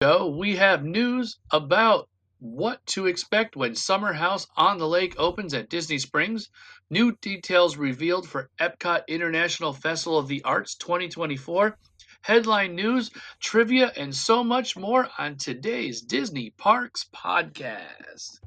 show, 0.00 0.28
we 0.28 0.54
have 0.54 0.84
news 0.84 1.38
about 1.50 2.08
what 2.38 2.78
to 2.86 3.06
expect 3.06 3.56
when 3.56 3.74
Summer 3.74 4.12
House 4.12 4.46
on 4.56 4.78
the 4.78 4.86
Lake 4.86 5.16
opens 5.18 5.54
at 5.54 5.68
Disney 5.68 5.98
Springs, 5.98 6.50
new 6.88 7.16
details 7.20 7.76
revealed 7.76 8.28
for 8.28 8.48
Epcot 8.60 9.08
International 9.08 9.72
Festival 9.72 10.16
of 10.16 10.28
the 10.28 10.44
Arts 10.44 10.76
2024, 10.76 11.76
headline 12.20 12.76
news, 12.76 13.10
trivia, 13.40 13.90
and 13.96 14.14
so 14.14 14.44
much 14.44 14.76
more 14.76 15.08
on 15.18 15.34
today's 15.36 16.00
Disney 16.00 16.50
Parks 16.50 17.06
podcast. 17.12 18.38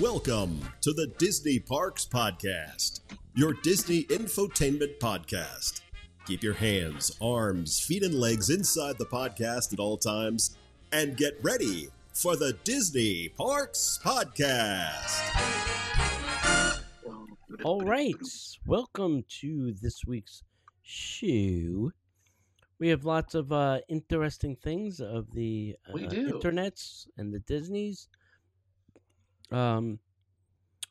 Welcome 0.00 0.58
to 0.80 0.94
the 0.94 1.12
Disney 1.18 1.58
Parks 1.58 2.08
Podcast, 2.10 3.00
your 3.34 3.52
Disney 3.62 4.04
infotainment 4.04 4.98
podcast. 5.00 5.82
Keep 6.26 6.42
your 6.42 6.54
hands, 6.54 7.14
arms, 7.20 7.78
feet, 7.78 8.02
and 8.02 8.14
legs 8.14 8.48
inside 8.48 8.96
the 8.96 9.04
podcast 9.04 9.74
at 9.74 9.78
all 9.78 9.98
times 9.98 10.56
and 10.90 11.18
get 11.18 11.38
ready 11.42 11.90
for 12.14 12.34
the 12.34 12.54
Disney 12.64 13.28
Parks 13.28 13.98
Podcast. 14.02 15.20
All 17.62 17.82
right, 17.82 18.16
welcome 18.66 19.22
to 19.40 19.74
this 19.82 20.06
week's 20.06 20.42
show. 20.82 21.92
We 22.78 22.88
have 22.88 23.04
lots 23.04 23.34
of 23.34 23.52
uh, 23.52 23.80
interesting 23.90 24.56
things 24.56 25.00
of 25.00 25.30
the 25.34 25.76
uh, 25.86 25.98
internets 25.98 27.06
and 27.18 27.34
the 27.34 27.40
Disneys. 27.40 28.08
Um, 29.50 29.98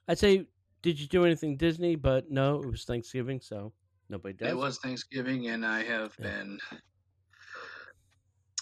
I'd 0.08 0.20
say, 0.20 0.46
did 0.84 1.00
you 1.00 1.08
do 1.08 1.26
anything 1.26 1.58
Disney? 1.58 1.96
But 1.96 2.30
no, 2.30 2.62
it 2.62 2.70
was 2.70 2.84
Thanksgiving, 2.84 3.41
so 3.41 3.74
nobody 4.13 4.35
does. 4.38 4.49
It 4.52 4.55
was 4.58 4.77
Thanksgiving, 4.80 5.48
and 5.48 5.66
I 5.66 5.84
have 5.84 6.16
Yeah. 6.17 6.26
been 6.26 6.59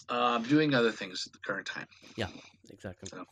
uh, 0.10 0.40
doing 0.40 0.74
other 0.74 0.92
things 0.92 1.24
at 1.28 1.34
the 1.34 1.40
current 1.40 1.66
time. 1.68 1.88
Yeah, 2.18 2.28
exactly. 2.70 3.10
So, 3.10 3.26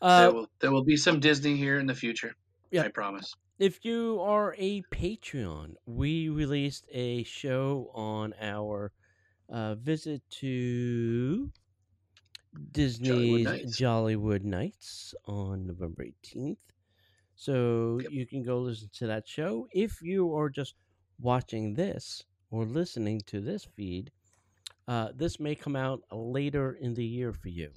Uh, 0.00 0.20
there, 0.20 0.32
will, 0.32 0.46
there 0.60 0.72
will 0.72 0.84
be 0.84 0.96
some 0.96 1.20
Disney 1.20 1.56
here 1.56 1.78
in 1.78 1.86
the 1.86 1.94
future. 1.94 2.34
Yeah. 2.70 2.82
I 2.84 2.88
promise. 2.88 3.32
if 3.58 3.84
you 3.84 4.20
are 4.20 4.54
a 4.58 4.82
Patreon, 4.82 5.74
we 5.86 6.28
released 6.28 6.86
a 6.90 7.22
show 7.24 7.90
on 7.94 8.34
our 8.40 8.92
uh, 9.48 9.74
visit 9.76 10.22
to 10.30 11.52
Disney's 12.70 13.44
Nights. 13.44 13.76
Jollywood 13.78 14.42
Nights 14.42 15.14
on 15.26 15.66
November 15.66 16.04
18th. 16.04 16.58
So 17.34 17.98
Yep. 18.00 18.12
you 18.12 18.26
can 18.26 18.42
go 18.42 18.60
listen 18.60 18.90
to 18.94 19.06
that 19.06 19.26
show. 19.28 19.68
If 19.72 20.02
you 20.02 20.34
are 20.34 20.50
just 20.50 20.74
watching 21.20 21.74
this 21.74 22.24
or 22.50 22.64
listening 22.64 23.20
to 23.26 23.40
this 23.40 23.64
feed, 23.64 24.10
uh, 24.88 25.08
this 25.14 25.38
may 25.38 25.54
come 25.54 25.76
out 25.76 26.02
later 26.10 26.72
in 26.80 26.94
the 26.94 27.04
year 27.04 27.32
for 27.32 27.48
you. 27.48 27.70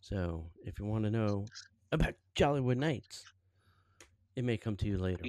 So 0.00 0.50
if 0.64 0.78
you 0.78 0.84
want 0.84 1.04
to 1.04 1.10
know 1.10 1.46
about 1.92 2.14
Jollywood 2.34 2.76
Nights, 2.76 3.24
it 4.36 4.44
may 4.44 4.56
come 4.56 4.76
to 4.76 4.86
you 4.86 4.98
later. 4.98 5.24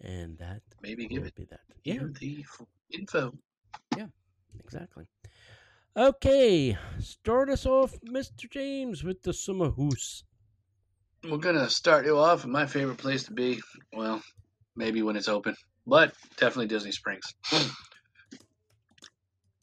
And 0.00 0.36
that 0.38 0.60
Maybe 0.82 1.06
give 1.06 1.24
it 1.24 1.34
be 1.34 1.46
that. 1.46 1.60
Yeah, 1.84 1.98
the 2.20 2.44
info. 2.90 3.32
Yeah, 3.96 4.06
exactly. 4.62 5.08
Okay, 5.96 6.76
start 6.98 7.48
us 7.48 7.64
off, 7.64 7.98
Mr. 8.00 8.50
James, 8.50 9.02
with 9.02 9.22
the 9.22 9.32
summer 9.32 9.70
hoose. 9.70 10.24
We're 11.22 11.38
gonna 11.38 11.70
start 11.70 12.04
you 12.04 12.18
off 12.18 12.44
in 12.44 12.50
my 12.50 12.66
favorite 12.66 12.98
place 12.98 13.22
to 13.24 13.32
be. 13.32 13.62
Well, 13.92 14.20
maybe 14.76 15.02
when 15.02 15.16
it's 15.16 15.28
open, 15.28 15.54
but 15.86 16.14
definitely 16.36 16.66
Disney 16.66 16.92
Springs. 16.92 17.24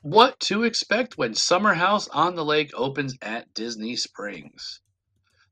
what 0.01 0.39
to 0.41 0.63
expect 0.63 1.17
when 1.17 1.33
Summer 1.33 1.73
House 1.73 2.07
on 2.09 2.35
the 2.35 2.45
Lake 2.45 2.71
opens 2.75 3.15
at 3.21 3.53
Disney 3.53 3.95
Springs? 3.95 4.81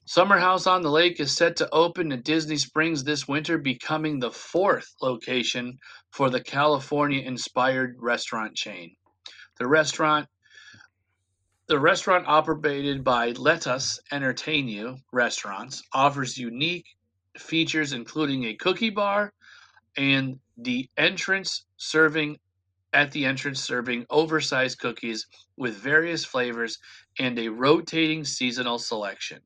Summer 0.05 0.39
House 0.39 0.65
on 0.65 0.81
the 0.81 0.89
Lake 0.89 1.19
is 1.19 1.35
set 1.35 1.55
to 1.57 1.69
open 1.71 2.11
at 2.11 2.23
Disney 2.23 2.57
Springs 2.57 3.03
this 3.03 3.27
winter, 3.27 3.59
becoming 3.59 4.19
the 4.19 4.31
fourth 4.31 4.95
location 5.01 5.77
for 6.09 6.31
the 6.31 6.41
California 6.41 7.21
inspired 7.21 7.95
restaurant 7.99 8.55
chain. 8.55 8.95
The 9.59 9.67
restaurant 9.67 10.27
the 11.67 11.79
restaurant 11.79 12.25
operated 12.27 13.03
by 13.03 13.33
Lettuce 13.33 13.99
Entertain 14.11 14.67
You 14.67 14.97
Restaurants 15.11 15.83
offers 15.93 16.35
unique 16.35 16.87
features 17.37 17.93
including 17.93 18.45
a 18.45 18.55
cookie 18.55 18.89
bar 18.89 19.31
and 19.97 20.39
the 20.57 20.89
entrance 20.97 21.65
serving 21.77 22.37
at 22.93 23.11
the 23.11 23.25
entrance 23.25 23.61
serving 23.61 24.05
oversized 24.09 24.79
cookies 24.79 25.27
with 25.57 25.75
various 25.75 26.25
flavors 26.25 26.79
and 27.19 27.37
a 27.37 27.47
rotating 27.47 28.23
seasonal 28.23 28.79
selection. 28.79 29.39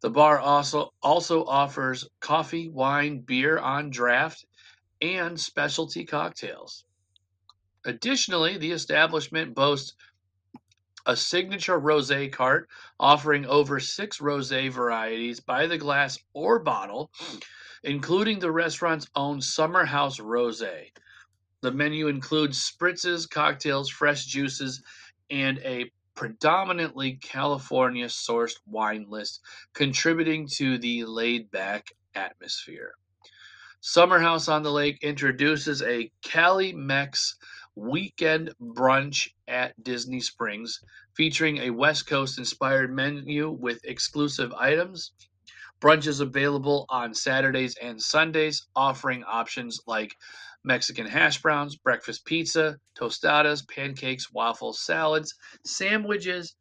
The 0.00 0.10
bar 0.10 0.38
also 0.38 0.92
also 1.02 1.44
offers 1.44 2.08
coffee, 2.20 2.68
wine, 2.68 3.20
beer 3.20 3.58
on 3.58 3.90
draft, 3.90 4.46
and 5.00 5.38
specialty 5.38 6.04
cocktails. 6.04 6.84
Additionally, 7.84 8.58
the 8.58 8.72
establishment 8.72 9.54
boasts 9.54 9.94
a 11.06 11.16
signature 11.16 11.80
rosé 11.80 12.30
cart 12.30 12.68
offering 13.00 13.46
over 13.46 13.80
six 13.80 14.18
rosé 14.18 14.70
varieties 14.70 15.40
by 15.40 15.66
the 15.66 15.78
glass 15.78 16.18
or 16.34 16.58
bottle, 16.58 17.10
including 17.82 18.38
the 18.38 18.50
restaurant's 18.50 19.08
own 19.14 19.40
Summer 19.40 19.84
House 19.84 20.18
Rosé. 20.18 20.90
The 21.60 21.72
menu 21.72 22.08
includes 22.08 22.58
spritzes, 22.58 23.28
cocktails, 23.28 23.90
fresh 23.90 24.26
juices, 24.26 24.82
and 25.30 25.58
a 25.58 25.90
predominantly 26.14 27.12
California 27.22 28.06
sourced 28.06 28.58
wine 28.66 29.06
list, 29.08 29.40
contributing 29.72 30.48
to 30.56 30.78
the 30.78 31.04
laid 31.04 31.50
back 31.50 31.92
atmosphere. 32.14 32.94
Summer 33.80 34.18
House 34.18 34.48
on 34.48 34.64
the 34.64 34.72
Lake 34.72 34.98
introduces 35.02 35.82
a 35.82 36.10
Cali 36.22 36.72
Mex 36.72 37.36
weekend 37.76 38.52
brunch 38.60 39.28
at 39.46 39.80
Disney 39.84 40.20
Springs, 40.20 40.80
featuring 41.14 41.58
a 41.58 41.70
West 41.70 42.08
Coast 42.08 42.38
inspired 42.38 42.92
menu 42.92 43.50
with 43.50 43.78
exclusive 43.84 44.52
items. 44.54 45.12
Brunch 45.80 46.06
is 46.06 46.20
available 46.20 46.86
on 46.88 47.14
Saturdays 47.14 47.76
and 47.80 48.00
Sundays, 48.00 48.66
offering 48.74 49.22
options 49.24 49.80
like 49.86 50.14
Mexican 50.64 51.06
hash 51.06 51.40
browns, 51.40 51.76
breakfast 51.76 52.24
pizza, 52.24 52.78
tostadas, 52.98 53.66
pancakes, 53.68 54.32
waffles, 54.32 54.80
salads, 54.82 55.34
sandwiches, 55.64 56.56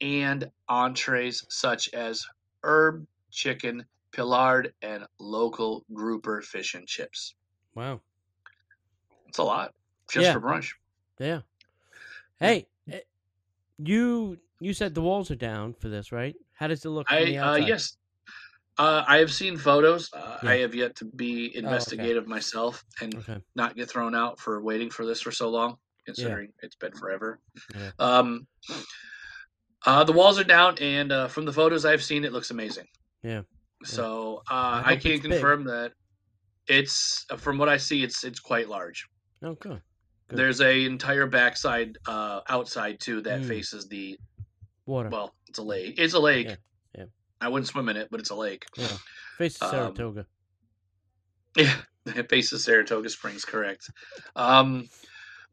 and 0.00 0.50
entrees 0.68 1.44
such 1.48 1.88
as 1.94 2.24
herb 2.62 3.06
chicken, 3.30 3.86
paillard, 4.12 4.74
and 4.82 5.06
local 5.18 5.84
grouper 5.92 6.42
fish 6.42 6.74
and 6.74 6.86
chips. 6.86 7.34
Wow. 7.74 8.00
It's 9.28 9.38
a 9.38 9.42
lot 9.44 9.74
just 10.10 10.26
Yeah. 10.26 10.32
for 10.34 10.40
brunch. 10.40 10.72
Yeah. 11.18 11.40
Hey, 12.40 12.68
eh, 12.90 13.00
you 13.78 14.38
you 14.60 14.72
said 14.72 14.94
the 14.94 15.02
walls 15.02 15.30
are 15.30 15.36
down 15.36 15.74
for 15.74 15.88
this, 15.88 16.12
right? 16.12 16.34
How 16.54 16.66
does 16.66 16.84
it 16.84 16.90
look? 16.90 17.06
I 17.10 17.36
uh, 17.36 17.56
yes, 17.56 17.96
uh, 18.78 19.04
I 19.06 19.18
have 19.18 19.32
seen 19.32 19.56
photos. 19.56 20.08
Uh, 20.12 20.38
Yeah. 20.42 20.50
I 20.50 20.56
have 20.58 20.74
yet 20.74 20.94
to 20.96 21.04
be 21.04 21.48
okay. 21.50 21.58
investigative 21.58 22.26
myself 22.28 22.84
and 23.00 23.14
Okay. 23.16 23.38
not 23.54 23.76
get 23.76 23.88
thrown 23.90 24.14
out 24.14 24.38
for 24.38 24.62
waiting 24.62 24.90
for 24.90 25.04
this 25.04 25.20
for 25.20 25.32
so 25.32 25.48
long, 25.48 25.76
considering 26.06 26.52
it's 26.62 26.76
been 26.76 26.92
forever. 26.92 27.40
Yeah. 27.74 27.90
Um, 27.98 28.46
uh, 29.86 30.04
the 30.04 30.12
walls 30.12 30.38
are 30.38 30.44
down, 30.44 30.76
and 30.80 31.12
uh, 31.12 31.28
from 31.28 31.44
the 31.44 31.52
photos 31.52 31.84
I've 31.84 32.02
seen, 32.02 32.24
it 32.24 32.32
looks 32.32 32.50
amazing. 32.50 32.86
Yeah. 33.22 33.42
So 33.84 34.42
uh, 34.50 34.82
I 34.84 34.92
I, 34.92 34.96
can 34.96 35.12
it's 35.12 35.22
big. 35.22 35.30
confirm 35.32 35.64
that 35.64 35.92
it's 36.66 37.24
uh, 37.30 37.36
from 37.36 37.58
what 37.58 37.68
I 37.68 37.76
see, 37.76 38.02
it's 38.02 38.24
it's 38.24 38.40
quite 38.40 38.68
large. 38.68 39.06
Oh, 39.42 39.54
good. 39.54 39.80
Good. 40.28 40.36
There's 40.38 40.60
a 40.60 40.84
entire 40.84 41.26
backside, 41.26 41.96
uh, 42.06 42.40
outside 42.48 43.00
too, 43.00 43.20
that 43.22 43.40
Mm. 43.42 43.48
faces 43.48 43.86
the 43.88 44.18
Water. 44.84 45.08
well, 45.10 45.34
it's 45.48 45.58
a 45.58 45.62
lake. 45.62 45.94
It's 45.98 46.14
a 46.14 46.18
lake. 46.18 46.46
Yeah, 46.46 46.52
yeah. 46.52 46.56
I 47.40 47.48
wouldn't 47.48 47.68
swim 47.68 47.88
in 47.88 47.96
it, 47.96 48.08
but 48.10 48.20
it's 48.20 48.30
a 48.30 48.34
lake. 48.34 48.64
yeah. 48.76 48.86
Face 49.38 49.60
um, 49.62 49.70
Saratoga. 49.70 50.26
Yeah, 51.56 51.74
it 52.06 52.28
faces 52.28 52.64
Saratoga 52.64 53.08
Springs, 53.08 53.44
correct. 53.44 53.90
Um, 54.36 54.88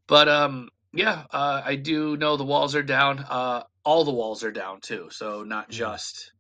but 0.08 0.28
um, 0.30 0.70
yeah, 0.94 1.24
uh, 1.32 1.62
I 1.66 1.76
do 1.76 2.16
know 2.18 2.38
the 2.38 2.44
walls 2.44 2.76
are 2.76 2.84
down. 2.84 3.20
Uh, 3.20 3.64
all 3.84 4.04
the 4.04 4.12
walls 4.12 4.44
are 4.44 4.52
down 4.52 4.82
too, 4.82 5.08
so 5.12 5.44
not 5.44 5.70
just 5.70 6.32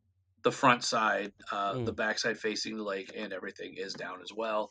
the 0.44 0.52
front 0.52 0.84
side, 0.84 1.32
uh, 1.52 1.74
the 1.84 1.92
Mm. 1.94 1.96
back 1.96 2.20
side 2.20 2.38
facing 2.38 2.78
the 2.78 2.84
lake, 2.84 3.12
and 3.16 3.34
everything 3.34 3.74
is 3.78 3.94
down 3.94 4.20
as 4.22 4.32
well. 4.36 4.70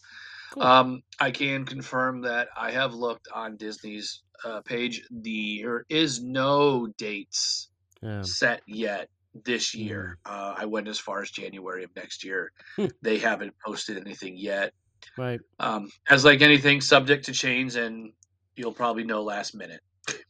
Cool. 0.53 0.63
Um, 0.63 1.03
I 1.19 1.33
can 1.33 1.65
confirm 1.65 2.21
that 2.23 2.49
I 2.57 2.71
have 2.71 2.95
looked 2.95 3.27
on 3.35 3.57
Disney's 3.57 4.23
uh, 4.45 4.61
page. 4.61 5.03
The, 5.11 5.63
there 5.63 5.85
is 5.89 6.23
no 6.23 6.87
dates 6.99 7.69
Um, 8.03 8.23
set 8.23 8.61
yet 8.67 9.09
this 9.45 9.75
year. 9.75 10.19
Uh, 10.25 10.55
I 10.57 10.67
went 10.67 10.89
as 10.89 10.99
far 10.99 11.23
as 11.23 11.31
January 11.31 11.85
of 11.85 11.91
next 11.97 12.25
year. 12.25 12.53
Hmm. 12.77 12.87
they 13.03 13.19
haven't 13.19 13.55
posted 13.65 13.97
anything 13.99 14.37
yet. 14.37 14.73
right. 15.19 15.41
Um, 15.59 15.91
as 16.09 16.25
like 16.25 16.41
anything, 16.41 16.81
subject 16.81 17.25
to 17.27 17.33
change, 17.33 17.77
and 17.77 18.13
you'll 18.57 18.73
probably 18.73 19.05
know 19.05 19.23
last 19.23 19.55
minute. 19.55 19.81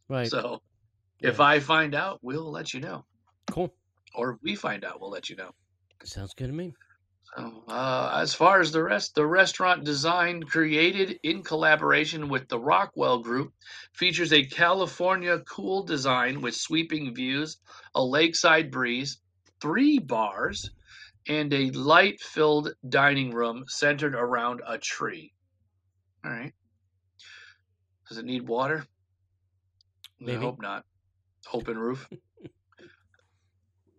Right. 0.09 0.27
So 0.29 0.61
if 1.21 1.39
Yeah. 1.39 1.45
I 1.45 1.61
find 1.61 1.95
out, 1.95 2.19
we'll 2.23 2.51
let 2.51 2.73
you 2.75 2.81
know. 2.81 3.05
Cool. 3.51 3.75
Or 4.15 4.33
if 4.33 4.39
we 4.43 4.55
find 4.55 4.85
out, 4.85 5.01
we'll 5.01 5.11
let 5.11 5.29
you 5.29 5.37
know. 5.37 5.51
Sounds 6.05 6.35
good 6.35 6.47
to 6.49 6.53
me. 6.53 6.73
So, 7.37 7.65
uh, 7.67 8.19
as 8.23 8.35
far 8.35 8.61
as 8.61 8.71
the 8.71 8.83
rest, 8.83 9.15
the 9.15 9.27
restaurant 9.27 9.85
design 9.85 10.43
created 10.45 11.19
in 11.23 11.43
collaboration 11.43 12.29
with 12.29 12.49
the 12.49 12.61
Rockwell 12.61 13.19
Group 13.19 13.53
features 13.95 14.33
a 14.33 14.45
California 14.47 15.41
cool 15.41 15.83
design 15.83 16.43
with 16.43 16.55
sweeping 16.55 17.15
views, 17.15 17.59
a 17.95 18.05
lakeside 18.05 18.71
breeze, 18.71 19.19
three 19.61 19.99
bars, 19.99 20.71
and 21.27 21.53
a 21.53 21.71
light 21.73 22.21
filled 22.21 22.73
dining 22.89 23.33
room 23.33 23.65
centered 23.67 24.15
around 24.15 24.63
a 24.67 24.79
tree. 24.79 25.33
All 26.25 26.31
right. 26.31 26.53
Does 28.09 28.19
it 28.19 28.27
need 28.27 28.47
water? 28.47 28.87
I 30.25 30.25
Maybe. 30.25 30.45
hope 30.45 30.61
not. 30.61 30.85
Open 31.53 31.79
roof. 31.79 32.09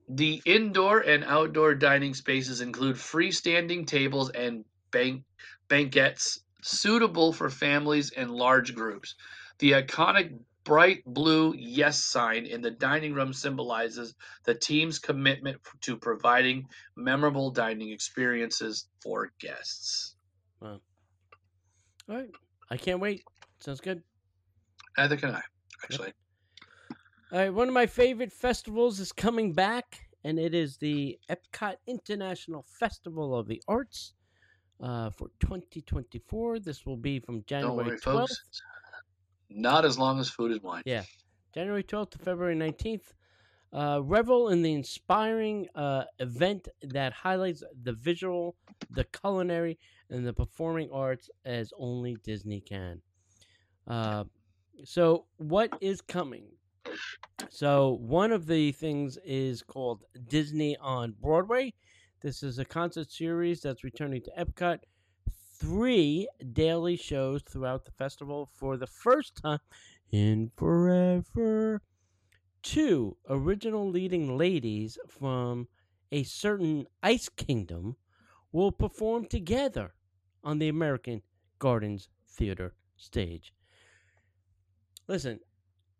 The 0.07 0.41
indoor 0.45 0.99
and 0.99 1.23
outdoor 1.23 1.75
dining 1.75 2.13
spaces 2.13 2.61
include 2.61 2.95
freestanding 2.95 3.87
tables 3.87 4.29
and 4.29 4.63
bank 4.91 5.23
banquettes 5.67 6.39
suitable 6.61 7.33
for 7.33 7.49
families 7.49 8.11
and 8.11 8.29
large 8.31 8.75
groups. 8.75 9.15
The 9.59 9.71
iconic 9.71 10.37
bright 10.63 11.03
blue 11.05 11.53
yes 11.55 12.03
sign 12.03 12.45
in 12.45 12.61
the 12.61 12.71
dining 12.71 13.13
room 13.13 13.33
symbolizes 13.33 14.13
the 14.45 14.55
team's 14.55 14.99
commitment 14.99 15.57
to 15.81 15.95
providing 15.97 16.65
memorable 16.95 17.51
dining 17.51 17.91
experiences 17.91 18.87
for 19.01 19.31
guests. 19.39 20.15
All 20.61 22.15
right. 22.15 22.29
I 22.69 22.77
can't 22.77 22.99
wait. 22.99 23.23
Sounds 23.59 23.79
good. 23.79 24.01
Neither 24.97 25.17
can 25.17 25.31
I, 25.31 25.41
actually. 25.83 26.13
All 27.31 27.39
right, 27.39 27.49
one 27.49 27.67
of 27.67 27.73
my 27.73 27.87
favorite 27.87 28.31
festivals 28.31 28.99
is 28.99 29.11
coming 29.11 29.51
back, 29.51 30.07
and 30.23 30.37
it 30.37 30.53
is 30.53 30.77
the 30.77 31.17
Epcot 31.27 31.77
International 31.87 32.63
Festival 32.79 33.35
of 33.35 33.47
the 33.47 33.63
Arts 33.67 34.13
uh, 34.79 35.09
for 35.09 35.29
2024. 35.39 36.59
This 36.59 36.85
will 36.85 36.97
be 36.97 37.19
from 37.19 37.37
Don't 37.37 37.47
January 37.47 37.87
worry, 37.87 37.97
12th, 37.97 38.01
folks. 38.03 38.61
Not 39.49 39.85
as 39.85 39.97
long 39.97 40.19
as 40.19 40.29
food 40.29 40.51
is 40.51 40.61
wine. 40.61 40.83
Yeah. 40.85 41.01
January 41.51 41.81
12th 41.81 42.11
to 42.11 42.19
February 42.19 42.55
19th. 42.55 43.13
Uh, 43.73 44.01
revel 44.03 44.49
in 44.49 44.61
the 44.61 44.73
inspiring 44.73 45.67
uh, 45.73 46.03
event 46.19 46.67
that 46.83 47.11
highlights 47.11 47.63
the 47.83 47.93
visual, 47.93 48.55
the 48.91 49.03
culinary, 49.03 49.79
and 50.11 50.25
the 50.25 50.31
performing 50.31 50.91
arts 50.91 51.29
as 51.43 51.73
only 51.79 52.17
Disney 52.23 52.61
can. 52.61 53.01
Uh, 53.87 54.25
so, 54.83 55.25
what 55.37 55.75
is 55.81 56.01
coming? 56.01 56.45
So, 57.49 57.97
one 58.01 58.31
of 58.31 58.47
the 58.47 58.71
things 58.71 59.17
is 59.23 59.61
called 59.61 60.03
Disney 60.27 60.77
on 60.77 61.15
Broadway. 61.21 61.73
This 62.21 62.43
is 62.43 62.59
a 62.59 62.65
concert 62.65 63.11
series 63.11 63.61
that's 63.61 63.83
returning 63.83 64.21
to 64.23 64.31
Epcot. 64.37 64.79
Three 65.57 66.27
daily 66.53 66.97
shows 66.97 67.41
throughout 67.43 67.85
the 67.85 67.91
festival 67.91 68.49
for 68.53 68.77
the 68.77 68.87
first 68.87 69.41
time 69.41 69.59
in 70.11 70.51
forever. 70.57 71.81
Two 72.61 73.17
original 73.29 73.89
leading 73.89 74.37
ladies 74.37 74.97
from 75.07 75.67
a 76.11 76.23
certain 76.23 76.87
ice 77.03 77.29
kingdom 77.29 77.95
will 78.51 78.71
perform 78.71 79.27
together 79.27 79.93
on 80.43 80.59
the 80.59 80.67
American 80.67 81.21
Gardens 81.59 82.09
Theater 82.27 82.73
stage. 82.97 83.53
Listen, 85.07 85.39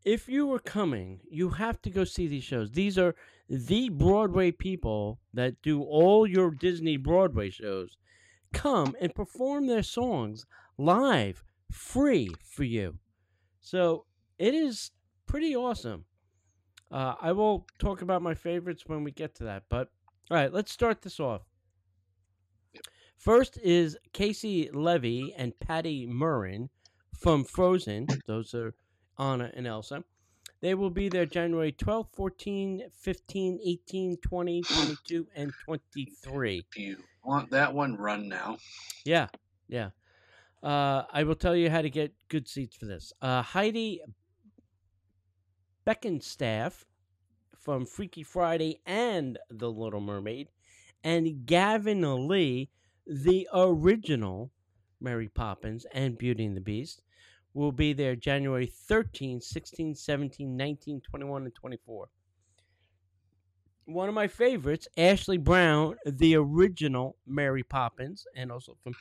if 0.06 0.30
you 0.30 0.46
were 0.46 0.60
coming, 0.60 1.20
you 1.30 1.50
have 1.50 1.82
to 1.82 1.90
go 1.90 2.04
see 2.04 2.28
these 2.28 2.44
shows. 2.44 2.72
These 2.72 2.98
are 2.98 3.16
the 3.50 3.90
Broadway 3.90 4.52
people 4.52 5.20
that 5.34 5.62
do 5.64 5.82
all 5.82 6.28
your 6.28 6.52
Disney 6.52 6.96
Broadway 6.96 7.50
shows 7.50 7.98
come 8.54 8.96
and 9.02 9.14
perform 9.14 9.68
their 9.68 9.84
songs 9.84 10.46
live, 10.78 11.44
free 11.72 12.30
for 12.42 12.64
you. 12.64 12.98
So 13.60 14.06
it 14.38 14.54
is 14.54 14.92
pretty 15.26 15.56
awesome. 15.56 16.06
Uh, 16.92 17.16
I 17.20 17.32
will 17.32 17.66
talk 17.80 18.02
about 18.02 18.22
my 18.22 18.36
favorites 18.36 18.84
when 18.86 19.04
we 19.04 19.12
get 19.12 19.36
to 19.36 19.44
that. 19.46 19.64
But 19.70 19.90
all 20.30 20.38
right, 20.38 20.54
let's 20.54 20.72
start 20.72 21.02
this 21.02 21.20
off. 21.20 21.42
First 23.18 23.58
is 23.64 23.98
Caissie 24.14 24.70
Levy 24.74 25.34
and 25.36 25.60
Patti 25.60 26.08
Murin 26.08 26.70
from 27.18 27.44
Frozen. 27.44 28.08
Those 28.28 28.54
are 28.54 28.76
Anna 29.18 29.52
and 29.54 29.68
Elsa. 29.68 30.04
They 30.62 30.74
will 30.74 30.90
be 30.90 31.10
there 31.10 31.26
January 31.26 31.72
12, 31.72 32.08
14, 32.14 32.84
15, 32.92 33.60
18, 33.64 34.18
20, 34.18 34.62
22, 34.64 35.28
and 35.36 35.54
23. 35.66 36.66
If 36.70 36.78
you 36.78 36.98
want 37.24 37.52
that 37.52 37.74
one, 37.74 37.96
run 37.96 38.28
now. 38.28 38.58
Yeah, 39.04 39.28
yeah. 39.68 39.90
Uh, 40.64 41.04
I 41.14 41.24
will 41.24 41.36
tell 41.36 41.56
you 41.56 41.70
how 41.70 41.82
to 41.82 41.90
get 41.90 42.14
good 42.30 42.48
seats 42.48 42.76
for 42.76 42.86
this. 42.86 43.14
Uh, 43.22 43.42
Heidi 43.42 44.02
Blickenstaff 45.86 46.86
from 47.60 47.86
Freaky 47.86 48.24
Friday 48.24 48.80
and 48.86 49.38
The 49.50 49.70
Little 49.70 50.02
Mermaid, 50.02 50.50
and 51.04 51.46
Gavin 51.46 52.28
Lee, 52.28 52.70
the 53.06 53.48
original 53.54 54.52
Mary 55.00 55.30
Poppins 55.30 55.86
and 55.94 56.18
Beauty 56.18 56.46
and 56.46 56.58
the 56.58 56.62
Beast, 56.62 57.02
will 57.56 57.72
be 57.72 57.94
there 57.94 58.16
January 58.16 58.66
13, 58.68 59.42
16, 59.42 59.96
17, 59.96 60.58
19, 60.58 61.02
21, 61.02 61.44
and 61.44 61.56
24. 61.56 62.08
One 63.86 64.10
of 64.10 64.16
my 64.16 64.28
favorites, 64.28 64.88
Ashley 64.98 65.38
Brown, 65.38 65.96
the 66.06 66.36
original 66.36 67.16
Mary 67.26 67.64
Poppins, 67.64 68.28
and 68.36 68.52
also 68.52 68.76
from 68.84 68.94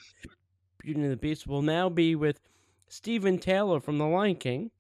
Beauty 0.79 1.01
and 1.01 1.11
the 1.11 1.17
Beast, 1.17 1.47
will 1.47 1.63
now 1.63 1.89
be 1.89 2.15
with 2.15 2.41
Stephen 2.89 3.39
Taylor 3.39 3.81
from 3.81 3.99
The 3.99 4.07
Lion 4.07 4.37
King. 4.37 4.71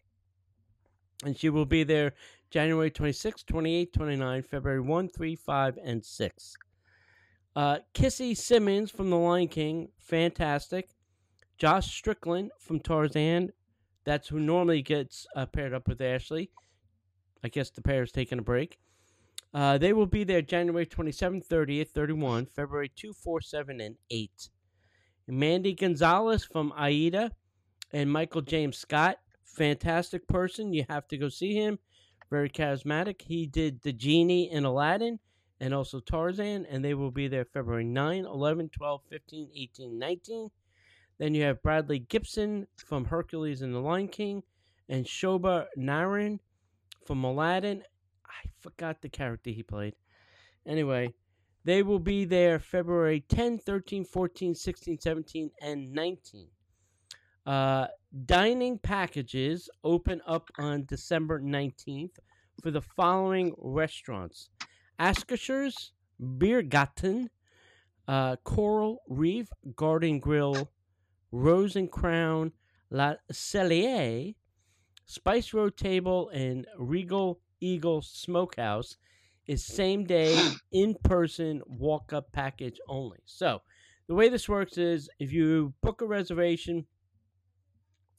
And 1.25 1.37
she 1.37 1.49
will 1.49 1.67
be 1.67 1.85
there 1.85 2.12
January 2.50 2.91
26, 2.91 3.43
28, 3.43 3.93
29, 3.93 4.43
February 4.43 4.81
1, 4.81 5.09
3, 5.09 5.37
5, 5.37 5.79
and 5.82 6.05
6. 6.05 6.55
Uh, 7.56 7.79
Kissy 7.94 8.37
Simmons 8.37 8.91
from 8.91 9.11
The 9.11 9.17
Lion 9.17 9.49
King, 9.49 9.88
fantastic. 9.99 10.91
Josh 11.56 11.97
Strickland 11.97 12.50
from 12.59 12.81
Tarzan, 12.81 13.53
that's 14.05 14.29
who 14.29 14.39
normally 14.39 14.83
gets 14.83 15.27
uh, 15.35 15.47
paired 15.47 15.75
up 15.75 15.89
with 15.89 16.01
Ashley. 16.01 16.51
I 17.43 17.49
guess 17.49 17.71
the 17.71 17.83
pair 17.83 18.03
is 18.03 18.13
taking 18.13 18.39
a 18.39 18.43
break. 18.43 18.79
Uh, 19.53 19.79
they 19.79 19.93
will 19.93 20.06
be 20.06 20.25
there 20.25 20.43
January 20.43 20.87
27th, 20.87 21.46
30th, 21.46 21.91
31, 21.91 22.46
February 22.46 22.91
2, 22.96 23.13
4, 23.13 23.41
7, 23.41 23.81
and 23.81 23.96
8. 24.11 24.49
Mandy 25.29 25.75
Gonzalez 25.75 26.44
from 26.44 26.73
Aida 26.77 27.31
and 27.93 28.11
Michael 28.11 28.43
James 28.43 28.77
Scott, 28.77 29.19
fantastic 29.44 30.27
person. 30.27 30.73
You 30.73 30.84
have 30.89 31.06
to 31.08 31.17
go 31.17 31.29
see 31.29 31.55
him. 31.55 31.79
Very 32.31 32.51
charismatic. 32.51 33.23
He 33.23 33.46
did 33.46 33.81
The 33.82 33.93
Genie 33.93 34.51
in 34.51 34.65
Aladdin 34.65 35.20
and 35.61 35.73
also 35.73 36.01
Tarzan, 36.01 36.67
and 36.67 36.84
they 36.84 36.94
will 36.94 37.13
be 37.13 37.29
there 37.29 37.44
February 37.44 37.84
9, 37.84 38.25
11, 38.25 38.70
12, 38.70 39.03
15, 39.08 39.51
18, 39.55 39.99
19. 39.99 40.51
Then 41.19 41.35
you 41.35 41.44
have 41.44 41.63
Bradley 41.63 42.01
Gibson 42.01 42.67
from 42.77 43.05
Hercules 43.05 43.63
and 43.63 43.75
the 43.75 43.79
Lion 43.79 44.09
King, 44.09 44.43
and 44.89 45.05
Shoba 45.05 45.67
Narayan 45.77 46.41
from 47.06 47.25
Aladdin. 47.25 47.83
I 48.27 48.49
forgot 48.61 49.01
the 49.01 49.09
character 49.09 49.51
he 49.51 49.63
played. 49.63 49.94
Anyway, 50.67 51.13
they 51.65 51.83
will 51.83 51.99
be 51.99 52.25
there 52.25 52.59
February 52.59 53.25
10, 53.29 53.59
13, 53.59 54.05
14, 54.05 54.55
16, 54.55 54.99
17, 55.01 55.51
and 55.63 55.93
19. 55.93 56.49
Uh, 57.47 57.87
dining 58.25 58.79
packages 58.79 59.69
open 59.83 60.21
up 60.27 60.49
on 60.59 60.85
December 60.87 61.41
19th 61.41 62.19
for 62.63 62.71
the 62.71 62.81
following 62.81 63.55
restaurants 63.59 64.49
Akershus, 64.99 65.91
Biergarten, 66.39 67.29
uh, 68.09 68.37
Coral 68.44 69.03
Reef, 69.09 69.49
Garden 69.77 70.21
Grill, 70.21 70.71
Rose 71.34 71.74
and 71.74 71.91
Crown, 71.91 72.53
La 72.91 73.14
Cellier, 73.32 74.36
Spice 75.05 75.53
Road 75.53 75.76
Table, 75.76 76.29
and 76.29 76.64
Regal 76.79 77.41
Eagle 77.60 78.03
Smokehouse 78.03 78.96
is 79.48 79.64
same 79.64 80.05
day 80.05 80.41
in 80.72 80.94
person 81.03 81.60
walk 81.67 82.12
up 82.12 82.31
package 82.31 82.79
only. 82.88 83.19
So, 83.24 83.62
the 84.06 84.14
way 84.14 84.29
this 84.29 84.48
works 84.48 84.79
is 84.79 85.10
if 85.19 85.32
you 85.32 85.74
book 85.82 86.03
a 86.03 86.06
reservation, 86.06 86.86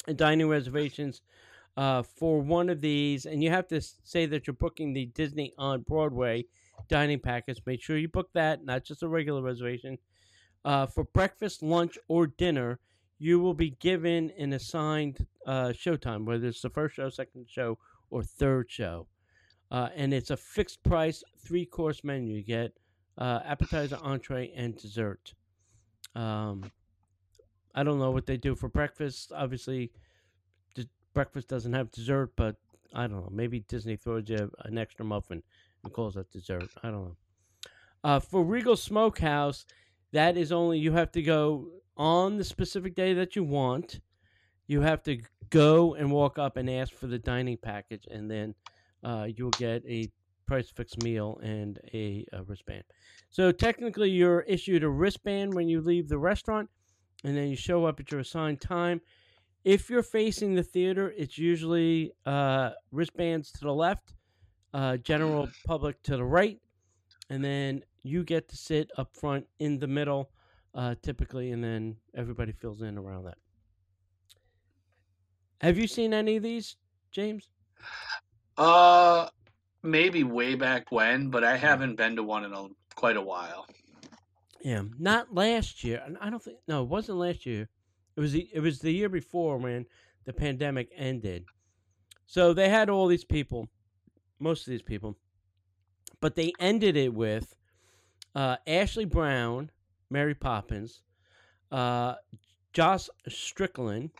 a 0.07 0.13
dining 0.13 0.50
reservations 0.50 1.22
uh, 1.77 2.03
for 2.03 2.41
one 2.41 2.69
of 2.69 2.81
these, 2.81 3.25
and 3.25 3.41
you 3.41 3.50
have 3.50 3.69
to 3.69 3.79
say 3.79 4.25
that 4.25 4.45
you're 4.45 4.55
booking 4.55 4.91
the 4.91 5.05
Disney 5.05 5.53
on 5.57 5.84
Broadway 5.84 6.48
dining 6.89 7.22
package, 7.22 7.62
make 7.65 7.81
sure 7.81 7.98
you 7.98 8.10
book 8.10 8.31
that, 8.34 8.65
not 8.65 8.84
just 8.84 9.03
a 9.03 9.07
regular 9.07 9.41
reservation. 9.41 10.00
Uh, 10.65 10.86
for 10.86 11.05
breakfast, 11.05 11.63
lunch, 11.63 11.98
or 12.10 12.27
dinner, 12.27 12.79
you 13.17 13.39
will 13.39 13.53
be 13.53 13.72
given 13.72 14.31
an 14.38 14.53
assigned 14.53 15.25
uh, 15.45 15.69
showtime, 15.69 16.25
whether 16.25 16.48
it's 16.48 16.62
the 16.62 16.69
first 16.69 16.95
show, 16.95 17.10
second 17.10 17.48
show, 17.50 17.77
or 18.10 18.24
third 18.24 18.69
show. 18.69 19.07
Uh, 19.72 19.89
and 19.95 20.13
it's 20.13 20.29
a 20.29 20.38
fixed 20.38 20.84
price, 20.84 21.24
three 21.45 21.65
course 21.65 22.03
menu. 22.03 22.36
You 22.36 22.43
get 22.43 22.74
uh, 23.17 23.39
appetizer, 23.45 23.98
entree, 24.01 24.51
and 24.55 24.77
dessert. 24.77 25.34
Um, 26.13 26.72
I 27.74 27.84
don't 27.84 28.00
know 28.00 28.12
what 28.12 28.25
they 28.25 28.38
do 28.38 28.55
for 28.55 28.69
breakfast. 28.69 29.31
Obviously, 29.36 29.91
d- 30.75 30.89
breakfast 31.13 31.48
doesn't 31.48 31.74
have 31.74 31.91
dessert, 31.91 32.34
but 32.36 32.55
I 32.93 33.07
don't 33.07 33.22
know. 33.22 33.29
Maybe 33.31 33.62
Disney 33.62 33.95
throws 33.95 34.29
you 34.29 34.51
an 34.63 34.77
extra 34.77 35.05
muffin 35.05 35.43
and 35.84 35.91
calls 35.91 36.13
that 36.13 36.31
dessert. 36.31 36.69
I 36.84 36.91
don't 36.91 37.03
know. 37.05 37.15
Uh, 38.03 38.19
for 38.19 38.43
Regal 38.43 38.77
Smokehouse, 38.77 39.65
that 40.13 40.38
is 40.38 40.51
only 40.51 40.79
you 40.79 40.93
have 40.93 41.12
to 41.13 41.22
go 41.22 41.69
on 41.98 42.38
the 42.38 42.44
specific 42.44 42.96
day 42.96 43.14
that 43.14 43.36
you 43.36 43.44
want. 43.44 44.00
You 44.68 44.82
have 44.82 45.04
to 45.04 45.20
go 45.50 45.94
and 45.94 46.12
walk 46.12 46.40
up 46.40 46.58
and 46.58 46.70
ask 46.70 46.94
for 46.94 47.08
the 47.08 47.20
dining 47.20 47.58
package, 47.58 48.06
and 48.10 48.30
then 48.30 48.56
uh, 49.04 49.28
you'll 49.36 49.52
get 49.52 49.84
a 49.88 50.10
price 50.48 50.70
fixed 50.70 51.02
meal 51.04 51.40
and 51.44 51.80
a, 51.94 52.25
a 52.34 52.44
wristband. 52.44 52.84
So 53.30 53.52
technically, 53.52 54.10
you're 54.10 54.42
issued 54.42 54.84
a 54.84 54.90
wristband 54.90 55.54
when 55.54 55.68
you 55.68 55.82
leave 55.82 56.08
the 56.08 56.18
restaurant, 56.18 56.70
and 57.24 57.36
then 57.36 57.50
you 57.50 57.56
show 57.56 57.86
up 57.86 58.00
at 58.00 58.12
your 58.12 58.22
assigned 58.22 58.62
time. 58.62 59.02
If 59.64 59.90
you're 59.90 60.04
facing 60.04 60.54
the 60.54 60.64
theater, 60.64 61.14
it's 61.18 61.38
usually 61.38 62.12
uh, 62.25 62.72
wristbands 62.92 63.52
to 63.54 63.62
the 63.62 63.74
left, 63.74 64.14
uh, 64.74 64.98
general 64.98 65.50
public 65.66 66.02
to 66.04 66.18
the 66.18 66.24
right, 66.24 66.60
and 67.30 67.44
then 67.44 67.84
you 68.04 68.24
get 68.24 68.48
to 68.50 68.56
sit 68.56 68.92
up 68.98 69.16
front 69.16 69.48
in 69.60 69.80
the 69.80 69.88
middle, 69.88 70.30
uh, 70.75 70.96
typically, 71.01 71.51
and 71.51 71.63
then 71.63 71.96
everybody 72.13 72.51
fills 72.51 72.82
in 72.82 72.98
around 72.98 73.24
that. 73.24 73.38
Have 75.62 75.77
you 75.77 75.88
seen 75.88 76.13
any 76.13 76.36
of 76.36 76.44
these, 76.44 76.75
James? 77.12 77.50
Uh, 78.58 79.27
maybe 79.82 80.24
way 80.24 80.55
back 80.55 80.91
when, 80.91 81.29
but 81.29 81.44
I 81.44 81.55
haven't 81.55 81.96
been 81.96 82.17
to 82.17 82.24
one 82.24 82.44
in 82.44 82.53
a, 82.53 82.67
quite 82.96 83.15
a 83.15 83.22
while. 83.22 83.65
Yeah, 84.62 84.84
not 85.00 85.34
last 85.34 85.84
year. 85.84 86.03
and 86.05 86.17
I 86.20 86.29
don't 86.29 86.44
think. 86.44 86.58
No, 86.67 86.84
it 86.84 86.89
wasn't 86.89 87.20
last 87.20 87.46
year. 87.46 87.70
It 88.17 88.20
was 88.20 88.34
the, 88.34 88.50
it 88.53 88.60
was 88.60 88.79
the 88.79 88.91
year 88.91 89.10
before 89.10 89.58
when 89.58 89.86
the 90.25 90.34
pandemic 90.34 90.89
ended. 90.96 91.46
So 92.25 92.53
they 92.53 92.70
had 92.70 92.89
all 92.89 93.08
these 93.08 93.24
people, 93.24 93.70
most 94.39 94.67
of 94.67 94.72
these 94.72 94.82
people, 94.82 95.17
but 96.20 96.36
they 96.36 96.51
ended 96.60 96.98
it 96.98 97.13
with 97.13 97.55
uh, 98.34 98.58
Ashley 98.65 99.05
Brown, 99.05 99.70
Mary 100.10 100.36
Poppins, 100.36 101.02
uh, 101.72 102.16
Josh 102.74 103.10
Strickland, 103.28 104.12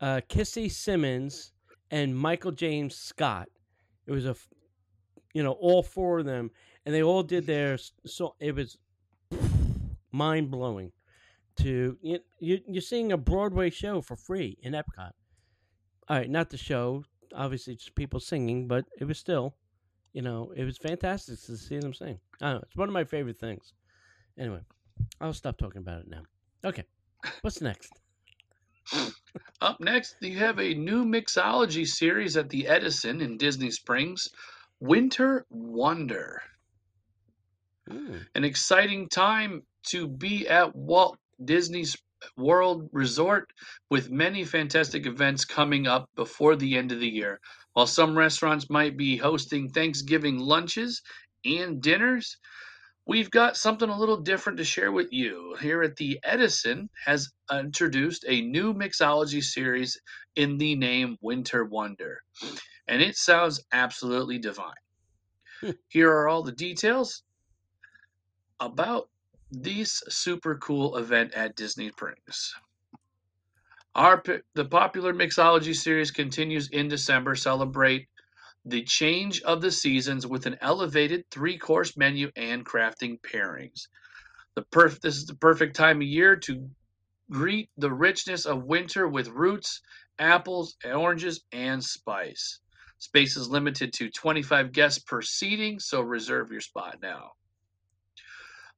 uh, 0.00 0.20
Kissy 0.28 0.70
Simmons, 0.70 1.52
and 1.90 2.16
Michael 2.16 2.52
James 2.52 2.96
Scott. 2.96 3.48
It 4.06 4.12
was 4.12 4.26
a, 4.26 4.36
you 5.32 5.42
know, 5.42 5.52
all 5.52 5.82
four 5.82 6.18
of 6.18 6.26
them, 6.26 6.50
and 6.84 6.94
they 6.94 7.02
all 7.02 7.22
did 7.22 7.46
their. 7.46 7.78
So 8.06 8.34
it 8.40 8.54
was 8.54 8.78
mind 10.12 10.50
blowing. 10.50 10.92
To 11.58 11.96
you, 12.02 12.18
you, 12.40 12.60
you're 12.66 12.82
seeing 12.82 13.12
a 13.12 13.16
Broadway 13.16 13.70
show 13.70 14.00
for 14.00 14.16
free 14.16 14.58
in 14.62 14.72
Epcot. 14.72 15.12
All 16.08 16.16
right, 16.16 16.28
not 16.28 16.50
the 16.50 16.56
show, 16.56 17.04
obviously, 17.32 17.76
just 17.76 17.94
people 17.94 18.18
singing, 18.18 18.66
but 18.66 18.86
it 18.98 19.04
was 19.04 19.18
still, 19.18 19.54
you 20.12 20.20
know, 20.20 20.52
it 20.56 20.64
was 20.64 20.76
fantastic 20.78 21.40
to 21.42 21.56
see 21.56 21.78
them 21.78 21.94
sing. 21.94 22.18
I 22.42 22.54
know, 22.54 22.62
it's 22.62 22.76
one 22.76 22.88
of 22.88 22.92
my 22.92 23.04
favorite 23.04 23.38
things. 23.38 23.72
Anyway, 24.38 24.60
I'll 25.20 25.32
stop 25.32 25.56
talking 25.58 25.80
about 25.80 26.00
it 26.00 26.08
now. 26.08 26.22
Okay, 26.64 26.84
what's 27.42 27.60
next? 27.60 27.92
Up 29.60 29.80
next, 29.80 30.16
you 30.20 30.38
have 30.38 30.58
a 30.58 30.74
new 30.74 31.04
mixology 31.04 31.86
series 31.86 32.36
at 32.36 32.50
the 32.50 32.66
Edison 32.66 33.20
in 33.20 33.38
Disney 33.38 33.70
Springs, 33.70 34.28
Winter 34.80 35.46
Wonder. 35.50 36.42
Hmm. 37.88 38.18
An 38.34 38.44
exciting 38.44 39.08
time 39.08 39.62
to 39.88 40.08
be 40.08 40.48
at 40.48 40.74
Walt 40.74 41.18
Disney's 41.42 41.96
World 42.36 42.88
Resort 42.92 43.52
with 43.90 44.10
many 44.10 44.44
fantastic 44.44 45.06
events 45.06 45.44
coming 45.44 45.86
up 45.86 46.08
before 46.16 46.56
the 46.56 46.76
end 46.76 46.92
of 46.92 47.00
the 47.00 47.08
year. 47.08 47.40
While 47.74 47.86
some 47.86 48.16
restaurants 48.16 48.70
might 48.70 48.96
be 48.96 49.16
hosting 49.16 49.68
Thanksgiving 49.68 50.38
lunches 50.38 51.02
and 51.44 51.82
dinners, 51.82 52.36
we've 53.06 53.30
got 53.30 53.56
something 53.56 53.88
a 53.88 53.98
little 53.98 54.16
different 54.16 54.58
to 54.58 54.64
share 54.64 54.92
with 54.92 55.12
you. 55.12 55.56
Here 55.60 55.82
at 55.82 55.96
the 55.96 56.18
Edison 56.22 56.88
has 57.04 57.32
introduced 57.52 58.24
a 58.26 58.40
new 58.40 58.72
mixology 58.74 59.42
series 59.42 60.00
in 60.36 60.58
the 60.58 60.74
name 60.74 61.16
Winter 61.20 61.64
Wonder, 61.64 62.22
and 62.88 63.02
it 63.02 63.16
sounds 63.16 63.64
absolutely 63.72 64.38
divine. 64.38 64.72
Hmm. 65.60 65.70
Here 65.88 66.10
are 66.10 66.28
all 66.28 66.42
the 66.42 66.52
details 66.52 67.22
about 68.60 69.08
this 69.50 70.02
super 70.08 70.56
cool 70.56 70.96
event 70.96 71.34
at 71.34 71.56
Disney 71.56 71.90
Springs. 71.90 72.54
Our 73.94 74.22
the 74.54 74.64
popular 74.64 75.14
mixology 75.14 75.74
series 75.74 76.10
continues 76.10 76.68
in 76.70 76.88
December. 76.88 77.36
Celebrate 77.36 78.08
the 78.64 78.82
change 78.82 79.42
of 79.42 79.60
the 79.60 79.70
seasons 79.70 80.26
with 80.26 80.46
an 80.46 80.56
elevated 80.60 81.24
three-course 81.30 81.96
menu 81.96 82.30
and 82.36 82.64
crafting 82.64 83.20
pairings. 83.20 83.88
The 84.56 84.62
perf- 84.62 85.00
this 85.00 85.16
is 85.16 85.26
the 85.26 85.36
perfect 85.36 85.76
time 85.76 85.98
of 85.98 86.08
year 86.08 86.36
to 86.36 86.70
greet 87.30 87.70
the 87.76 87.92
richness 87.92 88.46
of 88.46 88.64
winter 88.64 89.08
with 89.08 89.28
roots, 89.28 89.80
apples, 90.18 90.76
oranges, 90.84 91.44
and 91.52 91.84
spice. 91.84 92.60
Space 92.98 93.36
is 93.36 93.48
limited 93.48 93.92
to 93.94 94.10
25 94.10 94.72
guests 94.72 94.98
per 94.98 95.22
seating, 95.22 95.78
so 95.78 96.00
reserve 96.00 96.50
your 96.50 96.60
spot 96.60 96.98
now. 97.02 97.32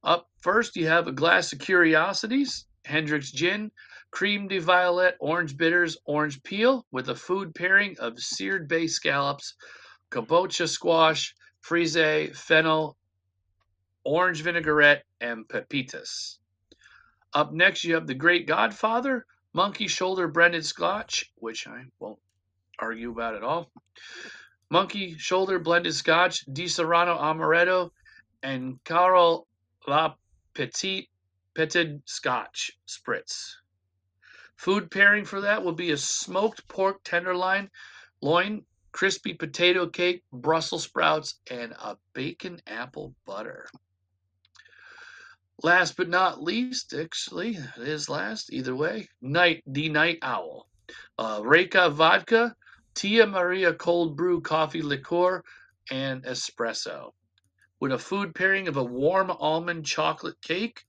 Up 0.03 0.29
first, 0.41 0.75
you 0.75 0.87
have 0.87 1.07
a 1.07 1.11
glass 1.11 1.53
of 1.53 1.59
curiosities, 1.59 2.66
Hendrick's 2.87 3.31
Gin, 3.31 3.71
crème 4.11 4.47
de 4.47 4.59
violette, 4.59 5.17
orange 5.19 5.57
bitters, 5.57 5.97
orange 6.05 6.41
peel, 6.43 6.85
with 6.91 7.09
a 7.09 7.15
food 7.15 7.53
pairing 7.53 7.97
of 7.99 8.19
seared 8.19 8.67
bay 8.67 8.87
scallops, 8.87 9.55
kabocha 10.09 10.67
squash, 10.67 11.35
frise, 11.59 12.31
fennel, 12.33 12.97
orange 14.05 14.41
vinaigrette, 14.41 15.03
and 15.19 15.47
pepitas. 15.47 16.39
Up 17.33 17.51
next, 17.51 17.83
you 17.83 17.93
have 17.95 18.07
the 18.07 18.15
Great 18.15 18.47
Godfather, 18.47 19.25
monkey 19.53 19.87
shoulder 19.87 20.29
blended 20.29 20.65
scotch, 20.65 21.31
which 21.35 21.67
I 21.67 21.83
won't 21.99 22.19
argue 22.79 23.11
about 23.11 23.35
at 23.35 23.43
all. 23.43 23.69
Monkey 24.69 25.17
shoulder 25.17 25.59
blended 25.59 25.93
scotch, 25.93 26.45
Disaronno 26.45 27.19
amaretto, 27.19 27.91
and 28.41 28.81
Carol 28.85 29.45
La 29.87 30.15
Petite 30.53 31.09
Petite 31.57 32.07
Scotch 32.07 32.69
Spritz. 32.87 33.55
Food 34.57 34.91
pairing 34.91 35.25
for 35.25 35.41
that 35.41 35.63
will 35.63 35.73
be 35.73 35.89
a 35.89 35.97
smoked 35.97 36.67
pork 36.67 37.03
tenderloin, 37.03 37.71
loin, 38.21 38.63
crispy 38.91 39.33
potato 39.33 39.87
cake, 39.87 40.23
Brussels 40.31 40.83
sprouts, 40.83 41.39
and 41.49 41.71
a 41.71 41.97
bacon 42.13 42.61
apple 42.67 43.15
butter. 43.25 43.67
Last 45.63 45.97
but 45.97 46.09
not 46.09 46.43
least, 46.43 46.93
actually, 46.93 47.55
it 47.55 47.87
is 47.87 48.07
last 48.07 48.53
either 48.53 48.75
way. 48.75 49.09
Night 49.19 49.63
the 49.65 49.89
Night 49.89 50.19
Owl, 50.21 50.69
uh, 51.17 51.41
Reyka 51.41 51.91
vodka, 51.91 52.55
Tia 52.93 53.25
Maria 53.25 53.73
cold 53.73 54.15
brew 54.15 54.41
coffee 54.41 54.83
liqueur, 54.83 55.43
and 55.89 56.23
espresso 56.23 57.13
with 57.79 57.91
a 57.91 57.97
food 57.97 58.33
pairing 58.33 58.67
of 58.67 58.77
a 58.77 58.83
warm 58.83 59.31
almond 59.31 59.85
chocolate 59.85 60.39
cake, 60.41 60.85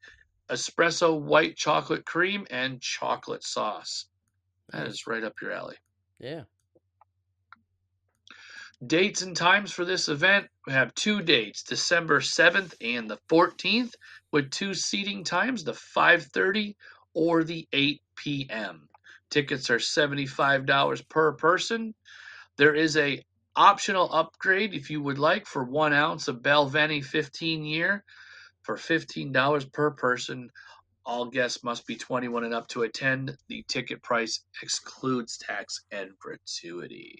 espresso 0.51 1.19
white 1.19 1.57
chocolate 1.57 2.05
cream, 2.05 2.47
and 2.51 2.81
chocolate 2.81 3.45
sauce. 3.45 4.07
That 4.71 4.87
mm. 4.87 4.91
is 4.91 5.07
right 5.07 5.25
up 5.25 5.41
your 5.41 5.53
alley. 5.53 5.77
Yeah. 6.19 6.43
Dates 8.87 9.23
and 9.23 9.37
times 9.37 9.73
for 9.73 9.85
this 9.85 10.09
event 10.09 10.47
we 10.67 10.73
have 10.73 10.95
two 10.95 11.21
dates, 11.21 11.65
December 11.65 12.21
7th 12.21 12.75
and 12.81 13.11
the 13.11 13.19
14th, 13.29 13.95
with 14.31 14.51
two 14.51 14.73
seating 14.73 15.25
times, 15.25 15.65
the 15.65 15.73
5:30 15.73 16.77
or 17.13 17.43
the 17.43 17.67
8 17.73 18.01
p.m. 18.15 18.89
Tickets 19.31 19.69
are 19.71 19.79
$75 19.79 21.09
per 21.09 21.33
person. 21.33 21.95
There 22.57 22.75
is 22.75 22.97
a 22.97 23.25
optional 23.57 24.13
upgrade 24.13 24.75
if 24.75 24.91
you 24.91 25.03
would 25.03 25.19
like 25.19 25.45
for 25.45 25.65
one 25.65 25.93
ounce 25.93 26.29
of 26.29 26.43
Balvenie 26.43 27.05
15 27.05 27.65
year 27.65 28.05
for 28.69 28.77
$15 28.77 29.73
per 29.73 29.91
person. 29.93 30.51
All 31.07 31.25
guests 31.25 31.65
must 31.65 31.87
be 31.87 31.97
21 31.97 32.45
and 32.45 32.53
up 32.53 32.69
to 32.69 32.83
attend. 32.83 33.35
The 33.49 33.65
ticket 33.67 34.03
price 34.03 34.45
excludes 34.63 35.39
tax 35.39 35.87
and 35.91 36.11
gratuity. 36.19 37.19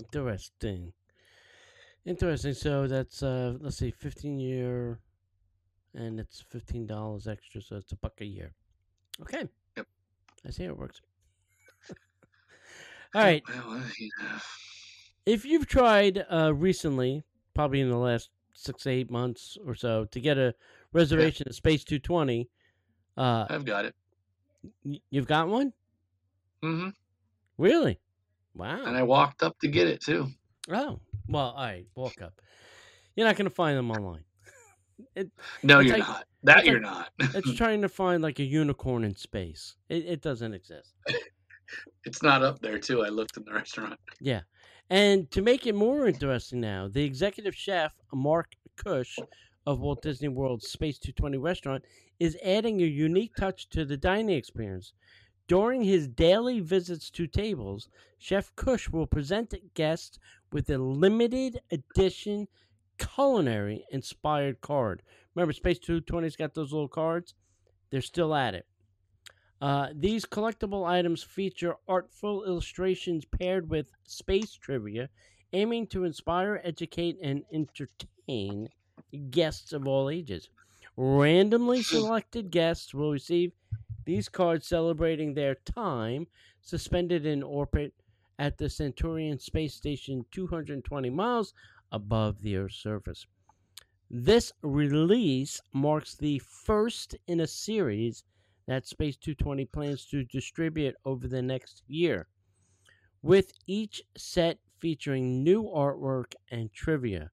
Interesting. 0.00 0.92
Interesting. 2.04 2.54
So 2.54 2.88
that's 2.88 3.22
uh 3.22 3.54
let's 3.60 3.76
see, 3.78 3.92
fifteen 3.92 4.40
year 4.40 4.98
and 5.94 6.18
it's 6.18 6.40
fifteen 6.40 6.86
dollars 6.86 7.28
extra, 7.28 7.62
so 7.62 7.76
it's 7.76 7.92
a 7.92 7.96
buck 7.96 8.20
a 8.20 8.24
year. 8.24 8.52
Okay. 9.22 9.48
Yep. 9.76 9.86
I 10.46 10.50
see 10.50 10.64
how 10.64 10.70
it 10.70 10.78
works. 10.78 11.00
All 13.14 13.22
right. 13.22 13.42
Well, 13.48 13.78
know, 13.78 14.38
If 15.24 15.44
you've 15.44 15.66
tried 15.68 16.24
uh, 16.28 16.52
recently, 16.54 17.22
probably 17.54 17.80
in 17.80 17.90
the 17.90 17.98
last 17.98 18.30
six, 18.56 18.86
eight 18.86 19.10
months 19.10 19.56
or 19.66 19.74
so, 19.74 20.04
to 20.06 20.20
get 20.20 20.38
a 20.38 20.54
reservation 20.92 21.46
at 21.48 21.54
Space 21.54 21.84
220, 21.84 22.48
uh, 23.16 23.46
I've 23.48 23.64
got 23.64 23.84
it. 23.84 23.94
y- 24.84 25.00
you've 25.10 25.26
got 25.26 25.48
one? 25.48 25.72
hmm 26.62 26.88
Really? 27.58 27.98
Wow. 28.54 28.84
And 28.84 28.96
I 28.96 29.02
walked 29.02 29.42
up 29.42 29.58
to 29.60 29.68
get 29.68 29.86
it 29.88 30.00
too. 30.00 30.28
Oh, 30.70 31.00
well, 31.28 31.50
all 31.56 31.64
right. 31.64 31.86
Walk 31.94 32.20
up. 32.22 32.40
You're 33.14 33.26
not 33.26 33.36
going 33.36 33.48
to 33.48 33.54
find 33.54 33.76
them 33.78 33.90
online. 33.90 34.24
It, 35.14 35.30
No, 35.62 35.80
you're 35.80 35.98
like- 35.98 36.08
not. 36.08 36.24
That 36.44 36.64
you're 36.64 36.80
like- 36.80 37.08
not. 37.18 37.34
it's 37.34 37.54
trying 37.56 37.82
to 37.82 37.88
find 37.88 38.22
like 38.22 38.38
a 38.38 38.42
unicorn 38.44 39.04
in 39.04 39.14
space. 39.14 39.76
It, 39.90 40.06
it 40.06 40.22
doesn't 40.22 40.54
exist. 40.54 40.94
it's 42.04 42.22
not 42.22 42.42
up 42.42 42.60
there 42.60 42.78
too. 42.78 43.04
I 43.04 43.08
looked 43.08 43.36
in 43.36 43.44
the 43.44 43.52
restaurant. 43.52 43.98
Yeah. 44.20 44.40
And 44.88 45.30
to 45.32 45.42
make 45.42 45.66
it 45.66 45.74
more 45.74 46.06
interesting 46.06 46.60
now, 46.60 46.86
the 46.88 47.04
executive 47.04 47.54
chef, 47.54 47.92
Marc 48.12 48.54
Kusche 48.76 49.18
of 49.66 49.80
Walt 49.80 50.02
Disney 50.02 50.28
World's 50.28 50.68
Space 50.68 50.98
220 50.98 51.38
restaurant, 51.38 51.84
is 52.20 52.38
adding 52.44 52.80
a 52.80 52.86
unique 52.86 53.34
touch 53.34 53.68
to 53.70 53.84
the 53.84 53.96
dining 53.96 54.36
experience. 54.36 54.92
During 55.48 55.82
his 55.82 56.06
daily 56.06 56.60
visits 56.60 57.10
to 57.10 57.26
tables, 57.26 57.88
Chef 58.18 58.54
Kusche 58.54 58.90
will 58.90 59.06
present 59.06 59.54
guests 59.74 60.18
with 60.52 60.70
a 60.70 60.78
limited 60.78 61.60
edition 61.70 62.46
culinary 62.98 63.84
inspired 63.90 64.60
card. 64.60 65.02
Remember, 65.34 65.52
Space 65.52 65.78
220's 65.80 66.36
got 66.36 66.54
those 66.54 66.72
little 66.72 66.88
cards? 66.88 67.34
They're 67.90 68.02
still 68.02 68.34
at 68.34 68.54
it. 68.54 68.66
Uh, 69.60 69.88
these 69.94 70.26
collectible 70.26 70.86
items 70.86 71.22
feature 71.22 71.76
artful 71.88 72.44
illustrations 72.44 73.24
paired 73.24 73.70
with 73.70 73.90
space 74.04 74.52
trivia, 74.54 75.08
aiming 75.52 75.86
to 75.86 76.04
inspire, 76.04 76.60
educate, 76.62 77.16
and 77.22 77.42
entertain 77.52 78.68
guests 79.30 79.72
of 79.72 79.86
all 79.86 80.10
ages. 80.10 80.50
Randomly 80.96 81.82
selected 81.84 82.50
guests 82.50 82.92
will 82.92 83.12
receive 83.12 83.52
these 84.04 84.28
cards 84.28 84.66
celebrating 84.66 85.34
their 85.34 85.54
time 85.54 86.26
suspended 86.60 87.24
in 87.24 87.42
orbit 87.42 87.94
at 88.38 88.58
the 88.58 88.68
Centauri 88.68 89.36
space 89.38 89.74
station 89.74 90.24
220 90.30 91.10
miles 91.10 91.54
above 91.90 92.42
the 92.42 92.56
Earth's 92.56 92.76
surface. 92.76 93.26
This 94.10 94.52
release 94.62 95.60
marks 95.72 96.14
the 96.14 96.38
first 96.40 97.16
in 97.26 97.40
a 97.40 97.46
series 97.46 98.24
that 98.66 98.86
Space 98.86 99.16
220 99.16 99.64
plans 99.66 100.06
to 100.06 100.24
distribute 100.24 100.94
over 101.04 101.28
the 101.28 101.42
next 101.42 101.82
year, 101.86 102.28
with 103.22 103.52
each 103.66 104.02
set 104.16 104.58
featuring 104.78 105.42
new 105.42 105.64
artwork 105.64 106.34
and 106.50 106.72
trivia. 106.72 107.30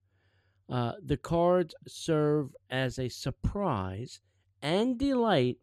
Uh, 0.70 0.94
the 1.06 1.18
cards 1.18 1.75
serve 1.88 2.50
as 2.70 2.98
a 2.98 3.10
surprise 3.10 4.22
and 4.62 4.98
delight 4.98 5.58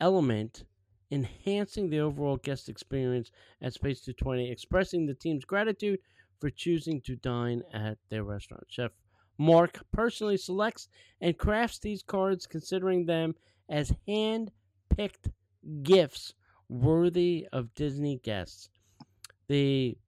element, 0.00 0.64
enhancing 1.10 1.90
the 1.90 2.00
overall 2.00 2.36
guest 2.38 2.68
experience 2.68 3.30
at 3.60 3.74
Space 3.74 4.00
220, 4.00 4.50
expressing 4.50 5.06
the 5.06 5.14
team's 5.14 5.44
gratitude 5.44 5.98
for 6.40 6.50
choosing 6.50 7.00
to 7.02 7.16
dine 7.16 7.62
at 7.72 7.98
their 8.08 8.24
restaurant. 8.24 8.64
Chef 8.68 8.90
Mark 9.38 9.84
personally 9.92 10.36
selects 10.36 10.88
and 11.20 11.36
crafts 11.38 11.78
these 11.78 12.02
cards, 12.02 12.46
considering 12.46 13.06
them 13.06 13.34
as 13.68 13.92
hand 14.06 14.50
picked 14.96 15.28
gifts 15.82 16.34
worthy 16.68 17.46
of 17.52 17.74
Disney 17.74 18.18
guests. 18.18 18.70
The 19.48 19.98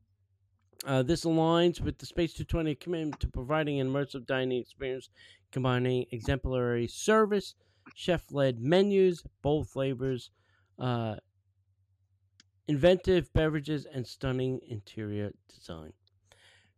uh, 0.85 1.03
this 1.03 1.25
aligns 1.25 1.81
with 1.81 1.99
the 1.99 2.07
Space 2.07 2.35
220 2.35 2.75
commitment 2.77 3.21
to 3.21 3.29
providing 3.29 3.81
an 3.81 3.89
immersive 3.89 4.27
dining 4.27 4.61
experience, 4.61 5.11
combining 5.51 6.07
exemplary 6.13 6.87
service, 6.87 7.55
chef-led 7.95 8.61
menus, 8.61 9.25
bold 9.43 9.69
flavors, 9.69 10.31
uh, 10.79 11.17
inventive 12.69 13.33
beverages, 13.33 13.87
and 13.87 14.07
stunning 14.07 14.61
interior 14.69 15.33
design. 15.49 15.93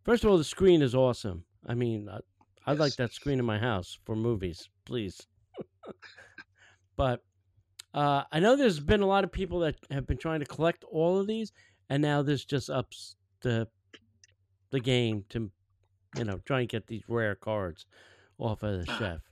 First 0.05 0.25
of 0.25 0.31
all, 0.31 0.39
the 0.39 0.45
screen 0.45 0.83
is 0.83 0.95
awesome. 0.95 1.45
I 1.67 1.75
mean, 1.75 2.09
I, 2.09 2.21
I'd 2.67 2.79
like 2.79 2.97
that 2.97 3.13
screen 3.13 3.39
in 3.39 3.45
my 3.45 3.59
house 3.59 3.99
for 4.05 4.17
movies, 4.17 4.69
please. 4.85 5.27
but 6.97 7.23
uh, 7.95 8.25
I 8.33 8.41
know 8.41 8.57
there's 8.57 8.81
been 8.81 9.03
a 9.03 9.07
lot 9.07 9.25
of 9.25 9.33
people 9.33 9.61
that 9.61 9.77
have 9.91 10.07
been 10.07 10.19
trying 10.19 10.41
to 10.41 10.47
collect 10.47 10.85
all 10.85 11.19
of 11.19 11.27
these, 11.27 11.53
and 11.89 12.03
now 12.03 12.23
this 12.23 12.45
just 12.45 12.71
ups 12.71 13.17
the 13.43 13.69
the 14.71 14.81
game 14.81 15.25
to, 15.31 15.51
you 16.17 16.25
know, 16.25 16.39
try 16.47 16.61
and 16.61 16.69
get 16.69 16.87
these 16.87 17.05
rare 17.09 17.35
cards 17.35 17.87
off 18.39 18.63
of 18.63 18.79
the 18.79 18.87
Ah. 18.89 18.99
chef. 18.99 19.23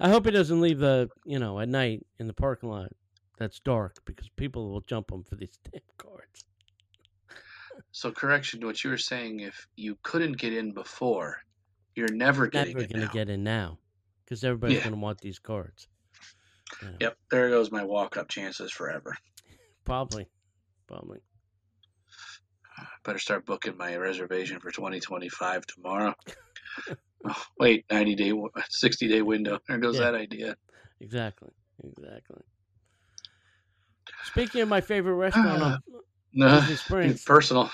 I 0.00 0.08
hope 0.10 0.26
he 0.26 0.32
doesn't 0.32 0.60
leave 0.60 0.78
the, 0.80 1.10
you 1.24 1.38
know, 1.38 1.60
at 1.60 1.68
night 1.68 2.06
in 2.18 2.26
the 2.26 2.34
parking 2.34 2.70
lot 2.70 2.92
that's 3.38 3.60
dark 3.60 4.02
because 4.04 4.28
people 4.30 4.70
will 4.70 4.80
jump 4.82 5.12
him 5.12 5.24
for 5.24 5.36
these 5.36 5.58
damn 5.72 5.82
cards. 5.98 6.46
So 7.92 8.12
correction 8.12 8.60
to 8.60 8.66
what 8.66 8.84
you 8.84 8.90
were 8.90 8.98
saying. 8.98 9.40
If 9.40 9.66
you 9.76 9.96
couldn't 10.02 10.32
get 10.38 10.52
in 10.52 10.72
before, 10.74 11.38
you're 11.94 12.08
never 12.08 12.46
getting 12.46 12.74
Never 12.74 12.80
it 12.80 12.92
gonna 12.92 13.06
now. 13.06 13.12
get 13.12 13.28
in 13.28 13.44
now 13.44 13.80
because 14.24 14.42
everybody's 14.44 14.80
Yeah. 14.80 14.84
gonna 14.84 14.96
want 14.96 15.20
these 15.20 15.38
cards. 15.38 15.88
Yeah, 16.82 16.88
Yep, 17.00 17.16
there 17.30 17.50
goes 17.50 17.70
my 17.70 17.84
walk-up 17.84 18.28
chances 18.28 18.72
forever. 18.72 19.16
Probably, 19.84 20.28
probably. 20.86 21.20
Better 23.04 23.18
start 23.18 23.46
booking 23.46 23.76
my 23.76 23.96
reservation 23.96 24.58
for 24.60 24.70
2025 24.70 25.66
tomorrow. 25.66 26.14
oh, 27.28 27.42
wait, 27.58 27.84
90 27.90 28.14
day, 28.14 28.32
60 28.68 29.08
day 29.08 29.22
window. 29.22 29.58
There 29.68 29.78
goes 29.78 29.96
Yeah. 29.96 30.10
that 30.10 30.14
idea. 30.14 30.56
Exactly, 31.00 31.50
exactly. 31.82 32.42
Speaking 34.22 34.62
of 34.62 34.68
my 34.68 34.80
favorite 34.80 35.14
restaurant 35.14 35.62
on 35.62 35.78
No, 36.36 36.60
Springs, 36.74 37.22
personal, 37.24 37.70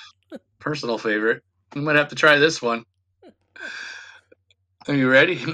personal 0.59 0.99
favorite. 0.99 1.43
I'm 1.75 1.85
gonna 1.85 1.99
have 1.99 2.09
to 2.09 2.15
try 2.15 2.37
this 2.39 2.61
one. 2.61 2.85
Are 4.89 4.95
you 4.95 5.11
ready? 5.11 5.45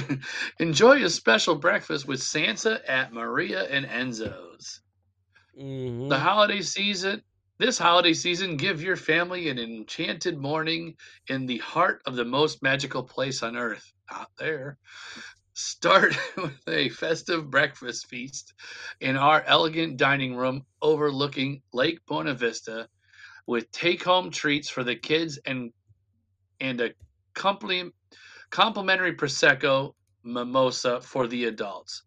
Enjoy 0.60 1.04
a 1.04 1.10
special 1.10 1.56
breakfast 1.56 2.06
with 2.06 2.22
Santa 2.22 2.80
at 2.90 3.12
Maria 3.12 3.64
and 3.64 3.86
Enzo's. 3.86 4.80
Mhm. 5.58 6.08
The 6.08 6.18
holiday 6.18 6.62
season, 6.62 7.22
this 7.58 7.78
holiday 7.78 8.14
season, 8.14 8.56
give 8.56 8.80
your 8.82 8.96
family 8.96 9.48
an 9.48 9.58
enchanted 9.58 10.38
morning 10.38 10.96
in 11.28 11.46
the 11.46 11.58
heart 11.58 12.02
of 12.06 12.14
the 12.16 12.24
most 12.24 12.62
magical 12.62 13.02
place 13.02 13.42
on 13.42 13.56
earth. 13.56 13.92
Out 14.10 14.30
there. 14.38 14.78
Start 15.54 16.14
with 16.36 16.62
a 16.68 16.88
festive 16.90 17.50
breakfast 17.50 18.06
feast 18.06 18.54
in 19.00 19.16
our 19.16 19.42
elegant 19.42 19.96
dining 19.96 20.36
room 20.36 20.64
overlooking 20.80 21.62
Lake 21.72 21.98
Buena 22.06 22.34
Vista 22.34 22.88
with 23.46 23.70
take 23.72 24.04
home 24.04 24.30
treats 24.30 24.68
for 24.68 24.84
the 24.84 24.96
kids 24.96 25.38
and 25.44 25.72
and 26.60 26.80
a 26.80 26.90
compli- 27.34 27.92
complimentary 28.50 29.14
prosecco 29.14 29.94
mimosa 30.24 31.00
for 31.00 31.26
the 31.26 31.44
adults. 31.44 32.02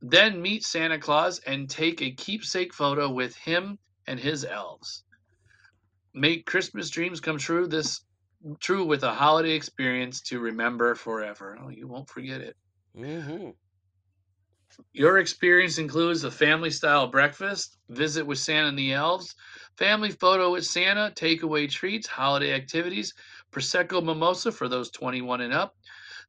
Then 0.00 0.40
meet 0.40 0.64
Santa 0.64 0.98
Claus 0.98 1.40
and 1.40 1.68
take 1.68 2.02
a 2.02 2.12
keepsake 2.12 2.72
photo 2.72 3.10
with 3.10 3.36
him 3.36 3.78
and 4.06 4.20
his 4.20 4.44
elves. 4.44 5.04
Make 6.14 6.46
Christmas 6.46 6.90
dreams 6.90 7.20
come 7.20 7.38
true 7.38 7.66
this 7.66 8.04
true 8.60 8.84
with 8.84 9.02
a 9.02 9.14
holiday 9.14 9.52
experience 9.52 10.20
to 10.22 10.40
remember 10.40 10.94
forever. 10.94 11.58
Oh, 11.60 11.68
you 11.70 11.88
won't 11.88 12.08
forget 12.08 12.40
it. 12.40 12.56
Mhm. 12.94 13.56
Your 14.92 15.18
experience 15.18 15.78
includes 15.78 16.24
a 16.24 16.30
family 16.30 16.70
style 16.70 17.08
breakfast, 17.08 17.78
visit 17.88 18.26
with 18.26 18.38
Santa 18.38 18.68
and 18.68 18.78
the 18.78 18.92
elves, 18.92 19.34
family 19.76 20.10
photo 20.10 20.52
with 20.52 20.64
Santa, 20.66 21.12
takeaway 21.14 21.70
treats, 21.70 22.06
holiday 22.06 22.52
activities, 22.52 23.12
Prosecco 23.52 24.02
mimosa 24.02 24.52
for 24.52 24.68
those 24.68 24.90
21 24.90 25.40
and 25.42 25.52
up, 25.52 25.74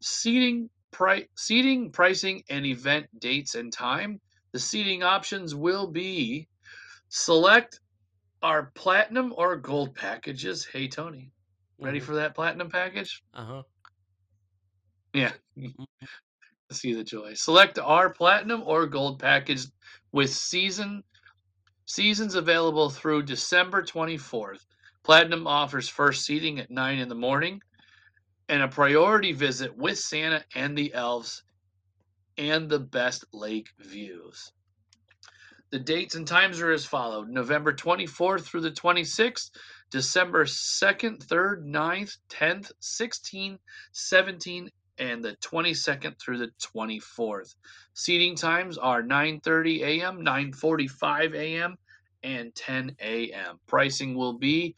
seating, 0.02 0.70
pri- 0.92 1.28
seating, 1.36 1.92
pricing, 1.92 2.44
and 2.50 2.66
event 2.66 3.08
dates 3.20 3.56
and 3.56 3.72
time. 3.74 4.20
The 4.54 4.60
seating 4.60 5.04
options 5.04 5.54
will 5.56 5.88
be 5.88 6.48
select 7.10 7.80
our 8.42 8.72
platinum 8.76 9.34
or 9.38 9.56
gold 9.58 9.96
packages. 9.96 10.66
Hey, 10.66 10.88
Tony, 10.88 11.32
ready 11.80 12.00
Mhm. 12.00 12.04
for 12.04 12.16
that 12.16 12.36
platinum 12.36 12.70
package? 12.70 13.22
Uh 13.34 13.46
huh. 13.46 13.64
Yeah. 15.14 15.34
See 16.72 16.94
the 16.94 17.04
joy. 17.04 17.34
Select 17.34 17.80
our 17.80 18.12
platinum 18.12 18.62
or 18.64 18.86
gold 18.86 19.20
package 19.20 19.66
with 20.12 20.30
season 20.30 21.04
seasons 21.86 22.36
available 22.36 22.90
through 22.92 23.24
December 23.24 23.82
24th. 23.82 24.64
Platinum 25.10 25.48
offers 25.48 25.90
first 25.90 26.24
seating 26.24 26.60
at 26.60 26.70
9 26.70 27.00
in 27.00 27.10
the 27.10 27.16
morning 27.16 27.64
and 28.48 28.62
a 28.62 28.68
priority 28.68 29.32
visit 29.32 29.76
with 29.76 29.98
Santa 29.98 30.46
and 30.54 30.78
the 30.78 30.94
elves 30.94 31.42
and 32.38 32.70
the 32.70 32.78
best 32.78 33.26
lake 33.34 33.70
views. 33.80 34.52
The 35.72 35.80
dates 35.80 36.14
and 36.14 36.28
times 36.28 36.62
are 36.62 36.72
as 36.72 36.86
followed 36.86 37.28
November 37.28 37.74
24th 37.74 38.42
through 38.42 38.62
the 38.62 38.70
26th, 38.70 39.50
December 39.90 40.46
2nd, 40.46 41.26
3rd, 41.26 41.66
9th, 41.66 42.18
10th, 42.30 42.72
16th, 42.80 43.58
17th, 43.96 44.70
and 45.00 45.24
the 45.24 45.36
22nd 45.38 46.20
through 46.20 46.38
the 46.38 46.52
24th. 46.62 47.56
Seating 47.96 48.36
times 48.36 48.78
are 48.78 49.02
9:30 49.02 49.82
a.m., 49.82 50.20
9:45 50.20 51.34
a.m., 51.34 51.78
and 52.24 52.54
10 52.56 52.96
a.m. 53.02 53.60
Pricing 53.68 54.16
will 54.16 54.38
be 54.38 54.76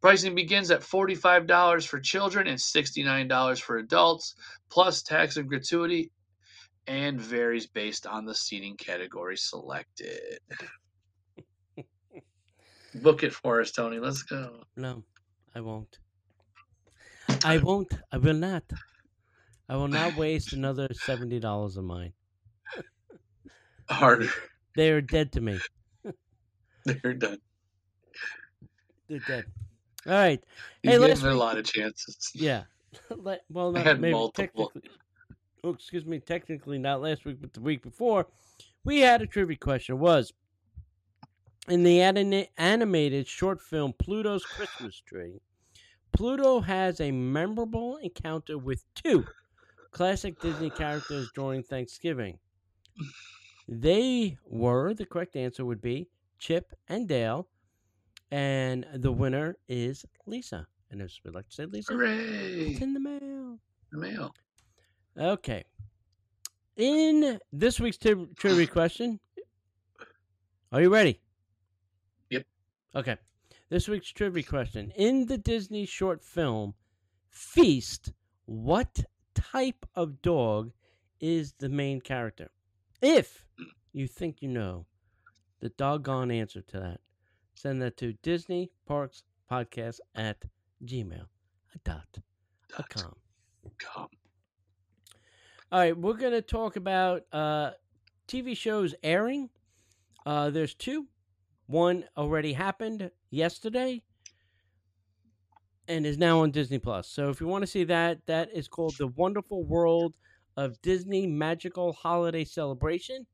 pricing 0.00 0.34
begins 0.34 0.70
at 0.70 0.82
$45 0.82 1.86
for 1.86 1.98
children 1.98 2.46
and 2.46 2.58
$69 2.58 3.60
for 3.60 3.78
adults, 3.78 4.34
plus 4.68 5.02
tax 5.02 5.38
and 5.38 5.48
gratuity, 5.48 6.10
and 6.86 7.18
varies 7.20 7.66
based 7.66 8.06
on 8.06 8.26
the 8.26 8.34
seating 8.34 8.76
category 8.76 9.36
selected. 9.36 10.40
Book 12.94 13.22
it 13.22 13.32
for 13.32 13.60
us, 13.62 13.72
Tony. 13.72 13.98
Let's 13.98 14.22
go. 14.22 14.62
No, 14.76 15.02
I 15.54 15.60
won't. 15.60 15.98
I 17.44 17.58
won't. 17.58 17.92
I 18.12 18.18
will 18.18 18.34
not. 18.34 18.64
I 19.68 19.76
will 19.76 19.88
not 19.88 20.14
waste 20.14 20.52
another 20.52 20.88
seventy 20.92 21.40
dollars 21.40 21.76
of 21.76 21.84
mine. 21.84 22.12
Harder. 23.88 24.28
They 24.76 24.90
are 24.90 25.00
dead 25.00 25.32
to 25.32 25.40
me. 25.40 25.64
They're 27.02 27.14
done. 27.14 27.38
They're 29.08 29.18
dead. 29.20 29.44
All 30.06 30.12
right. 30.12 30.42
You 30.82 30.90
Hey, 30.92 30.98
gave 30.98 31.20
them 31.20 31.30
a 31.32 31.34
lot 31.34 31.58
of 31.58 31.64
chances. 31.64 32.30
Yeah. 32.34 32.64
Well, 33.50 33.76
I 33.76 33.80
had 33.80 34.00
maybe 34.00 34.12
multiple. 34.12 34.68
technically. 34.68 34.90
Oh, 35.64 35.70
excuse 35.70 36.04
me. 36.04 36.20
Technically, 36.20 36.78
not 36.78 37.00
last 37.00 37.24
week, 37.24 37.38
but 37.40 37.52
the 37.52 37.60
week 37.60 37.82
before, 37.82 38.26
we 38.84 39.00
had 39.00 39.20
a 39.22 39.26
trivia 39.26 39.56
question. 39.56 39.98
Was 39.98 40.32
in 41.68 41.82
the 41.82 42.00
anima- 42.02 42.46
animated 42.58 43.26
short 43.26 43.60
film 43.60 43.94
Pluto's 43.98 44.44
Christmas 44.44 45.00
Tree, 45.00 45.40
Pluto 46.12 46.60
has 46.60 47.00
a 47.00 47.10
memorable 47.10 47.96
encounter 47.96 48.58
with 48.58 48.84
two 48.94 49.24
classic 49.90 50.38
Disney 50.40 50.70
characters 50.70 51.30
during 51.34 51.62
Thanksgiving. 51.64 52.38
They 53.66 54.36
were 54.44 54.94
the 54.94 55.06
correct 55.06 55.34
answer 55.34 55.64
would 55.64 55.80
be 55.80 56.08
Chip 56.38 56.72
and 56.88 57.08
Dale, 57.08 57.48
and 58.30 58.86
the 58.94 59.12
winner 59.12 59.56
is 59.68 60.04
Lisa. 60.26 60.66
And 60.90 61.02
as 61.02 61.18
we'd 61.24 61.34
like 61.34 61.48
to 61.48 61.54
say, 61.54 61.66
Lisa, 61.66 61.92
Hooray! 61.92 62.72
it's 62.72 62.80
in 62.80 62.94
the 62.94 63.00
mail. 63.00 63.58
The 63.90 63.98
mail. 63.98 64.34
Okay. 65.18 65.64
In 66.76 67.38
this 67.52 67.78
week's 67.78 67.96
tri- 67.98 68.26
trivia 68.36 68.66
question, 68.66 69.20
are 70.72 70.80
you 70.80 70.92
ready? 70.92 71.20
Yep. 72.30 72.46
Okay. 72.96 73.16
This 73.70 73.88
week's 73.88 74.10
trivia 74.10 74.42
question. 74.42 74.92
In 74.96 75.26
the 75.26 75.38
Disney 75.38 75.86
short 75.86 76.22
film 76.22 76.74
Feast, 77.30 78.12
what 78.46 79.04
type 79.34 79.86
of 79.94 80.22
dog 80.22 80.72
is 81.20 81.54
the 81.58 81.68
main 81.68 82.00
character? 82.00 82.50
If 83.02 83.44
you 83.92 84.06
think 84.06 84.42
you 84.42 84.48
know 84.48 84.86
the 85.64 85.70
doggone 85.70 86.30
answer 86.30 86.60
to 86.60 86.78
that, 86.78 87.00
send 87.54 87.80
that 87.80 87.96
to 87.96 88.12
Disney 88.22 88.70
Parks 88.86 89.22
Podcast 89.50 89.98
at 90.14 90.36
gmail 90.84 91.24
dot 91.86 92.18
Dot 92.68 92.90
com. 92.90 93.14
com. 93.78 94.08
All 95.72 95.78
right, 95.78 95.96
we're 95.96 96.18
going 96.18 96.34
to 96.34 96.42
talk 96.42 96.76
about 96.76 97.22
uh, 97.32 97.70
TV 98.28 98.54
shows 98.54 98.94
airing. 99.02 99.48
Uh, 100.26 100.50
there's 100.50 100.74
two. 100.74 101.06
One 101.66 102.04
already 102.14 102.52
happened 102.52 103.10
yesterday 103.30 104.02
and 105.88 106.04
is 106.04 106.18
now 106.18 106.40
on 106.40 106.50
Disney 106.50 106.78
Plus. 106.78 107.08
So 107.08 107.30
if 107.30 107.40
you 107.40 107.46
want 107.46 107.62
to 107.62 107.66
see 107.66 107.84
that, 107.84 108.18
that 108.26 108.50
is 108.52 108.68
called 108.68 108.96
The 108.98 109.06
Wonderful 109.06 109.64
World 109.64 110.14
of 110.58 110.78
Disney 110.82 111.26
Magical 111.26 111.94
Holiday 111.94 112.44
Celebration. 112.44 113.26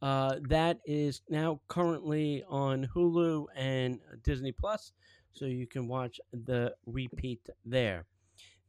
Uh, 0.00 0.36
that 0.48 0.78
is 0.86 1.22
now 1.28 1.60
currently 1.68 2.44
on 2.48 2.86
Hulu 2.94 3.46
and 3.56 3.98
Disney 4.22 4.52
Plus, 4.52 4.92
so 5.32 5.44
you 5.44 5.66
can 5.66 5.88
watch 5.88 6.20
the 6.32 6.74
repeat 6.86 7.48
there. 7.64 8.06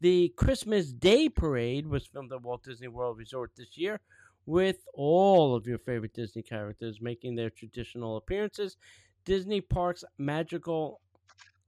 The 0.01 0.29
Christmas 0.29 0.91
Day 0.91 1.29
Parade 1.29 1.85
was 1.85 2.07
filmed 2.07 2.31
at 2.31 2.41
Walt 2.41 2.63
Disney 2.63 2.87
World 2.87 3.17
Resort 3.17 3.51
this 3.55 3.77
year, 3.77 3.99
with 4.45 4.77
all 4.93 5.55
of 5.55 5.67
your 5.67 5.77
favorite 5.77 6.13
Disney 6.13 6.41
characters 6.41 6.99
making 7.01 7.35
their 7.35 7.49
traditional 7.51 8.17
appearances. 8.17 8.77
Disney 9.25 9.61
Parks 9.61 10.03
Magical 10.17 11.01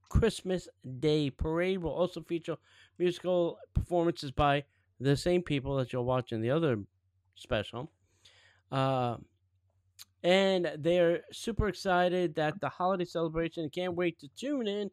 Christmas 0.08 0.68
Day 0.98 1.30
Parade 1.30 1.78
will 1.78 1.92
also 1.92 2.22
feature 2.22 2.56
musical 2.98 3.58
performances 3.74 4.30
by 4.30 4.64
the 4.98 5.16
same 5.16 5.42
people 5.42 5.76
that 5.76 5.92
you'll 5.92 6.04
watch 6.04 6.32
in 6.32 6.40
the 6.40 6.50
other 6.50 6.78
special. 7.34 7.90
Uh, 8.70 9.18
and 10.22 10.72
they're 10.78 11.20
super 11.32 11.68
excited 11.68 12.34
that 12.36 12.60
the 12.60 12.68
holiday 12.68 13.04
celebration 13.04 13.68
can't 13.70 13.94
wait 13.94 14.18
to 14.20 14.28
tune 14.36 14.66
in. 14.68 14.90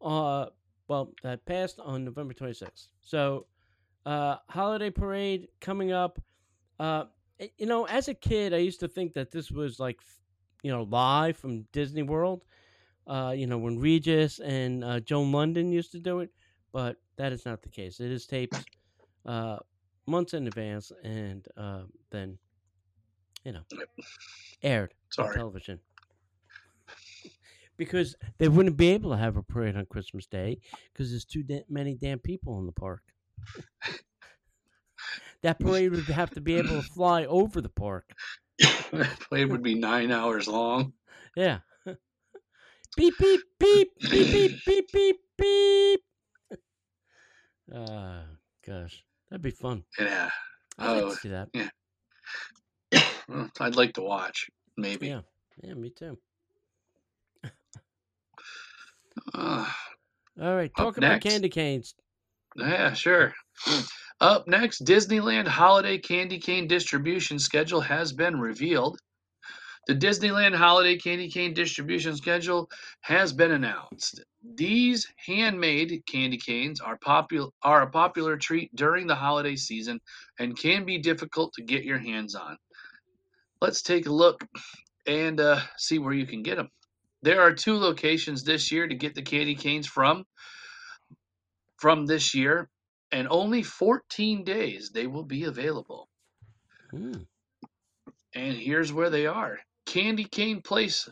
Uh, 0.00 0.46
well, 0.88 1.12
that 1.22 1.44
passed 1.46 1.80
on 1.80 2.04
November 2.04 2.34
26th. 2.34 2.88
So, 3.00 3.46
uh, 4.04 4.36
holiday 4.48 4.90
parade 4.90 5.48
coming 5.60 5.92
up. 5.92 6.20
Uh, 6.78 7.04
you 7.56 7.66
know, 7.66 7.86
as 7.86 8.08
a 8.08 8.14
kid, 8.14 8.52
I 8.52 8.58
used 8.58 8.80
to 8.80 8.88
think 8.88 9.14
that 9.14 9.30
this 9.30 9.50
was 9.50 9.78
like, 9.80 10.00
you 10.62 10.70
know, 10.70 10.82
live 10.82 11.36
from 11.36 11.62
Disney 11.72 12.02
World. 12.02 12.44
Uh, 13.06 13.32
you 13.36 13.46
know, 13.46 13.58
when 13.58 13.78
Regis 13.78 14.38
and 14.38 14.84
uh, 14.84 15.00
Joan 15.00 15.32
Lunden 15.32 15.72
used 15.72 15.92
to 15.92 15.98
do 15.98 16.20
it, 16.20 16.30
but 16.72 16.96
that 17.16 17.32
is 17.32 17.44
not 17.44 17.62
the 17.62 17.68
case. 17.68 18.00
It 18.00 18.12
is 18.12 18.26
taped 18.26 18.56
uh, 19.26 19.58
months 20.06 20.34
in 20.34 20.46
advance 20.46 20.92
and 21.02 21.46
uh, 21.56 21.82
then, 22.10 22.38
you 23.44 23.52
know, 23.52 23.62
aired 24.62 24.94
Sorry. 25.10 25.30
on 25.30 25.34
television. 25.34 25.80
Because 27.76 28.14
they 28.38 28.48
wouldn't 28.48 28.76
be 28.76 28.90
able 28.90 29.10
to 29.10 29.16
have 29.16 29.36
a 29.36 29.42
parade 29.42 29.76
on 29.76 29.86
Christmas 29.86 30.26
Day 30.26 30.60
because 30.92 31.10
there's 31.10 31.24
too 31.24 31.42
da- 31.42 31.64
many 31.68 31.94
damn 31.94 32.18
people 32.18 32.58
in 32.58 32.66
the 32.66 32.72
park. 32.72 33.02
that 35.42 35.58
parade 35.58 35.90
would 35.90 36.04
have 36.04 36.30
to 36.30 36.40
be 36.40 36.56
able 36.56 36.80
to 36.80 36.82
fly 36.82 37.24
over 37.24 37.60
the 37.60 37.68
park. 37.68 38.12
that 38.92 39.18
parade 39.28 39.50
would 39.50 39.62
be 39.62 39.74
nine 39.74 40.12
hours 40.12 40.46
long. 40.46 40.92
Yeah. 41.34 41.60
beep, 42.96 43.14
beep, 43.18 43.40
beep, 43.58 43.88
beep, 44.00 44.32
beep, 44.32 44.52
beep, 44.66 44.92
beep, 44.92 45.16
beep. 45.38 46.00
Uh, 47.74 48.22
gosh. 48.66 49.02
That'd 49.30 49.42
be 49.42 49.50
fun. 49.50 49.82
Yeah. 49.98 50.28
I'd 50.78 51.02
oh, 51.02 51.08
like 51.08 51.18
see 51.18 51.30
that. 51.30 51.48
Yeah. 51.54 51.70
Well, 53.32 53.50
I'd 53.60 53.76
like 53.76 53.94
to 53.94 54.02
watch. 54.02 54.50
Maybe. 54.76 55.08
Yeah, 55.08 55.20
yeah, 55.62 55.74
me 55.74 55.90
too. 55.90 56.18
Uh, 59.34 59.70
All 60.40 60.54
right, 60.54 60.74
talk 60.74 60.96
about 60.96 61.10
next. 61.10 61.24
candy 61.24 61.48
canes. 61.48 61.94
yeah, 62.56 62.92
sure. 62.92 63.32
Up 64.20 64.46
next, 64.46 64.84
Disneyland 64.84 65.48
Holiday 65.48 65.98
Candy 65.98 66.38
Cane 66.38 66.66
distribution 66.66 67.38
schedule 67.38 67.80
has 67.80 68.12
been 68.12 68.38
revealed. 68.40 68.98
The 69.88 69.94
Disneyland 69.94 70.54
Holiday 70.54 70.96
Candy 70.96 71.28
Cane 71.28 71.54
distribution 71.54 72.16
schedule 72.16 72.70
has 73.00 73.32
been 73.32 73.50
announced. 73.50 74.22
These 74.54 75.08
handmade 75.26 76.04
candy 76.06 76.38
canes 76.38 76.80
are 76.80 76.98
popular 76.98 77.50
are 77.62 77.82
a 77.82 77.90
popular 77.90 78.36
treat 78.36 78.74
during 78.76 79.08
the 79.08 79.14
holiday 79.14 79.56
season 79.56 80.00
and 80.38 80.56
can 80.56 80.84
be 80.84 80.98
difficult 80.98 81.52
to 81.54 81.62
get 81.62 81.84
your 81.84 81.98
hands 81.98 82.36
on. 82.36 82.56
Let's 83.62 83.80
take 83.82 84.06
a 84.06 84.12
look 84.12 84.44
and 85.06 85.38
uh, 85.40 85.60
see 85.76 86.00
where 86.00 86.12
you 86.12 86.26
can 86.26 86.42
get 86.42 86.56
them. 86.56 86.68
There 87.22 87.40
are 87.42 87.52
two 87.54 87.76
locations 87.76 88.42
this 88.42 88.72
year 88.72 88.88
to 88.88 88.94
get 88.96 89.14
the 89.14 89.22
candy 89.22 89.54
canes 89.54 89.86
from. 89.86 90.24
From 91.78 92.06
this 92.06 92.34
year, 92.34 92.68
and 93.12 93.28
only 93.30 93.62
14 93.62 94.42
days 94.44 94.90
they 94.92 95.06
will 95.06 95.24
be 95.24 95.44
available. 95.44 96.08
Mm, 96.92 97.26
And 98.34 98.56
here's 98.56 98.92
where 98.92 99.10
they 99.10 99.26
are. 99.26 99.58
Candy 99.86 100.24
Cane 100.24 100.60
Place 100.62 101.08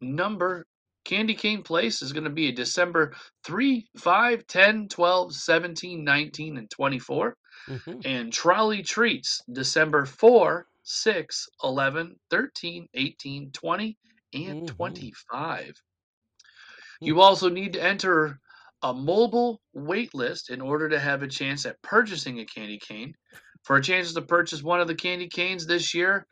number 0.00 0.66
Candy 1.04 1.34
Cane 1.34 1.62
Place 1.62 2.02
is 2.02 2.12
going 2.12 2.24
to 2.24 2.30
be 2.30 2.48
a 2.48 2.52
December 2.52 3.14
3, 3.44 3.88
5, 3.96 4.46
10, 4.46 4.88
12, 4.88 5.34
17, 5.34 6.04
19, 6.04 6.56
and 6.58 6.70
24. 6.70 7.36
mhm. 7.68 8.02
And 8.04 8.32
Trolley 8.32 8.82
Treats 8.82 9.40
December 9.50 10.04
4, 10.04 10.66
6, 10.88 11.48
11, 11.62 12.18
13, 12.30 12.88
18, 12.94 13.52
20, 13.52 13.98
and 14.32 14.66
Mhm. 14.66 14.66
25. 14.66 15.74
You 17.02 17.20
also 17.20 17.48
need 17.48 17.74
to 17.74 17.82
enter 17.82 18.40
a 18.82 18.94
mobile 18.94 19.60
wait 19.74 20.14
list 20.14 20.50
in 20.50 20.60
order 20.60 20.88
to 20.88 20.98
have 20.98 21.22
a 21.22 21.28
chance 21.28 21.66
at 21.66 21.80
purchasing 21.82 22.40
a 22.40 22.46
candy 22.46 22.78
cane. 22.78 23.14
For 23.64 23.76
a 23.76 23.82
chance 23.82 24.14
to 24.14 24.22
purchase 24.22 24.62
one 24.62 24.80
of 24.80 24.88
the 24.88 24.94
candy 24.94 25.28
canes 25.28 25.66
this 25.66 25.92
year, 25.92 26.26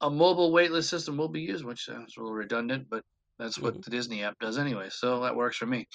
a 0.00 0.10
mobile 0.10 0.50
waitlist 0.52 0.88
system 0.88 1.16
will 1.16 1.28
be 1.28 1.42
used, 1.42 1.64
which 1.64 1.84
sounds 1.84 2.16
a 2.16 2.20
little 2.20 2.34
redundant, 2.34 2.88
but 2.90 3.04
that's 3.42 3.60
what 3.60 3.74
Mhm. 3.74 3.82
the 3.82 3.90
Disney 3.90 4.22
app 4.22 4.38
does 4.40 4.58
anyway, 4.58 4.88
so 4.90 5.20
that 5.22 5.36
works 5.36 5.56
for 5.56 5.66
me. 5.66 5.86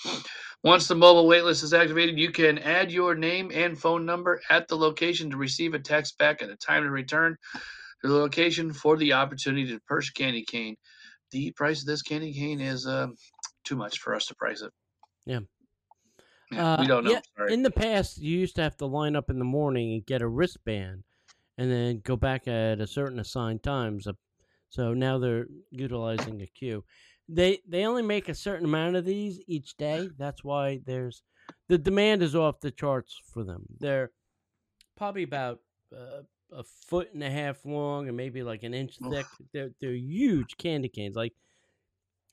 Once 0.64 0.88
the 0.88 0.96
mobile 0.96 1.28
waitlist 1.28 1.64
is 1.64 1.74
activated, 1.74 2.18
you 2.20 2.32
can 2.32 2.58
add 2.60 2.92
your 2.92 3.16
name 3.16 3.52
and 3.54 3.80
phone 3.80 4.06
number 4.06 4.42
at 4.50 4.68
the 4.68 4.78
location 4.78 5.30
to 5.32 5.38
receive 5.38 5.74
a 5.74 5.80
text 5.80 6.18
back 6.18 6.42
at 6.42 6.50
a 6.50 6.58
time 6.58 6.84
to 6.84 6.90
return 6.92 7.36
to 8.02 8.08
the 8.08 8.16
location 8.16 8.74
for 8.74 8.98
the 8.98 9.14
opportunity 9.14 9.68
to 9.68 9.80
purchase 9.88 10.12
candy 10.12 10.44
cane. 10.46 10.76
The 11.32 11.52
price 11.54 11.82
of 11.82 11.88
this 11.88 12.02
candy 12.02 12.34
cane 12.34 12.62
is 12.62 12.88
um, 12.88 13.16
too 13.66 13.76
much 13.76 14.00
for 14.00 14.16
us 14.16 14.26
to 14.28 14.36
price 14.36 14.62
it. 14.62 14.72
Yeah. 15.26 15.42
Yeah, 16.52 16.60
we 16.78 16.86
Uh, 16.86 16.88
don't 16.88 17.04
know. 17.04 17.12
yeah, 17.12 17.22
Sorry. 17.38 17.54
In 17.54 17.64
the 17.64 17.72
past, 17.72 18.18
you 18.18 18.38
used 18.40 18.56
to 18.56 18.62
have 18.62 18.78
to 18.78 18.86
line 18.86 19.16
up 19.16 19.30
in 19.30 19.40
the 19.40 19.46
morning 19.46 19.94
and 19.94 20.06
get 20.06 20.22
a 20.22 20.28
wristband, 20.28 21.04
and 21.58 21.72
then 21.72 22.02
go 22.02 22.16
back 22.16 22.48
at 22.48 22.80
a 22.82 22.88
certain 22.88 23.20
assigned 23.20 23.64
times. 23.64 24.08
Uh, 24.08 24.14
So 24.70 24.94
now 24.94 25.18
they're 25.18 25.48
utilizing 25.72 26.42
a 26.42 26.48
queue. 26.48 26.84
They 27.30 27.60
they 27.68 27.86
only 27.86 28.04
make 28.04 28.30
a 28.30 28.36
certain 28.36 28.66
amount 28.66 28.96
of 28.96 29.06
these 29.06 29.42
each 29.48 29.76
day. 29.78 30.10
That's 30.18 30.44
why 30.44 30.82
there's 30.86 31.24
the 31.68 31.78
demand 31.78 32.24
is 32.24 32.36
off 32.36 32.60
the 32.62 32.72
charts 32.72 33.20
for 33.34 33.44
them. 33.44 33.66
They're 33.80 34.12
probably 34.96 35.24
about 35.24 35.60
uh, 35.96 36.24
a 36.52 36.64
foot 36.64 37.14
and 37.14 37.24
a 37.24 37.30
half 37.30 37.66
long 37.66 38.08
and 38.08 38.16
maybe 38.16 38.44
like 38.44 38.64
an 38.64 38.74
inch 38.74 38.98
thick. 39.12 39.26
They're 39.54 39.72
they're 39.82 39.92
huge 39.94 40.58
candy 40.58 40.90
canes. 40.90 41.16
Like 41.16 41.34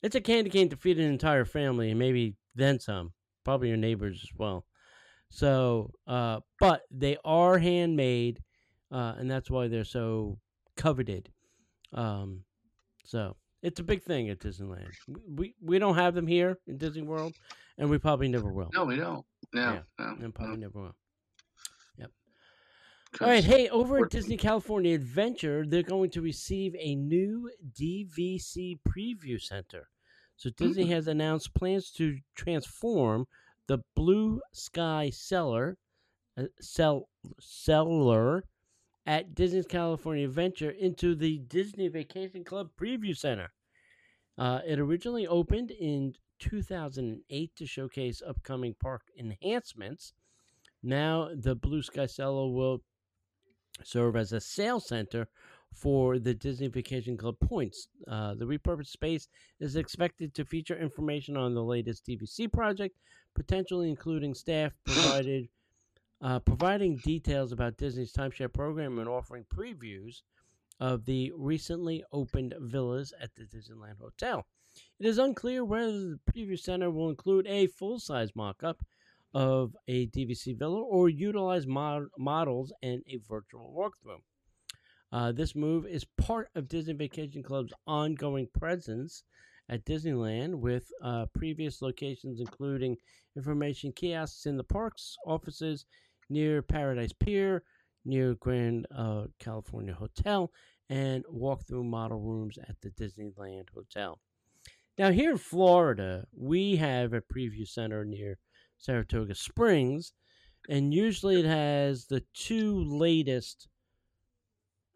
it's 0.01 0.15
a 0.15 0.21
candy 0.21 0.49
cane 0.49 0.69
to 0.69 0.77
feed 0.77 0.99
an 0.99 1.11
entire 1.11 1.45
family 1.45 1.89
and 1.89 1.99
maybe 1.99 2.35
then 2.55 2.79
some. 2.79 3.13
Probably 3.43 3.67
your 3.67 3.77
neighbors 3.77 4.21
as 4.23 4.37
well. 4.37 4.65
So, 5.29 5.91
uh, 6.07 6.39
but 6.59 6.83
they 6.89 7.17
are 7.25 7.57
handmade, 7.57 8.41
uh, 8.91 9.15
and 9.17 9.29
that's 9.29 9.51
why 9.51 9.67
they're 9.67 9.83
so 9.83 10.39
coveted. 10.77 11.31
Um, 11.93 12.43
so 13.03 13.35
it's 13.65 13.79
a 13.79 13.83
big 13.83 14.03
thing 14.03 14.29
at 14.29 14.39
Disneyland. 14.39 14.91
We 15.27 15.55
we 15.61 15.79
don't 15.79 15.95
have 15.95 16.13
them 16.15 16.27
here 16.27 16.57
in 16.67 16.77
Disney 16.77 17.01
World, 17.01 17.33
and 17.77 17.89
we 17.89 17.97
probably 17.97 18.27
never 18.27 18.51
will. 18.51 18.69
No, 18.73 18.85
we 18.85 18.95
don't. 18.97 19.25
No, 19.53 19.73
Yeah, 19.73 19.81
no, 19.99 20.15
and 20.23 20.33
probably 20.35 20.57
never 20.57 20.79
will. 20.79 20.95
no, 21.97 22.07
All 23.21 23.27
right, 23.27 23.43
hey, 23.43 23.69
over 23.69 24.03
at 24.03 24.11
Disney 24.11 24.37
California 24.37 24.93
Adventure, 24.95 25.65
they're 25.65 25.83
going 25.83 26.09
to 26.11 26.21
receive 26.21 26.75
a 26.77 26.95
new 26.95 27.49
DVC 27.79 28.79
preview 28.87 29.41
center. 29.41 29.89
So 30.37 30.49
Disney 30.49 30.85
Mm. 30.85 30.89
has 30.89 31.07
announced 31.07 31.53
plans 31.53 31.91
to 31.93 32.19
transform 32.35 33.25
the 33.67 33.79
Blue 33.95 34.41
Sky 34.51 35.09
Cellar, 35.09 35.77
uh, 36.37 36.47
cell, 36.59 37.07
cellar 37.39 38.43
at 39.05 39.33
Disney's 39.33 39.65
California 39.67 40.25
Adventure 40.25 40.71
into 40.71 41.15
the 41.15 41.37
Disney 41.39 41.87
Vacation 41.87 42.43
Club 42.43 42.69
Preview 42.77 43.15
Center. 43.15 43.53
Uh, 44.37 44.59
it 44.65 44.79
originally 44.79 45.25
opened 45.27 45.71
in 45.71 46.13
2008 46.39 47.55
to 47.55 47.65
showcase 47.65 48.21
upcoming 48.25 48.75
park 48.79 49.03
enhancements. 49.17 50.13
Now, 50.83 51.29
the 51.33 51.55
Blue 51.55 51.81
Sky 51.81 52.05
Cellar 52.05 52.49
will 52.51 52.81
serve 53.83 54.15
as 54.15 54.31
a 54.33 54.39
sales 54.39 54.87
center 54.87 55.27
for 55.73 56.19
the 56.19 56.33
Disney 56.33 56.67
Vacation 56.67 57.17
Club 57.17 57.35
points. 57.39 57.87
Uh, 58.07 58.33
the 58.35 58.45
repurposed 58.45 58.87
space 58.87 59.27
is 59.59 59.75
expected 59.75 60.33
to 60.33 60.45
feature 60.45 60.77
information 60.77 61.35
on 61.35 61.53
the 61.53 61.63
latest 61.63 62.05
DVC 62.05 62.51
project, 62.51 62.97
potentially 63.33 63.89
including 63.89 64.33
staff 64.33 64.73
provided 64.85 65.49
uh, 66.21 66.39
providing 66.39 66.95
details 66.97 67.51
about 67.51 67.77
Disney's 67.77 68.13
timeshare 68.13 68.51
program 68.51 68.99
and 68.99 69.09
offering 69.09 69.45
previews 69.53 70.21
of 70.79 71.05
the 71.05 71.31
recently 71.35 72.03
opened 72.11 72.53
villas 72.59 73.13
at 73.21 73.35
the 73.35 73.43
Disneyland 73.43 73.99
Hotel. 73.99 74.45
It 74.99 75.05
is 75.05 75.17
unclear 75.17 75.63
whether 75.63 75.91
the 75.91 76.19
preview 76.29 76.59
center 76.59 76.91
will 76.91 77.09
include 77.09 77.47
a 77.47 77.67
full 77.67 77.99
size 77.99 78.35
mock 78.35 78.63
up 78.63 78.83
of 79.33 79.75
a 79.87 80.07
DVC 80.07 80.57
villa 80.57 80.81
or 80.81 81.09
utilize 81.09 81.67
mod- 81.67 82.07
models 82.17 82.73
and 82.81 83.03
a 83.07 83.17
virtual 83.27 83.73
walkthrough. 83.77 84.21
Uh, 85.11 85.31
this 85.31 85.55
move 85.55 85.85
is 85.85 86.05
part 86.17 86.49
of 86.55 86.67
Disney 86.67 86.93
Vacation 86.93 87.43
Club's 87.43 87.73
ongoing 87.87 88.47
presence 88.53 89.23
at 89.69 89.85
Disneyland, 89.85 90.55
with 90.55 90.91
uh, 91.01 91.25
previous 91.33 91.81
locations 91.81 92.39
including 92.39 92.97
information 93.35 93.91
kiosks 93.91 94.45
in 94.45 94.57
the 94.57 94.63
parks, 94.63 95.15
offices 95.25 95.85
near 96.29 96.61
Paradise 96.61 97.13
Pier, 97.13 97.63
near 98.05 98.35
Grand 98.35 98.87
uh, 98.95 99.25
California 99.39 99.93
Hotel, 99.93 100.51
and 100.89 101.25
walk 101.27 101.65
through 101.65 101.83
model 101.83 102.19
rooms 102.19 102.57
at 102.69 102.79
the 102.81 102.91
Disneyland 102.91 103.69
Hotel. 103.73 104.19
Now, 104.97 105.11
here 105.11 105.31
in 105.31 105.37
Florida, 105.37 106.25
we 106.31 106.77
have 106.77 107.13
a 107.13 107.21
preview 107.21 107.67
center 107.67 108.05
near 108.05 108.37
Saratoga 108.77 109.35
Springs, 109.35 110.13
and 110.69 110.93
usually 110.93 111.39
it 111.39 111.45
has 111.45 112.05
the 112.05 112.23
two 112.33 112.83
latest 112.83 113.67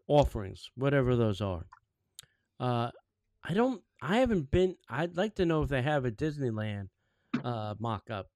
offerings, 0.06 0.70
whatever 0.74 1.16
those 1.16 1.40
are. 1.40 1.66
Uh, 2.58 2.90
I 3.44 3.54
don't, 3.54 3.82
I 4.02 4.18
haven't 4.18 4.50
been. 4.50 4.76
I'd 4.88 5.16
like 5.16 5.34
to 5.36 5.46
know 5.46 5.62
if 5.62 5.68
they 5.68 5.82
have 5.82 6.04
a 6.04 6.10
Disneyland 6.10 6.88
uh, 7.44 7.74
mock-up 7.78 8.28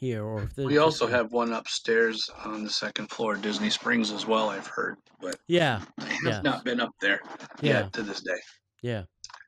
here, 0.00 0.24
or 0.24 0.44
if 0.44 0.56
We 0.56 0.78
also 0.78 1.06
have 1.06 1.30
one 1.30 1.52
upstairs 1.52 2.28
on 2.44 2.64
the 2.64 2.70
second 2.70 3.10
floor 3.10 3.36
Disney 3.36 3.70
Springs 3.70 4.10
as 4.10 4.26
well, 4.26 4.48
I've 4.48 4.66
heard, 4.66 4.96
but 5.20 5.38
Yeah, 5.46 5.82
I 5.98 6.04
have 6.04 6.24
Yeah. 6.24 6.40
not 6.42 6.64
been 6.64 6.80
up 6.80 6.92
there 7.00 7.20
yeah, 7.62 7.80
yet 7.82 7.92
to 7.92 8.02
this 8.02 8.20
day. 8.22 8.40
yeah. 8.82 9.04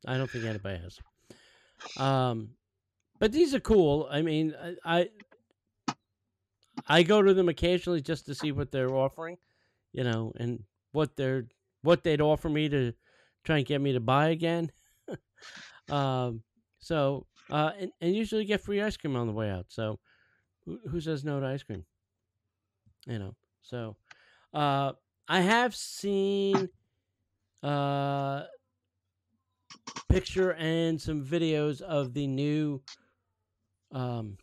I 0.06 0.18
don't 0.18 0.30
think 0.30 0.44
anybody 0.44 0.78
has. 0.82 0.98
Um, 1.96 2.50
but 3.18 3.32
these 3.32 3.54
are 3.54 3.60
cool. 3.60 4.08
I 4.10 4.20
mean, 4.22 4.54
I, 4.60 4.76
I 4.84 5.08
I 6.88 7.02
go 7.02 7.22
to 7.22 7.32
them 7.34 7.48
occasionally 7.48 8.00
just 8.00 8.26
to 8.26 8.34
see 8.34 8.50
what 8.52 8.72
they're 8.72 8.92
offering, 8.94 9.38
you 9.92 10.04
know, 10.04 10.32
and 10.36 10.64
what 10.92 11.16
they're 11.16 11.46
what 11.82 12.02
they'd 12.02 12.20
offer 12.20 12.48
me 12.48 12.68
to 12.68 12.92
try 13.44 13.58
and 13.58 13.66
get 13.66 13.80
me 13.80 13.92
to 13.92 14.00
buy 14.00 14.28
again. 14.30 14.70
um, 15.90 16.42
so 16.78 17.26
uh, 17.50 17.72
and, 17.78 17.92
and 18.00 18.14
usually 18.14 18.44
get 18.44 18.60
free 18.60 18.80
ice 18.82 18.96
cream 18.96 19.16
on 19.16 19.26
the 19.26 19.32
way 19.32 19.50
out. 19.50 19.66
So 19.68 20.00
who, 20.66 21.00
says 21.00 21.24
no 21.24 21.40
to 21.40 21.46
ice 21.46 21.62
cream? 21.62 21.84
You 23.06 23.18
know. 23.18 23.34
So 23.62 23.96
uh, 24.54 24.92
I 25.28 25.40
have 25.40 25.74
seen 25.74 26.68
uh 27.62 28.42
picture 30.08 30.52
and 30.54 31.00
some 31.00 31.24
videos 31.24 31.80
of 31.80 32.12
the 32.12 32.26
new 32.26 32.82
um, 33.92 34.36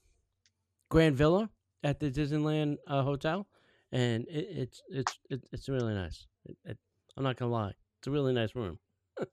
Grand 0.90 1.16
Villa 1.16 1.50
at 1.84 2.00
the 2.00 2.10
Disneyland 2.10 2.78
uh, 2.88 3.04
Hotel, 3.04 3.48
and 3.92 4.26
it, 4.28 4.48
it's 4.50 4.82
it's 4.90 5.20
it, 5.30 5.44
it's 5.52 5.70
really 5.70 5.94
nice. 5.94 6.28
It, 6.46 6.58
it, 6.66 6.78
I'm 7.16 7.24
not 7.24 7.38
gonna 7.38 7.52
lie, 7.52 7.74
it's 8.00 8.08
a 8.08 8.12
really 8.12 8.34
nice 8.34 8.56
room. 8.56 8.80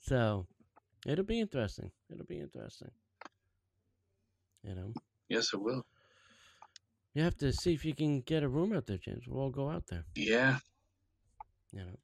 so 0.00 0.46
it'll 1.06 1.24
be 1.24 1.40
interesting. 1.40 1.90
It'll 2.10 2.26
be 2.26 2.40
interesting. 2.40 2.90
You 4.62 4.74
know, 4.74 4.92
Yes, 5.28 5.52
it 5.52 5.60
will. 5.60 5.84
you 7.14 7.22
have 7.22 7.36
to 7.38 7.52
see 7.52 7.72
if 7.72 7.84
you 7.84 7.94
can 7.94 8.20
get 8.20 8.42
a 8.42 8.48
room 8.48 8.72
out 8.72 8.86
there, 8.86 8.98
James. 8.98 9.26
We'll 9.26 9.42
all 9.42 9.50
go 9.50 9.70
out 9.70 9.84
there. 9.88 10.04
Yeah. 10.14 10.58
You 11.72 11.80
know. 11.80 11.98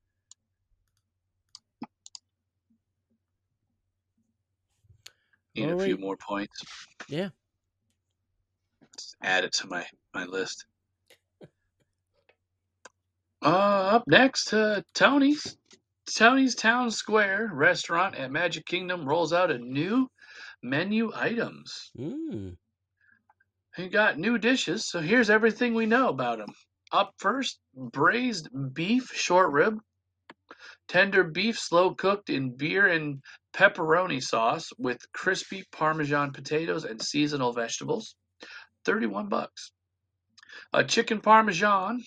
Need 5.54 5.70
a 5.70 5.78
few 5.84 5.98
more 5.98 6.16
points. 6.16 6.62
Yeah. 7.08 7.30
Let's 8.80 9.16
add 9.22 9.44
it 9.44 9.52
to 9.54 9.66
my, 9.66 9.84
my 10.14 10.24
list. 10.24 10.64
Uh, 13.42 13.46
up 13.46 14.04
next, 14.06 14.52
uh, 14.52 14.82
Tony's. 14.94 15.56
Tony's 16.12 16.54
Town 16.56 16.90
Square 16.90 17.50
restaurant 17.52 18.16
at 18.16 18.32
Magic 18.32 18.66
Kingdom 18.66 19.08
rolls 19.08 19.32
out 19.32 19.50
a 19.50 19.58
new 19.58 20.10
menu 20.62 21.12
items. 21.14 21.92
Mm. 21.96 22.56
You 23.78 23.88
got 23.88 24.18
new 24.18 24.36
dishes, 24.36 24.88
so 24.88 25.00
here's 25.00 25.30
everything 25.30 25.74
we 25.74 25.86
know 25.86 26.08
about 26.08 26.38
them. 26.38 26.52
Up 26.90 27.14
first, 27.18 27.60
braised 27.72 28.48
beef 28.74 29.12
short 29.14 29.52
rib, 29.52 29.78
tender 30.88 31.22
beef 31.22 31.56
slow 31.56 31.94
cooked 31.94 32.30
in 32.30 32.56
beer 32.56 32.88
and 32.88 33.22
pepperoni 33.52 34.20
sauce 34.20 34.72
with 34.76 35.00
crispy 35.12 35.64
parmesan 35.70 36.32
potatoes 36.32 36.84
and 36.84 37.00
seasonal 37.00 37.52
vegetables. 37.52 38.16
31 38.84 39.28
bucks. 39.28 39.70
A 40.72 40.82
chicken 40.82 41.20
parmesan, 41.20 42.02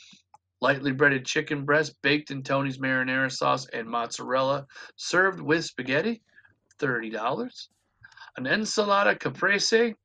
lightly 0.59 0.91
breaded 0.91 1.25
chicken 1.25 1.63
breast 1.63 1.95
baked 2.01 2.29
in 2.29 2.43
Tony's 2.43 2.77
marinara 2.77 3.31
sauce 3.31 3.67
and 3.71 3.87
mozzarella, 3.87 4.67
served 4.97 5.39
with 5.39 5.63
spaghetti. 5.63 6.21
$30. 6.79 7.67
An 8.35 8.47
ensalada 8.47 9.15
caprese, 9.17 9.95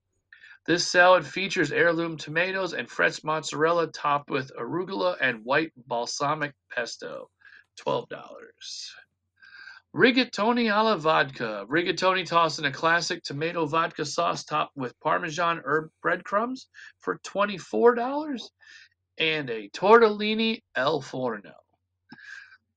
this 0.68 0.92
salad 0.92 1.26
features 1.26 1.72
heirloom 1.72 2.18
tomatoes 2.18 2.74
and 2.74 2.90
fresh 2.90 3.24
mozzarella 3.24 3.88
topped 3.88 4.30
with 4.30 4.52
arugula 4.60 5.16
and 5.20 5.44
white 5.44 5.72
balsamic 5.88 6.54
pesto. 6.70 7.30
twelve 7.78 8.08
dollars. 8.10 8.92
Rigatoni 9.96 10.70
alla 10.70 10.98
vodka. 10.98 11.66
Rigatoni 11.68 12.26
tossed 12.26 12.60
in 12.60 12.66
a 12.66 12.72
classic 12.72 13.24
tomato 13.24 13.66
vodka 13.66 14.04
sauce 14.04 14.44
topped 14.44 14.76
with 14.76 15.00
Parmesan 15.00 15.62
herb 15.64 15.90
breadcrumbs 16.02 16.68
for 17.00 17.18
$24. 17.26 18.42
And 19.18 19.50
a 19.50 19.70
tortellini 19.70 20.60
al 20.76 21.00
forno. 21.00 21.54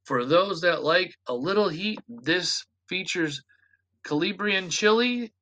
For 0.06 0.26
those 0.26 0.62
that 0.62 0.84
like 0.84 1.16
a 1.28 1.34
little 1.36 1.70
heat, 1.70 2.00
this 2.10 2.66
features 2.90 3.44
Calabrian 4.06 4.70
chili 4.70 5.34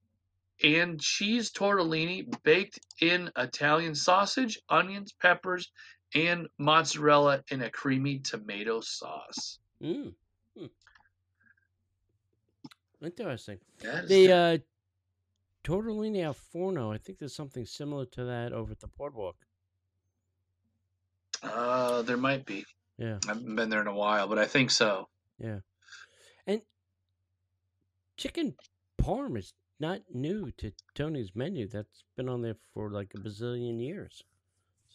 and 0.63 0.99
cheese 0.99 1.51
tortellini 1.51 2.25
baked 2.43 2.79
in 3.01 3.29
Italian 3.37 3.95
sausage, 3.95 4.59
onions, 4.69 5.13
peppers, 5.13 5.71
and 6.13 6.47
mozzarella 6.57 7.43
in 7.51 7.61
a 7.61 7.69
creamy 7.69 8.19
tomato 8.19 8.81
sauce. 8.81 9.59
Mm. 9.81 10.13
Hmm. 10.57 10.65
Interesting. 13.03 13.59
The 14.07 14.31
uh, 14.31 14.57
tortellini 15.63 16.23
al 16.23 16.33
forno. 16.33 16.91
I 16.91 16.97
think 16.97 17.19
there's 17.19 17.35
something 17.35 17.65
similar 17.65 18.05
to 18.07 18.25
that 18.25 18.51
over 18.53 18.71
at 18.71 18.79
the 18.79 18.87
boardwalk. 18.87 19.35
uh, 21.43 22.01
there 22.01 22.17
might 22.17 22.45
be. 22.45 22.65
Yeah, 22.97 23.17
I 23.25 23.29
haven't 23.29 23.55
been 23.55 23.69
there 23.69 23.81
in 23.81 23.87
a 23.87 23.93
while, 23.93 24.27
but 24.27 24.37
I 24.37 24.45
think 24.45 24.71
so. 24.71 25.07
yeah. 25.41 25.59
And 26.45 26.61
chicken 28.17 28.55
parm 29.01 29.37
is 29.37 29.53
not 29.79 30.01
new 30.13 30.51
to 30.57 30.71
Tony's 30.95 31.35
menu. 31.35 31.67
That's 31.67 32.03
been 32.15 32.29
on 32.29 32.41
there 32.41 32.55
for 32.73 32.89
like 32.91 33.11
a 33.15 33.19
bazillion 33.19 33.79
years. 33.81 34.23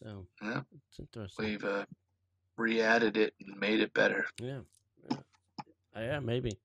So 0.02 0.26
Yeah. 0.42 0.62
it's 0.88 0.98
interesting. 1.00 1.44
We've 1.44 1.64
uh, 1.64 1.86
re-added 2.56 3.16
it 3.16 3.34
and 3.40 3.58
made 3.58 3.80
it 3.80 3.94
better. 3.94 4.26
Yeah. 4.40 4.60
Yeah. 5.10 5.16
Yeah, 5.96 6.20
maybe. 6.20 6.58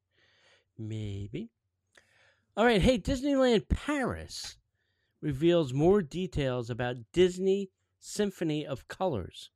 Maybe. 0.78 1.50
All 2.58 2.66
right. 2.66 2.82
Hey, 2.82 2.98
Disneyland 3.00 3.70
Paris 3.70 4.58
reveals 5.22 5.74
more 5.74 6.02
details 6.02 6.70
about 6.70 6.96
Disney 7.14 7.70
Symphony 8.00 8.66
of 8.66 8.88
Colors. 8.88 9.50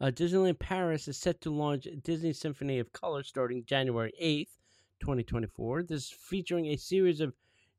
Uh, 0.00 0.06
Disneyland 0.06 0.58
Paris 0.58 1.06
is 1.08 1.16
set 1.16 1.40
to 1.42 1.50
launch 1.50 1.86
Disney 2.02 2.32
Symphony 2.32 2.78
of 2.80 2.92
Colors 2.92 3.28
starting 3.28 3.64
January 3.64 4.12
8th, 4.20 4.58
2024. 5.00 5.84
This 5.84 6.04
is 6.06 6.10
featuring 6.10 6.66
a 6.66 6.76
series 6.76 7.20
of 7.20 7.32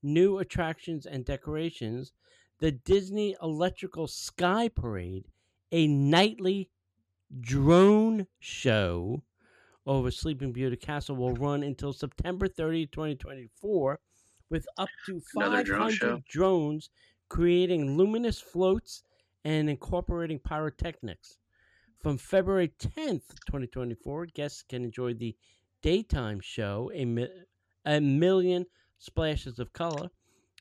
new 0.03 0.39
attractions 0.39 1.05
and 1.05 1.25
decorations. 1.25 2.13
The 2.59 2.71
Disney 2.71 3.35
Electrical 3.41 4.07
Sky 4.07 4.69
Parade, 4.69 5.27
a 5.71 5.87
nightly 5.87 6.69
drone 7.41 8.27
show 8.39 9.23
over 9.85 10.11
Sleeping 10.11 10.53
Beauty 10.53 10.77
Castle 10.77 11.15
will 11.15 11.33
run 11.33 11.63
until 11.63 11.93
September 11.93 12.47
30, 12.47 12.87
2024, 12.87 13.99
with 14.49 14.67
up 14.77 14.89
to 15.05 15.21
Another 15.35 15.63
drone 15.63 15.91
500 15.91 15.91
show? 15.91 16.23
drones 16.29 16.89
creating 17.29 17.97
luminous 17.97 18.39
floats 18.39 19.03
and 19.43 19.69
incorporating 19.69 20.39
pyrotechnics. 20.39 21.37
From 21.99 22.17
February 22.17 22.69
10th, 22.79 23.27
2024, 23.47 24.27
guests 24.27 24.63
can 24.63 24.83
enjoy 24.83 25.13
the 25.15 25.35
daytime 25.81 26.39
show, 26.39 26.91
A, 26.93 27.05
Mi- 27.05 27.29
a 27.85 27.99
Million 28.01 28.65
Splashes 29.03 29.59
of 29.59 29.73
Color, 29.73 30.09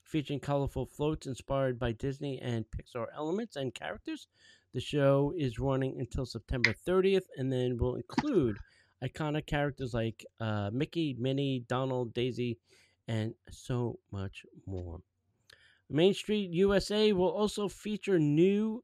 featuring 0.02 0.40
colorful 0.40 0.85
floats 0.85 1.28
inspired 1.28 1.78
by 1.78 1.92
Disney 1.92 2.40
and 2.40 2.64
Pixar 2.72 3.07
elements 3.14 3.55
and 3.55 3.72
characters. 3.72 4.26
The 4.74 4.81
show 4.81 5.33
is 5.37 5.61
running 5.61 6.00
until 6.00 6.26
September 6.26 6.74
30th 6.87 7.26
and 7.37 7.52
then 7.52 7.76
will 7.78 7.94
include 7.94 8.59
iconic 9.00 9.46
characters 9.46 9.94
like 9.94 10.26
uh, 10.40 10.70
Mickey, 10.72 11.14
Minnie, 11.20 11.64
Donald, 11.68 12.14
Daisy, 12.14 12.59
and 13.07 13.33
so 13.48 14.00
much 14.11 14.44
more. 14.66 15.00
Main 15.88 16.12
Street 16.12 16.50
USA 16.50 17.12
will 17.12 17.31
also 17.31 17.68
feature 17.68 18.18
new 18.18 18.83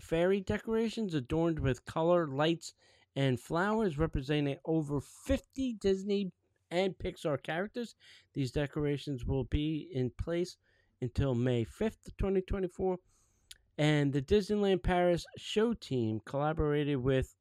fairy 0.00 0.40
decorations 0.40 1.12
adorned 1.12 1.58
with 1.58 1.84
color, 1.84 2.26
lights, 2.26 2.72
and 3.14 3.38
flowers 3.38 3.98
representing 3.98 4.56
over 4.64 5.02
50 5.02 5.74
Disney 5.74 6.32
and 6.74 6.98
Pixar 6.98 7.42
characters. 7.42 7.94
These 8.34 8.50
decorations 8.50 9.24
will 9.24 9.44
be 9.44 9.88
in 9.92 10.10
place 10.10 10.56
until 11.00 11.34
May 11.34 11.64
5th, 11.64 12.10
2024. 12.18 12.98
And 13.78 14.12
the 14.12 14.22
Disneyland 14.22 14.82
Paris 14.82 15.24
show 15.36 15.74
team 15.74 16.20
collaborated 16.24 16.98
with 16.98 17.34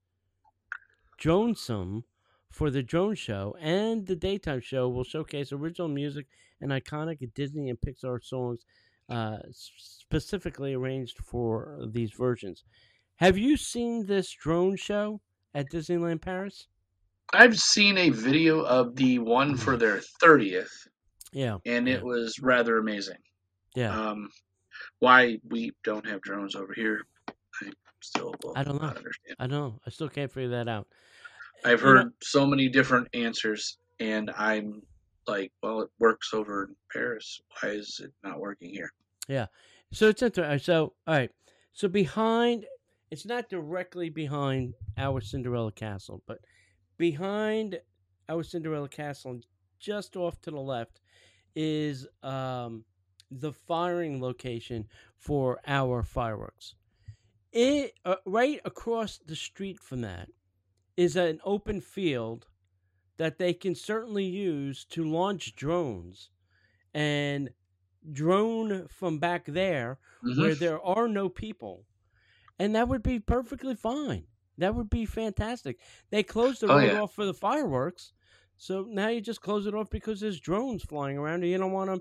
Dronisos 1.20 2.04
for 2.50 2.70
the 2.70 2.84
drone 2.84 3.16
show 3.16 3.56
and 3.60 4.06
the 4.06 4.16
daytime 4.16 4.62
show 4.62 4.88
will 4.88 5.04
showcase 5.04 5.52
original 5.52 5.88
music 5.88 6.28
and 6.62 6.72
iconic 6.72 7.34
Disney 7.34 7.70
and 7.70 7.80
Pixar 7.82 8.24
songs 8.24 8.64
uh, 9.10 9.38
specifically 9.52 10.74
arranged 10.74 11.18
for 11.18 11.80
these 11.92 12.12
versions. 12.12 12.64
Have 13.16 13.38
you 13.38 13.58
seen 13.58 14.06
this 14.06 14.32
drone 14.32 14.76
show 14.76 15.22
at 15.54 15.72
Disneyland 15.72 16.22
Paris? 16.22 16.68
I've 17.32 17.58
seen 17.60 17.98
a 17.98 18.10
video 18.10 18.62
of 18.62 18.96
the 18.96 19.20
one 19.20 19.56
for 19.56 19.78
their 19.78 20.02
30th, 20.22 20.88
Yeah, 21.32 21.58
and 21.66 21.88
Yeah. 21.88 21.96
it 21.96 22.04
was 22.04 22.40
rather 22.40 22.78
amazing. 22.78 23.18
yeah. 23.76 24.10
Um, 24.10 24.30
why 25.00 25.40
we 25.50 25.72
don't 25.84 26.06
have 26.06 26.22
drones 26.22 26.56
over 26.56 26.74
here, 26.74 27.06
I 27.62 27.72
still 28.02 28.36
I 28.56 28.64
don't 28.64 28.82
know. 28.82 28.88
understand. 28.90 29.36
I 29.40 29.48
know. 29.48 29.80
I 29.86 29.90
still 29.90 30.10
can't 30.10 30.32
figure 30.32 30.50
that 30.50 30.68
out. 30.68 30.88
I've 31.66 31.80
You 31.82 31.86
know- 31.88 31.92
heard 32.04 32.14
so 32.22 32.46
many 32.46 32.70
different 32.70 33.08
answers, 33.14 33.78
and 34.00 34.30
I'm 34.32 34.86
like, 35.26 35.52
well, 35.64 35.82
it 35.82 35.90
works 36.00 36.34
over 36.34 36.66
in 36.66 36.76
Paris. 36.92 37.42
Why 37.62 37.70
is 37.70 38.00
it 38.04 38.14
not 38.24 38.40
working 38.40 38.70
here? 38.70 38.92
Yeah. 39.28 39.48
So 39.92 40.10
it's 40.10 40.22
interesting. 40.22 40.60
So 40.60 40.94
all 41.08 41.16
right. 41.16 41.32
So 41.72 41.88
behind, 41.88 42.68
it's 43.10 43.26
not 43.26 43.50
directly 43.50 44.10
behind 44.10 44.76
our 44.98 45.22
Cinderella 45.22 45.72
Castle, 45.72 46.22
but 46.28 46.40
behind 46.98 47.82
our 48.30 48.44
Cinderella 48.44 48.90
Castle, 48.90 49.42
just 49.80 50.16
off 50.16 50.42
to 50.42 50.52
the 50.52 50.60
left, 50.60 51.02
is 51.56 52.08
um, 52.24 52.86
the 53.32 53.54
firing 53.54 54.22
location 54.22 54.88
for 55.18 55.60
our 55.68 56.04
fireworks. 56.04 56.76
It 57.52 57.94
uh, 58.06 58.18
right 58.26 58.60
across 58.66 59.20
the 59.20 59.36
street 59.36 59.80
from 59.80 60.02
that 60.02 60.30
is 60.98 61.16
an 61.16 61.40
open 61.46 61.82
field 61.82 62.48
that 63.18 63.38
they 63.40 63.54
can 63.54 63.76
certainly 63.76 64.26
use 64.26 64.86
to 64.86 65.04
launch 65.04 65.56
drones 65.56 66.32
and 66.94 67.52
drone 68.12 68.88
from 68.88 69.20
back 69.20 69.46
there 69.46 70.00
Mhm. 70.24 70.38
where 70.40 70.56
there 70.56 70.82
are 70.82 71.08
no 71.08 71.30
people, 71.30 71.88
and 72.60 72.76
that 72.76 72.88
would 72.90 73.04
be 73.04 73.20
perfectly 73.20 73.76
fine. 73.76 74.28
That 74.58 74.76
would 74.76 74.90
be 74.90 75.06
fantastic. 75.06 75.80
They 76.12 76.24
closed 76.24 76.62
the 76.62 76.68
Oh, 76.68 76.78
road 76.78 76.86
yeah. 76.92 77.00
off 77.02 77.14
for 77.14 77.26
the 77.26 77.34
fireworks, 77.34 78.14
so 78.58 78.86
now 78.88 79.08
you 79.08 79.20
just 79.22 79.42
close 79.42 79.66
it 79.66 79.74
off 79.74 79.90
because 79.90 80.20
there's 80.20 80.40
drones 80.40 80.84
flying 80.84 81.18
around 81.18 81.42
and 81.44 81.48
you 81.52 81.58
don't 81.58 81.72
want 81.72 81.90
them 81.90 82.00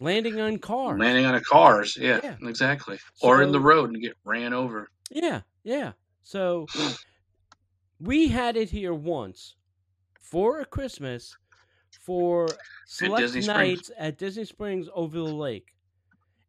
landing 0.00 0.40
on 0.40 0.58
cars. 0.58 1.00
Landing 1.00 1.24
on 1.26 1.34
a 1.34 1.40
cars, 1.40 1.96
yeah, 2.00 2.20
Yeah. 2.22 2.36
exactly. 2.42 2.98
or 3.22 3.42
in 3.42 3.50
the 3.50 3.60
road 3.60 3.90
and 3.90 4.00
get 4.00 4.16
ran 4.24 4.52
over. 4.52 4.88
Yeah, 5.10 5.40
yeah. 5.64 5.92
So 6.22 6.66
we 8.00 8.28
had 8.28 8.56
it 8.56 8.70
here 8.70 8.94
once 8.94 9.56
for 10.20 10.60
a 10.60 10.64
Christmas 10.64 11.36
for 12.00 12.48
select 12.86 13.28
Springs. 13.30 13.46
nights 13.46 13.90
at 13.98 14.18
Disney 14.18 14.44
Springs 14.44 14.88
over 14.94 15.16
the 15.18 15.24
lake. 15.24 15.74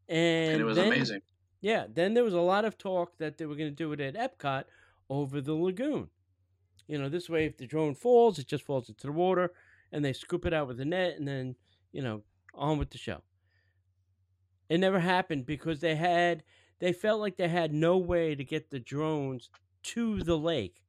And, 0.08 0.54
And 0.54 0.62
it 0.62 0.66
was 0.66 0.78
then, 0.78 0.88
amazing. 0.88 1.22
Yeah, 1.62 1.86
then 1.92 2.14
there 2.14 2.24
was 2.24 2.34
a 2.34 2.40
lot 2.42 2.66
of 2.66 2.78
talk 2.78 3.18
that 3.18 3.38
they 3.38 3.46
were 3.46 3.56
going 3.56 3.70
to 3.70 3.76
do 3.76 3.92
it 3.94 4.00
at 4.00 4.16
Epcot 4.16 4.64
over 5.10 5.42
the 5.42 5.54
lagoon. 5.54 6.10
You 6.88 6.98
know, 6.98 7.10
this 7.10 7.30
way, 7.30 7.46
if 7.46 7.58
the 7.58 7.68
drone 7.68 7.96
falls, 7.96 8.40
it 8.40 8.48
just 8.48 8.66
falls 8.66 8.90
into 8.90 9.08
the 9.08 9.14
water, 9.14 9.52
and 9.92 10.04
they 10.04 10.14
scoop 10.14 10.46
it 10.46 10.54
out 10.54 10.68
with 10.68 10.80
a 10.80 10.86
net, 10.86 11.18
and 11.18 11.28
then 11.28 11.56
you 11.92 12.02
know, 12.02 12.22
on 12.54 12.78
with 12.78 12.92
the 12.92 12.98
show. 12.98 13.22
It 14.70 14.80
never 14.80 15.00
happened 15.00 15.46
because 15.46 15.80
they 15.80 15.96
had 15.96 16.44
they 16.80 16.94
felt 16.94 17.20
like 17.20 17.38
they 17.38 17.48
had 17.48 17.74
no 17.74 17.98
way 17.98 18.36
to 18.36 18.44
get 18.44 18.70
the 18.70 18.80
drones 18.80 19.50
to 19.84 20.22
the 20.24 20.38
lake. 20.38 20.82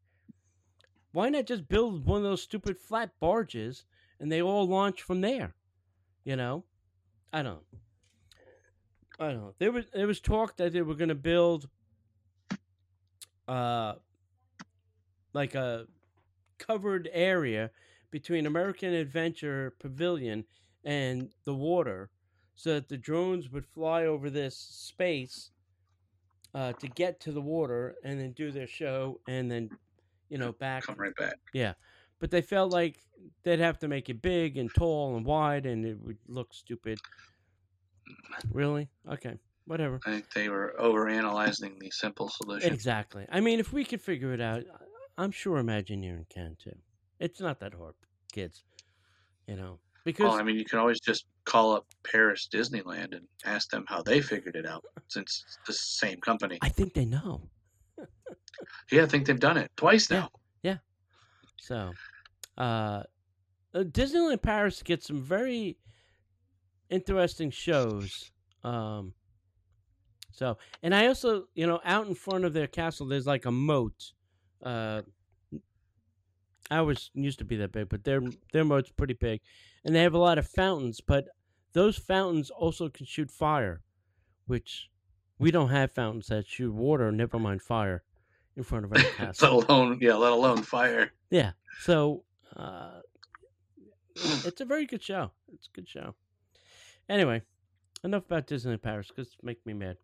Why 1.13 1.29
not 1.29 1.47
just 1.47 1.69
build 1.69 2.07
one 2.07 2.19
of 2.19 2.23
those 2.23 2.43
stupid 2.43 2.79
flat 2.79 3.11
barges 3.19 3.85
and 4.21 4.31
they 4.31 4.43
all 4.43 4.69
launch 4.69 5.03
from 5.03 5.21
there? 5.23 5.55
You 6.25 6.37
know, 6.37 6.65
I 7.33 7.43
don't. 7.43 7.63
I 9.19 9.29
don't 9.29 9.37
know. 9.37 9.55
There 9.59 9.73
was 9.73 9.87
there 9.93 10.07
was 10.07 10.21
talk 10.21 10.57
that 10.57 10.73
they 10.73 10.83
were 10.83 10.95
going 10.95 11.09
to 11.09 11.15
build, 11.15 11.69
uh, 13.49 13.95
like 15.33 15.55
a 15.55 15.87
covered 16.59 17.09
area 17.13 17.71
between 18.11 18.47
American 18.47 18.93
Adventure 18.93 19.75
Pavilion 19.79 20.45
and 20.85 21.31
the 21.45 21.55
water, 21.55 22.11
so 22.55 22.75
that 22.75 22.89
the 22.89 22.97
drones 22.97 23.51
would 23.51 23.67
fly 23.67 24.05
over 24.05 24.29
this 24.31 24.57
space 24.57 25.51
uh, 26.55 26.73
to 26.75 26.89
get 26.89 27.21
to 27.21 27.33
the 27.33 27.41
water 27.41 27.95
and 28.05 28.19
then 28.21 28.33
do 28.33 28.51
their 28.51 28.67
show 28.67 29.21
and 29.29 29.51
then, 29.51 29.71
you 30.29 30.39
know, 30.39 30.53
back 30.53 30.85
Come 30.85 30.97
right 30.97 31.15
back. 31.17 31.39
Yeah. 31.53 31.75
But 32.19 32.31
they 32.31 32.43
felt 32.43 32.73
like 32.73 32.99
they'd 33.45 33.61
have 33.61 33.79
to 33.79 33.89
make 33.89 34.11
it 34.11 34.21
big 34.21 34.59
and 34.59 34.71
tall 34.75 35.17
and 35.17 35.25
wide, 35.25 35.65
and 35.65 35.87
it 35.87 35.99
would 36.01 36.19
look 36.29 36.53
stupid. 36.53 36.99
Really? 38.53 38.89
Okay, 39.11 39.39
whatever. 39.65 40.01
I 40.05 40.11
think 40.11 40.33
they 40.35 40.49
were 40.51 40.75
overanalyzing 40.79 41.79
the 41.79 41.91
simple 41.91 42.29
solution. 42.29 42.73
Exactly. 42.73 43.25
I 43.31 43.41
mean, 43.41 43.59
if 43.59 43.73
we 43.73 43.85
could 43.85 44.03
figure 44.03 44.35
it 44.35 44.41
out, 44.41 44.65
I'm 45.21 45.31
sure 45.31 45.59
Imagineering 45.59 46.27
can 46.31 46.57
too. 46.63 46.77
It's 47.19 47.41
not 47.41 47.61
that 47.61 47.75
hard, 47.75 47.95
kids. 48.33 48.65
You 49.47 49.57
know, 49.57 49.79
because 50.05 50.25
Well, 50.25 50.41
I 50.41 50.43
mean, 50.43 50.57
you 50.57 50.65
can 50.65 50.79
always 50.79 51.01
just 51.01 51.27
call 51.45 51.73
up 51.73 51.87
Paris 52.11 52.49
Disneyland 52.53 53.15
and 53.15 53.27
ask 53.45 53.69
them 53.71 53.85
how 53.87 54.03
they 54.03 54.23
figured 54.23 54.57
it 54.57 54.67
out, 54.67 54.85
since 55.09 55.45
it's 55.47 55.59
the 55.67 55.73
same 55.73 56.21
company. 56.21 56.59
I 56.63 56.71
think 56.71 56.95
they 56.95 57.05
know. 57.05 57.43
Yeah, 58.91 59.03
I 59.03 59.07
think 59.07 59.27
they've 59.27 59.39
done 59.39 59.57
it 59.57 59.71
twice 59.77 60.11
now. 60.11 60.31
Yeah. 60.63 60.73
now. 60.73 60.81
So, 61.59 61.93
uh, 62.57 63.03
uh, 63.75 63.85
Disneyland 63.85 64.43
Paris 64.43 64.83
gets 64.83 65.07
some 65.07 65.23
very 65.23 65.77
interesting 66.89 67.51
shows. 67.51 68.33
Um, 68.65 69.13
so, 70.33 70.59
and 70.83 70.95
I 70.95 71.07
also, 71.07 71.45
you 71.55 71.67
know, 71.67 71.81
out 71.85 72.07
in 72.07 72.15
front 72.15 72.45
of 72.45 72.53
their 72.53 72.67
castle, 72.67 73.07
there's 73.07 73.27
like 73.27 73.45
a 73.45 73.51
moat. 73.51 74.13
Uh, 74.63 75.03
I 76.71 76.77
ours 76.79 77.11
used 77.15 77.39
to 77.41 77.45
be 77.45 77.57
that 77.57 77.73
big, 77.73 77.89
but 77.89 78.05
their 78.05 78.23
their 78.53 78.65
moat's 78.65 78.91
pretty 78.91 79.15
big, 79.15 79.41
and 79.85 79.95
they 79.95 80.03
have 80.03 80.15
a 80.15 80.19
lot 80.19 80.39
of 80.39 80.47
fountains. 80.47 81.01
But 81.01 81.29
those 81.73 81.97
fountains 81.97 82.51
also 82.51 82.89
can 82.89 83.07
shoot 83.07 83.31
fire, 83.31 83.83
which 84.47 84.89
we 85.39 85.51
don't 85.51 85.71
have 85.71 85.93
fountains 85.93 86.29
that 86.29 86.47
shoot 86.47 86.73
water. 86.73 87.11
Never 87.11 87.39
mind 87.39 87.63
fire 87.63 88.03
in 88.57 88.63
front 88.63 88.85
of 88.85 88.93
our 88.93 89.03
castle. 89.17 89.59
let 89.59 89.69
alone, 89.69 89.99
yeah, 90.01 90.15
let 90.15 90.33
alone 90.33 90.63
fire. 90.63 91.13
Yeah. 91.31 91.53
So 91.81 92.25
uh, 92.57 93.01
it's 94.15 94.61
a 94.61 94.65
very 94.65 94.87
good 94.87 95.03
show. 95.03 95.33
It's 95.53 95.67
a 95.67 95.71
good 95.75 95.89
show. 95.89 96.15
Anyway, 97.09 97.43
enough 98.05 98.27
about 98.27 98.47
Disneyland 98.47 98.83
Paris 98.83 99.09
because 99.09 99.29
it's 99.29 99.37
make 99.43 99.65
me 99.67 99.73
mad. 99.73 99.97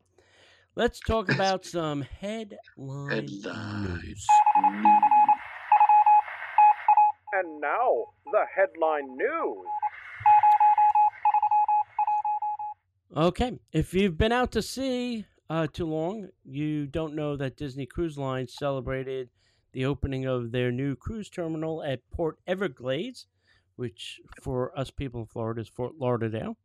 Let's 0.77 1.01
talk 1.01 1.33
about 1.35 1.65
some 1.65 2.03
headline 2.03 3.11
Headlines. 3.11 3.31
news. 3.43 4.27
And 7.33 7.61
now, 7.61 8.05
the 8.31 8.45
headline 8.55 9.17
news. 9.17 9.67
Okay, 13.17 13.59
if 13.73 13.95
you've 13.95 14.19
been 14.19 14.33
out 14.33 14.53
to 14.53 14.61
sea 14.61 15.25
uh, 15.49 15.67
too 15.73 15.87
long, 15.87 16.29
you 16.45 16.87
don't 16.87 17.15
know 17.15 17.37
that 17.37 17.57
Disney 17.57 17.87
Cruise 17.87 18.19
Line 18.19 18.47
celebrated 18.47 19.31
the 19.73 19.87
opening 19.87 20.27
of 20.27 20.53
their 20.53 20.71
new 20.71 20.95
cruise 20.95 21.31
terminal 21.31 21.83
at 21.83 22.01
Port 22.11 22.39
Everglades, 22.47 23.27
which 23.77 24.21
for 24.43 24.79
us 24.79 24.91
people 24.91 25.21
in 25.23 25.27
Florida 25.27 25.63
is 25.63 25.69
Fort 25.69 25.95
Lauderdale. 25.99 26.59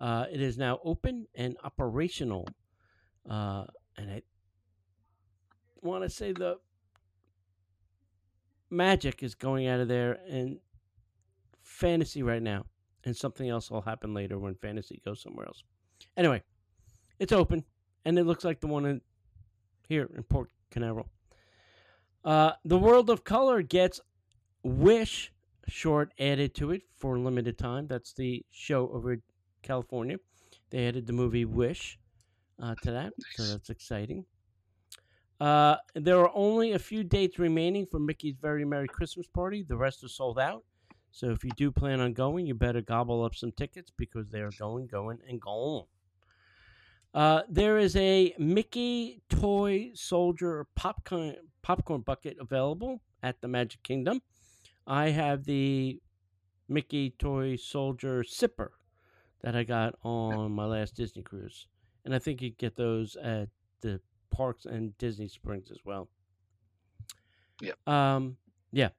Uh, 0.00 0.24
it 0.32 0.40
is 0.40 0.58
now 0.58 0.80
open 0.84 1.26
and 1.36 1.56
operational, 1.62 2.48
uh, 3.28 3.64
and 3.96 4.10
I 4.10 4.22
want 5.82 6.04
to 6.04 6.10
say 6.10 6.32
the 6.32 6.58
magic 8.70 9.22
is 9.22 9.34
going 9.34 9.66
out 9.66 9.80
of 9.80 9.88
there 9.88 10.18
and 10.28 10.58
fantasy 11.62 12.22
right 12.22 12.42
now 12.42 12.64
and 13.04 13.16
something 13.16 13.48
else 13.48 13.70
will 13.70 13.82
happen 13.82 14.14
later 14.14 14.38
when 14.38 14.54
fantasy 14.54 15.00
goes 15.04 15.22
somewhere 15.22 15.46
else. 15.46 15.62
Anyway, 16.16 16.42
it's 17.18 17.32
open, 17.32 17.64
and 18.04 18.18
it 18.18 18.24
looks 18.24 18.44
like 18.44 18.60
the 18.60 18.66
one 18.66 18.84
in 18.86 19.00
here 19.88 20.08
in 20.14 20.22
Port 20.22 20.50
Canaveral. 20.70 21.08
Uh, 22.24 22.52
the 22.64 22.78
World 22.78 23.10
of 23.10 23.24
Color 23.24 23.62
gets 23.62 24.00
Wish 24.62 25.32
short 25.66 26.12
added 26.18 26.54
to 26.54 26.70
it 26.70 26.82
for 26.96 27.16
a 27.16 27.20
limited 27.20 27.56
time. 27.56 27.86
That's 27.86 28.12
the 28.12 28.44
show 28.50 28.90
over 28.92 29.16
California. 29.62 30.18
They 30.70 30.86
added 30.86 31.06
the 31.06 31.12
movie 31.12 31.44
Wish 31.44 31.98
uh, 32.62 32.74
to 32.82 32.92
that, 32.92 33.12
so 33.34 33.44
that's 33.44 33.70
exciting. 33.70 34.24
Uh, 35.40 35.76
there 35.94 36.18
are 36.18 36.30
only 36.34 36.72
a 36.72 36.78
few 36.78 37.02
dates 37.02 37.38
remaining 37.38 37.86
for 37.86 37.98
Mickey's 37.98 38.36
Very 38.40 38.64
Merry 38.64 38.88
Christmas 38.88 39.26
Party. 39.26 39.62
The 39.62 39.76
rest 39.76 40.04
are 40.04 40.08
sold 40.08 40.38
out. 40.38 40.64
So 41.12 41.30
if 41.30 41.42
you 41.42 41.50
do 41.56 41.72
plan 41.72 42.00
on 42.00 42.12
going, 42.12 42.46
you 42.46 42.54
better 42.54 42.82
gobble 42.82 43.24
up 43.24 43.34
some 43.34 43.52
tickets 43.52 43.90
because 43.96 44.28
they 44.30 44.40
are 44.40 44.52
going, 44.58 44.86
going, 44.86 45.18
and 45.28 45.40
going. 45.40 45.86
Uh, 47.12 47.42
there 47.48 47.78
is 47.78 47.96
a 47.96 48.34
Mickey 48.38 49.22
Toy 49.28 49.90
Soldier 49.94 50.66
popcorn 50.76 51.34
popcorn 51.62 52.02
bucket 52.02 52.36
available 52.40 53.00
at 53.22 53.40
the 53.40 53.48
Magic 53.48 53.82
Kingdom. 53.82 54.22
I 54.86 55.10
have 55.10 55.44
the 55.44 56.00
Mickey 56.68 57.14
Toy 57.18 57.56
Soldier 57.56 58.22
sipper 58.22 58.68
that 59.42 59.56
I 59.56 59.64
got 59.64 59.94
on 60.04 60.52
my 60.52 60.66
last 60.66 60.94
Disney 60.94 61.22
cruise, 61.22 61.66
and 62.04 62.14
I 62.14 62.18
think 62.18 62.42
you 62.42 62.50
get 62.50 62.76
those 62.76 63.16
at 63.16 63.48
the 63.80 64.00
parks 64.30 64.64
and 64.66 64.96
Disney 64.98 65.28
Springs 65.28 65.70
as 65.70 65.78
well. 65.84 66.08
Yeah. 67.60 67.72
Um. 67.86 68.36
Yeah. 68.72 68.90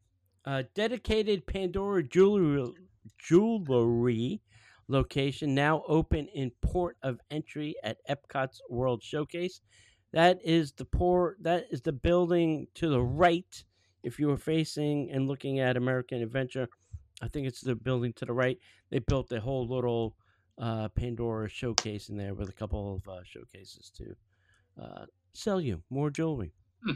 Uh, 0.45 0.63
dedicated 0.75 1.45
Pandora 1.45 2.03
jewelry 2.03 2.73
jewelry 3.17 4.41
location 4.87 5.55
now 5.55 5.83
open 5.87 6.27
in 6.27 6.51
port 6.61 6.97
of 7.03 7.19
entry 7.29 7.75
at 7.83 7.97
Epcot's 8.09 8.61
World 8.69 9.03
Showcase. 9.03 9.61
That 10.13 10.39
is 10.43 10.73
the 10.73 10.85
port. 10.85 11.37
That 11.41 11.67
is 11.71 11.81
the 11.81 11.93
building 11.93 12.67
to 12.75 12.89
the 12.89 13.01
right. 13.01 13.63
If 14.03 14.19
you 14.19 14.27
were 14.27 14.37
facing 14.37 15.11
and 15.11 15.27
looking 15.27 15.59
at 15.59 15.77
American 15.77 16.21
Adventure, 16.21 16.67
I 17.21 17.27
think 17.27 17.47
it's 17.47 17.61
the 17.61 17.75
building 17.75 18.13
to 18.13 18.25
the 18.25 18.33
right. 18.33 18.57
They 18.89 18.99
built 18.99 19.31
a 19.31 19.39
whole 19.39 19.67
little 19.67 20.15
uh, 20.61 20.87
Pandora 20.89 21.49
showcase 21.49 22.07
in 22.09 22.15
there 22.17 22.33
with 22.33 22.47
a 22.47 22.53
couple 22.53 22.95
of 22.95 23.07
uh, 23.09 23.23
showcases 23.23 23.91
to 23.97 24.15
uh, 24.81 25.05
sell 25.33 25.59
you 25.59 25.81
more 25.89 26.09
jewelry. 26.09 26.53
Hmm. 26.85 26.93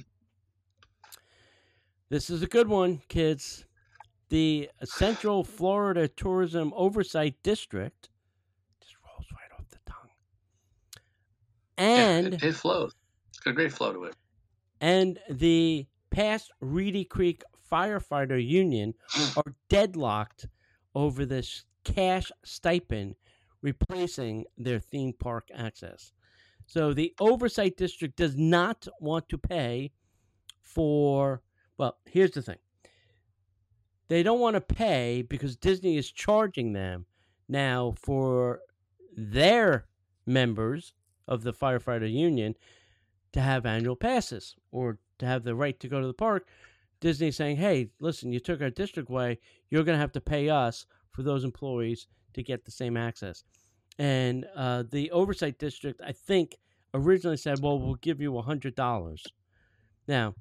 This 2.10 2.30
is 2.30 2.44
a 2.44 2.48
good 2.48 2.68
one, 2.68 3.02
kids. 3.10 3.66
The 4.30 4.70
Central 4.84 5.44
Florida 5.58 6.08
Tourism 6.08 6.72
Oversight 6.76 7.36
District 7.44 8.10
just 8.82 8.96
rolls 9.06 9.26
right 9.32 9.60
off 9.60 9.68
the 9.70 9.80
tongue. 9.86 10.10
Yeah, 11.78 11.86
And 12.18 12.34
it, 12.36 12.44
it 12.44 12.56
flows. 12.56 12.94
It's 13.30 13.40
got 13.40 13.52
a 13.52 13.54
great 13.54 13.74
flow 13.74 13.94
to 13.94 14.04
it. 14.06 14.16
and 14.80 15.20
the 15.30 15.88
past 16.12 16.52
Reedy 16.62 17.04
Creek 17.04 17.42
Firefighter 17.72 18.44
Union 18.46 18.94
are 19.38 19.56
deadlocked 19.70 20.48
over 20.94 21.26
this 21.26 21.66
cash 21.84 22.32
stipend 22.44 23.16
replacing 23.62 24.46
their 24.58 24.80
theme 24.80 25.14
park 25.14 25.48
access. 25.54 26.12
So 26.68 26.94
the 26.94 27.14
oversight 27.20 27.78
district 27.78 28.16
does 28.18 28.36
not 28.36 28.88
want 29.00 29.30
to 29.30 29.38
pay 29.38 29.92
for 30.62 31.42
well, 31.78 31.98
here's 32.06 32.32
the 32.32 32.42
thing. 32.42 32.58
They 34.08 34.24
don't 34.24 34.40
want 34.40 34.56
to 34.56 34.62
pay 34.62 35.24
because 35.24 35.58
Disney 35.58 35.98
is 35.98 36.12
charging 36.12 36.74
them 36.74 37.06
now 37.50 37.96
for 37.98 38.62
their 39.16 39.86
members 40.26 40.94
of 41.28 41.44
the 41.44 41.54
firefighter 41.54 42.12
union 42.12 42.56
to 43.34 43.42
have 43.42 43.66
annual 43.66 43.96
passes 43.96 44.56
or 44.72 45.00
to 45.20 45.26
have 45.26 45.44
the 45.44 45.56
right 45.56 45.80
to 45.80 45.88
go 45.88 46.00
to 46.00 46.08
the 46.08 46.14
park. 46.14 46.48
Disney 47.02 47.32
saying, 47.32 47.58
"Hey, 47.58 47.90
listen, 48.00 48.32
you 48.32 48.40
took 48.40 48.62
our 48.62 48.70
district 48.70 49.10
away. 49.10 49.40
You're 49.70 49.84
going 49.84 49.96
to 49.96 50.02
have 50.02 50.14
to 50.14 50.22
pay 50.22 50.50
us 50.50 50.86
for 51.12 51.24
those 51.24 51.44
employees 51.44 52.08
to 52.36 52.44
get 52.44 52.66
the 52.66 52.72
same 52.72 52.96
access." 52.96 53.44
And 53.98 54.46
uh, 54.56 54.84
the 54.90 55.12
oversight 55.12 55.58
district, 55.58 56.02
I 56.06 56.12
think, 56.12 56.58
originally 56.94 57.38
said, 57.38 57.62
"Well, 57.62 57.80
we'll 57.80 57.96
give 57.96 58.22
you 58.22 58.38
a 58.38 58.42
hundred 58.42 58.76
dollars." 58.76 59.24
Now, 60.08 60.36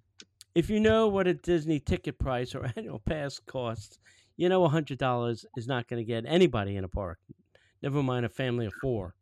if 0.55 0.71
you 0.71 0.81
know 0.81 1.09
what 1.09 1.27
a 1.27 1.35
Disney 1.35 1.81
ticket 1.81 2.19
price 2.19 2.55
or 2.55 2.71
annual 2.77 3.01
pass 3.01 3.39
costs, 3.39 3.99
you 4.37 4.49
know 4.49 4.65
a 4.65 4.69
hundred 4.69 4.99
dollars 4.99 5.45
is 5.57 5.67
not 5.67 5.89
going 5.89 6.01
to 6.01 6.07
get 6.07 6.25
anybody 6.27 6.77
in 6.77 6.85
a 6.85 6.89
park. 6.89 7.19
Never 7.83 8.03
mind 8.03 8.25
a 8.25 8.29
family 8.29 8.67
of 8.67 8.75
four. 8.81 9.15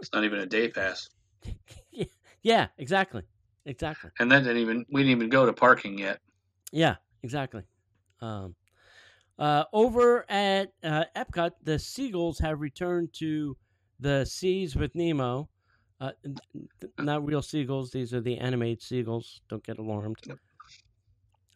It's 0.00 0.12
not 0.12 0.24
even 0.24 0.40
a 0.40 0.46
day 0.46 0.68
pass. 0.68 1.08
yeah, 1.90 2.04
yeah, 2.42 2.66
exactly, 2.78 3.22
exactly. 3.66 4.10
And 4.18 4.30
that 4.32 4.40
didn't 4.44 4.58
even 4.58 4.84
we 4.90 5.02
didn't 5.02 5.16
even 5.16 5.28
go 5.28 5.46
to 5.46 5.52
parking 5.52 5.98
yet. 5.98 6.20
Yeah, 6.72 6.96
exactly. 7.22 7.62
Um, 8.20 8.54
uh, 9.40 9.64
over 9.72 10.30
at 10.30 10.72
uh, 10.84 11.04
Epcot, 11.16 11.52
the 11.64 11.78
seagulls 11.78 12.38
have 12.38 12.60
returned 12.60 13.12
to 13.14 13.56
the 13.98 14.24
seas 14.26 14.76
with 14.76 14.94
Nemo. 14.94 15.48
Uh, 15.98 16.12
not 16.98 17.24
real 17.24 17.42
seagulls; 17.42 17.90
these 17.90 18.12
are 18.12 18.20
the 18.20 18.38
animated 18.38 18.82
seagulls. 18.82 19.40
Don't 19.48 19.64
get 19.64 19.78
alarmed. 19.78 20.18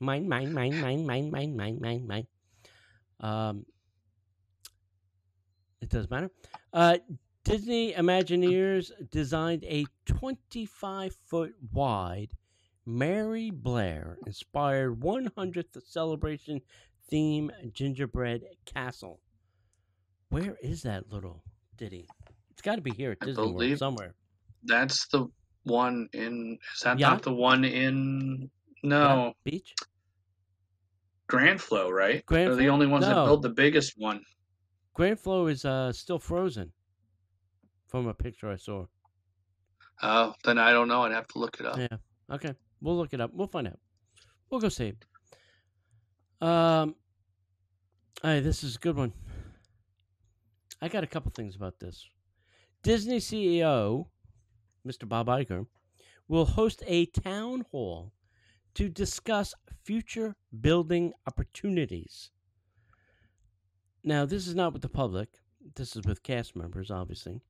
Mine, 0.01 0.29
mine, 0.29 0.53
mine, 0.53 0.81
mine, 0.81 1.07
mine, 1.07 1.31
mine, 1.31 1.57
mine, 1.57 1.79
mine, 1.81 2.07
mine. 2.07 2.27
Um, 3.21 3.67
it 5.81 5.91
doesn't 5.91 6.11
matter. 6.11 6.31
Uh, 6.73 6.99
Disney 7.45 7.93
Imagineers 7.93 8.91
designed 9.11 9.65
a 9.65 9.85
25 10.07 11.15
foot 11.27 11.55
wide 11.73 12.31
Mary 12.87 13.51
Blair 13.51 14.19
inspired 14.27 15.01
100th 15.01 15.83
celebration 15.87 16.61
theme 17.09 17.51
gingerbread 17.73 18.43
castle. 18.65 19.21
Where 20.31 20.57
is 20.63 20.83
that 20.83 21.11
little 21.13 21.43
ditty? 21.77 22.09
It's 22.51 22.63
got 22.63 22.77
to 22.77 22.83
be 22.83 22.93
here 22.93 23.13
at 23.13 23.19
I 23.23 23.27
Disney 23.27 23.53
World 23.53 23.79
somewhere. 23.79 24.15
That's 24.65 25.07
the 25.09 25.27
one 25.65 26.09
in. 26.13 26.59
Is 26.75 26.81
that 26.83 26.99
Yacht? 26.99 27.13
not 27.13 27.23
the 27.23 27.33
one 27.35 27.65
in? 27.65 28.51
No, 28.83 29.33
Beach? 29.45 29.75
Grand 31.27 31.61
Flow, 31.61 31.91
right? 31.91 32.25
Grand 32.27 32.51
They're 32.51 32.57
the 32.57 32.69
only 32.69 32.87
ones 32.87 33.07
that 33.07 33.15
No. 33.15 33.25
build 33.25 33.43
the 33.43 33.49
biggest 33.49 33.95
one. 33.97 34.23
Grand 34.93 35.19
Flow 35.19 35.47
is 35.47 35.65
uh, 35.65 35.93
still 35.93 36.19
frozen 36.19 36.73
from 37.89 38.07
a 38.07 38.15
picture 38.15 38.51
I 38.51 38.57
saw. 38.57 38.87
Oh, 40.03 40.35
then 40.45 40.59
I 40.59 40.73
don't 40.73 40.89
know. 40.89 41.03
I'd 41.03 41.13
have 41.13 41.27
to 41.29 41.39
look 41.39 41.59
it 41.61 41.67
up. 41.67 41.79
Yeah. 41.79 41.97
Okay. 42.31 42.55
We'll 42.81 42.97
look 42.97 43.15
it 43.15 43.21
up. 43.21 43.31
We'll 43.33 43.47
find 43.47 43.67
out. 43.69 43.79
We'll 44.51 44.61
go 44.61 44.69
see 44.69 44.89
it. 44.89 45.05
Um, 46.41 46.95
hey, 48.23 48.41
this 48.41 48.65
is 48.65 48.77
a 48.77 48.79
good 48.79 48.97
one. 48.97 49.13
I 50.81 50.89
got 50.89 51.05
a 51.05 51.07
couple 51.07 51.31
things 51.31 51.57
about 51.57 51.81
this. 51.81 52.07
Disney 52.83 53.19
CEO, 53.19 54.07
Mr. 54.87 55.09
Bob 55.09 55.29
Iger, 55.29 55.67
will 56.29 56.45
host 56.45 56.83
a 56.87 57.07
town 57.07 57.65
hall 57.71 58.13
to 58.75 58.89
discuss 58.89 59.55
future 59.85 60.37
building 60.61 61.13
opportunities. 61.27 62.31
Now, 64.03 64.27
this 64.27 64.47
is 64.47 64.55
not 64.55 64.73
with 64.73 64.83
the 64.83 64.89
public. 64.89 65.29
This 65.77 65.97
is 65.97 66.05
with 66.05 66.23
cast 66.23 66.57
members, 66.57 66.91
obviously, 66.91 67.41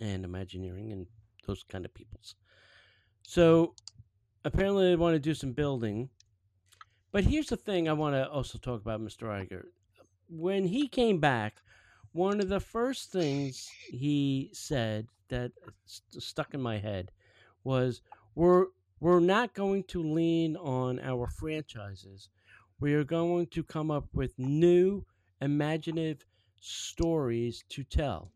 and 0.00 0.24
Imagineering 0.24 0.92
and 0.92 1.06
those 1.46 1.62
kind 1.62 1.84
of 1.84 1.92
peoples. 1.92 2.34
So, 3.22 3.74
apparently, 4.44 4.88
they 4.88 4.96
want 4.96 5.14
to 5.14 5.18
do 5.18 5.34
some 5.34 5.52
building. 5.52 6.08
But 7.12 7.24
here's 7.24 7.48
the 7.48 7.56
thing 7.56 7.88
I 7.88 7.92
want 7.92 8.14
to 8.14 8.28
also 8.28 8.58
talk 8.58 8.80
about, 8.80 9.00
Mr. 9.00 9.26
Iger. 9.28 9.64
When 10.28 10.64
he 10.64 10.86
came 10.86 11.18
back, 11.18 11.60
one 12.12 12.40
of 12.40 12.48
the 12.48 12.60
first 12.60 13.10
things 13.10 13.68
he 13.88 14.50
said 14.52 15.08
that 15.28 15.52
st- 15.86 16.22
stuck 16.22 16.54
in 16.54 16.60
my 16.60 16.78
head 16.78 17.10
was 17.64 18.00
we're 18.34 18.66
we're 19.00 19.20
not 19.20 19.54
going 19.54 19.84
to 19.84 20.02
lean 20.02 20.56
on 20.56 21.00
our 21.00 21.28
franchises. 21.28 22.28
We 22.80 22.94
are 22.94 23.04
going 23.04 23.46
to 23.48 23.62
come 23.62 23.90
up 23.90 24.06
with 24.12 24.38
new 24.38 25.04
imaginative 25.40 26.24
stories 26.60 27.64
to 27.70 27.82
tell. 27.82 28.30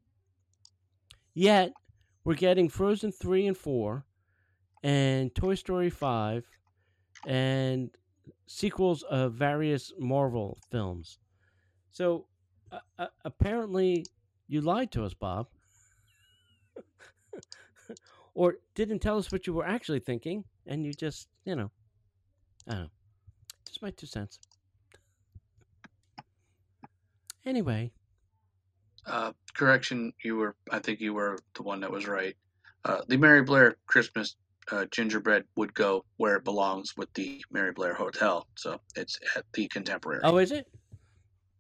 Yet, 1.35 1.73
we're 2.25 2.35
getting 2.35 2.69
Frozen 2.71 3.13
3 3.13 3.49
and 3.49 3.57
4 3.57 4.05
and 4.83 5.35
Toy 5.35 5.55
Story 5.55 5.91
5 5.91 6.47
and 7.27 7.91
sequels 8.47 9.03
of 9.05 9.35
various 9.35 9.93
Marvel 9.99 10.59
films. 10.71 11.19
So, 11.93 12.27
uh, 12.99 13.07
apparently, 13.25 14.07
you 14.49 14.61
lied 14.61 14.91
to 14.93 15.05
us, 15.05 15.15
Bob. 15.15 15.47
or 18.35 18.57
didn't 18.75 18.99
tell 19.01 19.19
us 19.19 19.31
what 19.31 19.47
you 19.47 19.53
were 19.53 19.67
actually 19.67 20.01
thinking, 20.01 20.45
and 20.67 20.85
you 20.85 20.93
just, 20.93 21.29
you 21.45 21.55
know, 21.55 21.71
I 22.69 22.73
don't 22.73 22.81
know. 22.83 22.91
Just 23.67 23.83
my 23.83 23.91
two 23.91 24.07
cents. 24.07 24.39
Anyway, 27.47 27.93
Uh, 29.07 29.33
correction, 29.53 30.15
you 30.23 30.37
were. 30.37 30.57
I 30.71 30.79
think 30.79 31.01
you 31.01 31.13
were 31.13 31.39
the 31.55 31.63
one 31.63 31.81
that 31.81 31.91
was 31.91 32.07
right. 32.09 32.35
Uh, 32.87 33.03
the 33.07 33.19
Mary 33.19 33.43
Blair 33.43 33.77
Christmas 33.87 34.37
uh, 34.73 34.87
gingerbread 34.91 35.45
would 35.57 35.75
go 35.75 36.05
where 36.17 36.37
it 36.37 36.45
belongs 36.45 36.97
with 36.97 37.13
the 37.15 37.43
Mary 37.51 37.73
Blair 37.73 37.95
Hotel. 37.95 38.47
So 38.57 38.81
it's 38.97 39.19
at 39.37 39.45
the 39.53 39.69
Contemporary. 39.69 40.21
oh, 40.25 40.39
is 40.39 40.53
it? 40.53 40.67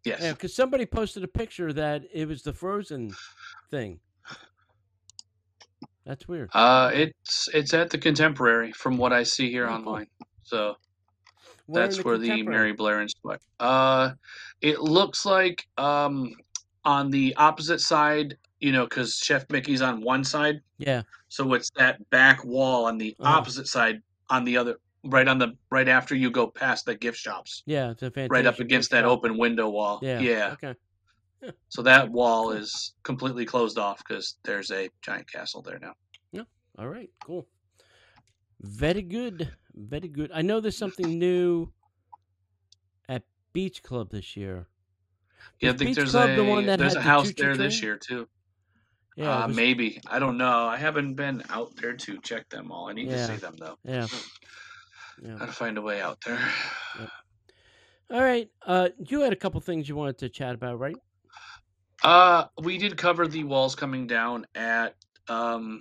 yes. 0.04 0.20
Yeah, 0.22 0.32
because 0.32 0.54
somebody 0.54 0.86
posted 0.86 1.24
a 1.24 1.28
picture 1.28 1.72
that 1.72 2.02
it 2.12 2.26
was 2.28 2.42
the 2.42 2.52
Frozen 2.52 3.14
thing. 3.70 4.00
That's 6.06 6.28
weird. 6.28 6.50
Uh, 6.52 6.90
it's 6.92 7.48
it's 7.54 7.72
at 7.72 7.88
the 7.90 7.98
Contemporary 7.98 8.72
from 8.72 8.98
what 8.98 9.12
I 9.12 9.22
see 9.22 9.50
here 9.50 9.64
Oh, 9.66 9.68
cool. 9.78 9.88
online. 9.92 10.06
So 10.42 10.74
Where 11.66 11.82
that's 11.86 12.04
where 12.04 12.18
the 12.18 12.42
Mary 12.42 12.72
Blair 12.72 13.00
inspired. 13.00 13.40
Uh, 13.58 14.10
it 14.60 14.80
looks 14.80 15.24
like 15.24 15.66
um 15.78 16.32
on 16.84 17.10
the 17.10 17.34
opposite 17.36 17.80
side, 17.80 18.36
you 18.60 18.70
know, 18.70 18.84
because 18.84 19.14
Chef 19.16 19.48
Mickey's 19.48 19.80
on 19.80 20.02
one 20.02 20.22
side, 20.22 20.60
Yeah, 20.76 21.00
so 21.34 21.52
it's 21.54 21.70
that 21.76 21.98
back 22.10 22.44
wall 22.44 22.84
on 22.86 22.96
the 22.96 23.16
Uh-huh. 23.18 23.38
opposite 23.38 23.66
side 23.66 24.00
on 24.30 24.44
the 24.44 24.56
other, 24.56 24.78
right 25.04 25.26
on 25.26 25.38
the 25.38 25.48
right 25.70 25.88
after 25.88 26.14
you 26.14 26.30
go 26.30 26.46
past 26.46 26.86
the 26.86 26.94
gift 26.94 27.18
shops, 27.18 27.62
yeah, 27.66 27.90
it's 27.90 28.02
a 28.02 28.10
fantastic. 28.10 28.32
right 28.32 28.46
up 28.46 28.60
against 28.60 28.90
that 28.92 29.04
open 29.04 29.36
window 29.36 29.68
wall. 29.68 29.98
Yeah. 30.00 30.20
yeah. 30.20 30.52
Okay. 30.52 30.74
So 31.70 31.82
that 31.82 32.08
wall 32.18 32.52
is 32.52 32.94
completely 33.02 33.44
closed 33.44 33.78
off 33.78 33.98
because 33.98 34.36
there's 34.44 34.70
a 34.70 34.88
giant 35.02 35.30
castle 35.30 35.60
there 35.60 35.80
now. 35.80 35.94
Yeah. 36.30 36.44
All 36.78 36.88
right. 36.88 37.10
Cool. 37.26 37.46
Very 38.60 39.02
good. 39.02 39.50
Very 39.74 40.08
good. 40.08 40.30
I 40.32 40.42
know 40.42 40.60
there's 40.60 40.78
something 40.78 41.18
new 41.18 41.72
at 43.08 43.24
Beach 43.52 43.82
Club 43.82 44.10
this 44.10 44.36
year. 44.36 44.68
Yeah, 45.60 45.70
I 45.70 45.72
think 45.72 45.88
Beach 45.90 45.96
there's 45.96 46.12
Club 46.12 46.30
a 46.30 46.36
the 46.36 46.44
one 46.44 46.64
that 46.66 46.78
there's 46.78 46.92
a 46.92 46.98
the 46.98 47.02
house 47.02 47.32
there 47.36 47.56
this 47.56 47.82
year 47.82 47.96
too. 47.98 48.28
Yeah. 49.16 49.44
uh, 49.44 49.46
was- 49.48 49.56
maybe 49.56 50.00
I 50.08 50.18
don't 50.18 50.36
know. 50.38 50.66
I 50.66 50.76
haven't 50.76 51.14
been 51.14 51.42
out 51.50 51.74
there 51.76 51.94
to 51.94 52.20
check 52.20 52.48
them 52.48 52.72
all. 52.72 52.88
I 52.88 52.92
need 52.92 53.08
Yeah. 53.08 53.26
to 53.26 53.32
see 53.32 53.36
them 53.36 53.54
though. 53.58 53.78
Yeah. 53.84 54.06
Yeah. 55.22 55.36
Gotta 55.38 55.52
find 55.52 55.78
a 55.78 55.80
way 55.80 56.02
out 56.02 56.18
there. 56.26 56.40
All 58.10 58.20
right. 58.20 58.50
Uh, 58.66 58.88
you 58.98 59.20
had 59.20 59.32
a 59.32 59.36
couple 59.36 59.60
things 59.60 59.88
you 59.88 59.94
wanted 59.94 60.18
to 60.18 60.28
chat 60.28 60.56
about, 60.56 60.80
right? 60.80 60.96
Uh, 62.02 62.46
we 62.60 62.78
did 62.78 62.96
cover 62.96 63.28
the 63.28 63.44
walls 63.44 63.76
coming 63.76 64.08
down 64.08 64.44
at 64.56 64.96
um, 65.28 65.80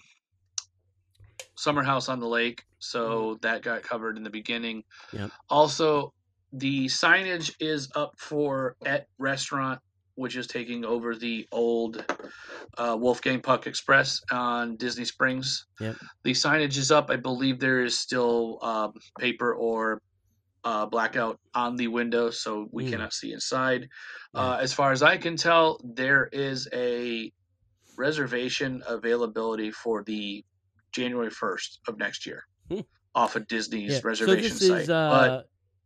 Summer 1.56 1.82
House 1.84 2.10
on 2.10 2.20
the 2.20 2.28
Lake, 2.28 2.64
so 2.78 3.40
that 3.42 3.64
got 3.64 3.82
covered 3.82 4.18
in 4.18 4.24
the 4.24 4.30
beginning. 4.30 4.84
Yep. 5.12 5.32
Also, 5.50 6.14
the 6.54 6.86
signage 6.86 7.52
is 7.60 7.90
up 7.96 8.14
for 8.18 8.76
at 8.86 9.08
restaurant, 9.18 9.80
which 10.16 10.36
is 10.36 10.48
taking 10.48 10.86
over 10.86 11.16
the 11.16 11.48
old 11.52 12.04
uh, 12.78 12.96
Wolfgang 13.00 13.42
Puck 13.42 13.66
Express 13.68 14.20
on 14.32 14.76
Disney 14.78 15.06
Springs. 15.06 15.66
Yep. 15.80 15.96
The 16.24 16.32
signage 16.32 16.78
is 16.78 16.92
up. 16.92 17.10
I 17.10 17.16
believe 17.16 17.60
there 17.60 17.84
is 17.84 18.00
still 18.00 18.60
um, 18.62 18.94
paper 19.20 19.54
or 19.56 20.00
uh, 20.66 20.86
blackout 20.86 21.38
on 21.56 21.76
the 21.76 21.88
window, 21.88 22.30
so 22.30 22.68
we 22.72 22.86
Mm. 22.86 22.90
cannot 22.92 23.14
see 23.14 23.34
inside. 23.34 23.88
Yeah. 24.34 24.42
Uh, 24.42 24.58
as 24.62 24.74
far 24.74 24.92
as 24.92 25.04
I 25.04 25.18
can 25.18 25.36
tell, 25.36 25.80
there 25.84 26.30
is 26.32 26.68
a 26.74 27.32
reservation 27.98 28.82
availability 28.88 29.72
for 29.72 30.04
the 30.04 30.44
January 30.94 31.30
1st 31.30 31.80
of 31.88 31.98
next 31.98 32.26
year 32.26 32.44
Hmm. 32.70 32.80
off 33.16 33.36
of 33.36 33.48
Disney's 33.48 33.94
Yeah. 33.94 34.00
reservation 34.04 34.58
so 34.58 34.68
site. 34.68 34.82
is 34.82 34.88
but 34.88 35.30
uh, 35.32 35.44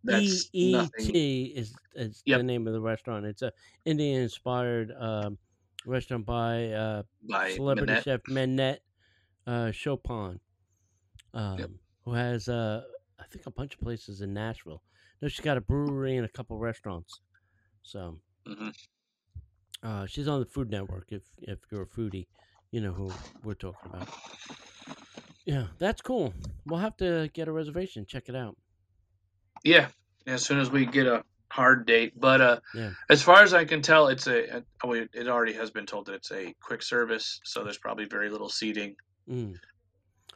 that's. 0.07 0.49
EET 0.53 1.53
is, 1.55 1.73
is 1.95 2.23
Yep. 2.25 2.39
the 2.39 2.43
name 2.43 2.67
of 2.67 2.73
the 2.73 2.81
restaurant. 2.81 3.25
It's 3.25 3.41
a 3.41 3.51
Indian 3.85 4.21
inspired 4.23 4.91
um, 4.99 5.37
restaurant 5.85 6.25
by 6.25 6.65
uh, 6.71 7.03
by 7.23 7.51
celebrity 7.51 7.93
Maneet. 7.93 8.03
chef 8.03 8.21
Maneet 8.27 8.77
uh, 9.45 9.71
Chauhan, 9.71 10.39
um, 11.33 11.59
Yep. 11.59 11.69
who 12.05 12.13
has 12.13 12.47
uh, 12.49 12.83
I 13.19 13.23
think 13.31 13.45
a 13.45 13.51
bunch 13.51 13.73
of 13.75 13.81
places 13.81 14.21
in 14.21 14.33
Nashville. 14.33 14.81
No, 15.21 15.27
she's 15.27 15.39
got 15.43 15.57
a 15.57 15.61
brewery 15.61 16.17
and 16.17 16.25
a 16.25 16.29
couple 16.29 16.57
restaurants. 16.57 17.21
So 17.83 18.19
Mhm. 18.47 18.73
uh, 19.83 20.05
she's 20.05 20.27
on 20.27 20.39
the 20.39 20.45
Food 20.45 20.69
Network. 20.69 21.11
If 21.11 21.23
if 21.39 21.59
you're 21.71 21.83
a 21.83 21.87
foodie, 21.87 22.27
you 22.71 22.81
know 22.81 22.93
who 22.93 23.09
we're 23.43 23.53
talking 23.55 23.91
about. 23.91 24.09
Yeah, 25.45 25.67
that's 25.79 26.01
cool. 26.01 26.33
We'll 26.65 26.79
have 26.79 26.97
to 26.97 27.29
get 27.33 27.47
a 27.47 27.51
reservation. 27.51 28.05
Check 28.05 28.27
it 28.27 28.35
out. 28.35 28.57
Yeah, 29.67 29.89
as 30.27 30.45
soon 30.45 30.59
as 30.59 30.71
we 30.71 30.85
get 30.85 31.07
a 31.07 31.23
hard 31.51 31.85
date. 31.85 32.13
But 32.17 32.39
uh, 32.39 32.59
Yeah. 32.73 32.91
as 33.09 33.21
far 33.21 33.43
as 33.43 33.53
I 33.53 33.65
can 33.65 33.81
tell, 33.81 34.07
it's 34.07 34.25
a. 34.27 34.63
oh, 34.83 34.93
It 34.93 35.09
it 35.13 35.27
already 35.27 35.53
has 35.53 35.71
been 35.71 35.85
told 35.85 36.05
that 36.05 36.13
it's 36.15 36.31
a 36.31 36.55
quick 36.63 36.81
service, 36.81 37.41
so 37.43 37.63
there's 37.65 37.77
probably 37.77 38.05
very 38.05 38.29
little 38.29 38.49
seating. 38.49 38.95
Mm. 39.29 39.59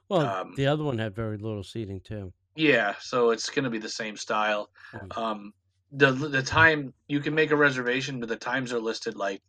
Well, 0.10 0.22
Um, 0.28 0.54
the 0.58 0.68
other 0.68 0.84
one 0.84 0.98
had 0.98 1.16
very 1.16 1.38
little 1.38 1.64
seating 1.64 2.02
too. 2.02 2.34
Yeah, 2.56 2.96
so 3.00 3.30
it's 3.32 3.50
going 3.50 3.64
to 3.64 3.70
be 3.70 3.80
the 3.80 3.88
same 3.88 4.18
style. 4.18 4.70
Mm. 4.94 5.18
Um, 5.18 5.54
the 5.92 6.12
the 6.12 6.44
time 6.44 6.94
you 7.08 7.22
can 7.22 7.34
make 7.34 7.52
a 7.52 7.56
reservation, 7.56 8.20
but 8.20 8.28
the 8.28 8.36
times 8.36 8.74
are 8.74 8.80
listed 8.82 9.16
like 9.16 9.40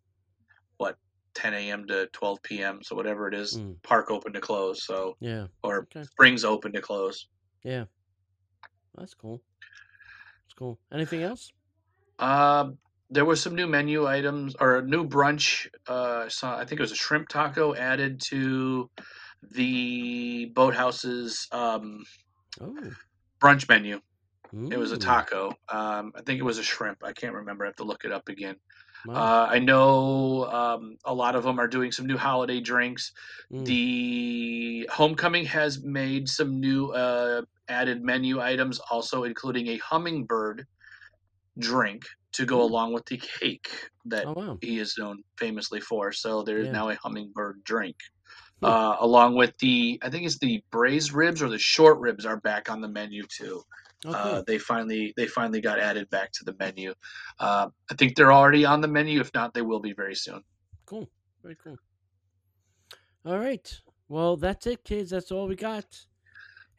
what 0.79 0.97
10 1.35 1.55
a.m. 1.55 1.87
to 1.89 2.07
12 2.13 2.39
p.m. 2.45 2.81
So 2.85 2.95
whatever 2.95 3.27
it 3.27 3.35
is, 3.35 3.59
Mm. 3.59 3.83
park 3.83 4.13
open 4.13 4.33
to 4.35 4.41
close. 4.41 4.85
So 4.85 5.17
Yeah, 5.19 5.49
or 5.65 5.89
Okay. 5.91 6.05
springs 6.05 6.45
open 6.45 6.73
to 6.75 6.81
close. 6.81 7.27
yeah, 7.65 7.87
that's 8.97 9.15
cool. 9.15 9.43
That's 10.53 10.59
cool. 10.59 10.79
Anything 10.93 11.23
else? 11.23 11.51
Um, 12.19 12.79
there 13.11 13.25
was 13.25 13.43
some 13.43 13.55
new 13.55 13.67
menu 13.67 14.07
items 14.07 14.55
or 14.61 14.77
a 14.79 14.83
new 14.83 15.09
brunch. 15.09 15.67
Uh, 15.89 16.25
I 16.27 16.29
saw 16.29 16.57
I 16.59 16.65
think 16.65 16.79
it 16.81 16.83
was 16.83 16.93
a 16.93 16.97
shrimp 16.97 17.29
taco 17.29 17.75
added 17.75 18.21
to 18.29 18.91
the 19.51 20.47
boathouse's 20.55 21.49
um, 21.53 22.05
Oh, 22.61 22.77
brunch 23.41 23.69
menu. 23.69 24.01
It 24.71 24.77
was 24.77 24.93
a 24.93 24.99
taco. 24.99 25.49
Um, 25.71 26.13
I 26.15 26.21
think 26.27 26.39
it 26.39 26.43
was 26.43 26.59
a 26.59 26.63
shrimp. 26.63 27.03
I 27.03 27.13
can't 27.13 27.33
remember. 27.35 27.65
I 27.65 27.69
have 27.69 27.77
to 27.77 27.85
look 27.85 28.05
it 28.05 28.13
up 28.13 28.29
again. 28.29 28.57
wow. 29.07 29.15
Uh, 29.15 29.47
I 29.51 29.59
know 29.59 30.45
um, 30.45 30.99
a 31.07 31.15
lot 31.15 31.35
of 31.35 31.43
them 31.43 31.59
are 31.59 31.67
doing 31.67 31.91
some 31.91 32.05
new 32.07 32.19
holiday 32.19 32.61
drinks. 32.61 33.13
Mm. 33.51 33.65
The 33.65 34.89
Homecoming 34.93 35.47
has 35.47 35.83
made 35.83 36.29
some 36.29 36.61
new 36.61 36.91
uh, 36.91 37.43
added 37.69 38.03
menu 38.03 38.41
items, 38.41 38.81
also 38.91 39.25
including 39.25 39.69
a 39.69 39.79
hummingbird 39.79 40.67
drink 41.59 42.05
to 42.33 42.47
go 42.47 42.63
along 42.63 42.93
with 42.93 43.05
the 43.07 43.19
cake 43.41 43.69
that 44.07 44.27
oh 44.27 44.33
wow. 44.33 44.59
he 44.63 44.79
is 44.79 44.97
known 44.99 45.23
famously 45.39 45.81
for. 45.81 46.13
So 46.13 46.43
there 46.43 46.59
is 46.59 46.67
Yeah. 46.67 46.73
now 46.73 46.89
a 46.89 46.97
hummingbird 46.97 47.63
drink. 47.65 47.97
Hmm. 48.61 48.67
Uh, 48.67 48.97
along 49.01 49.37
with 49.37 49.57
the, 49.59 49.99
I 50.03 50.09
think 50.09 50.25
it's 50.25 50.39
the 50.39 50.63
braised 50.71 51.13
ribs 51.13 51.43
or 51.43 51.49
the 51.49 51.59
short 51.59 51.99
ribs 51.99 52.25
are 52.25 52.41
back 52.41 52.71
on 52.71 52.81
the 52.81 52.89
menu 52.89 53.25
too. 53.25 53.63
Okay. 54.05 54.19
Uh, 54.19 54.43
they 54.47 54.59
finally 54.59 55.15
they 55.17 55.29
finally 55.29 55.61
got 55.61 55.79
added 55.79 56.11
back 56.11 56.33
to 56.33 56.45
the 56.45 56.57
menu. 56.59 56.93
Uh, 57.39 57.69
I 57.89 57.95
think 57.95 58.17
they're 58.17 58.33
already 58.33 58.65
on 58.65 58.81
the 58.81 58.89
menu. 58.89 59.21
If 59.21 59.31
not, 59.33 59.55
they 59.55 59.63
will 59.63 59.79
be 59.79 59.93
very 59.93 60.17
soon. 60.17 60.43
Cool. 60.87 61.09
Very 61.43 61.57
cool. 61.63 61.77
All 63.25 63.39
right. 63.39 63.81
Well, 64.09 64.37
that's 64.37 64.67
it, 64.67 64.83
kids. 64.83 65.11
That's 65.11 65.31
all 65.31 65.47
we 65.47 65.55
got. 65.55 66.07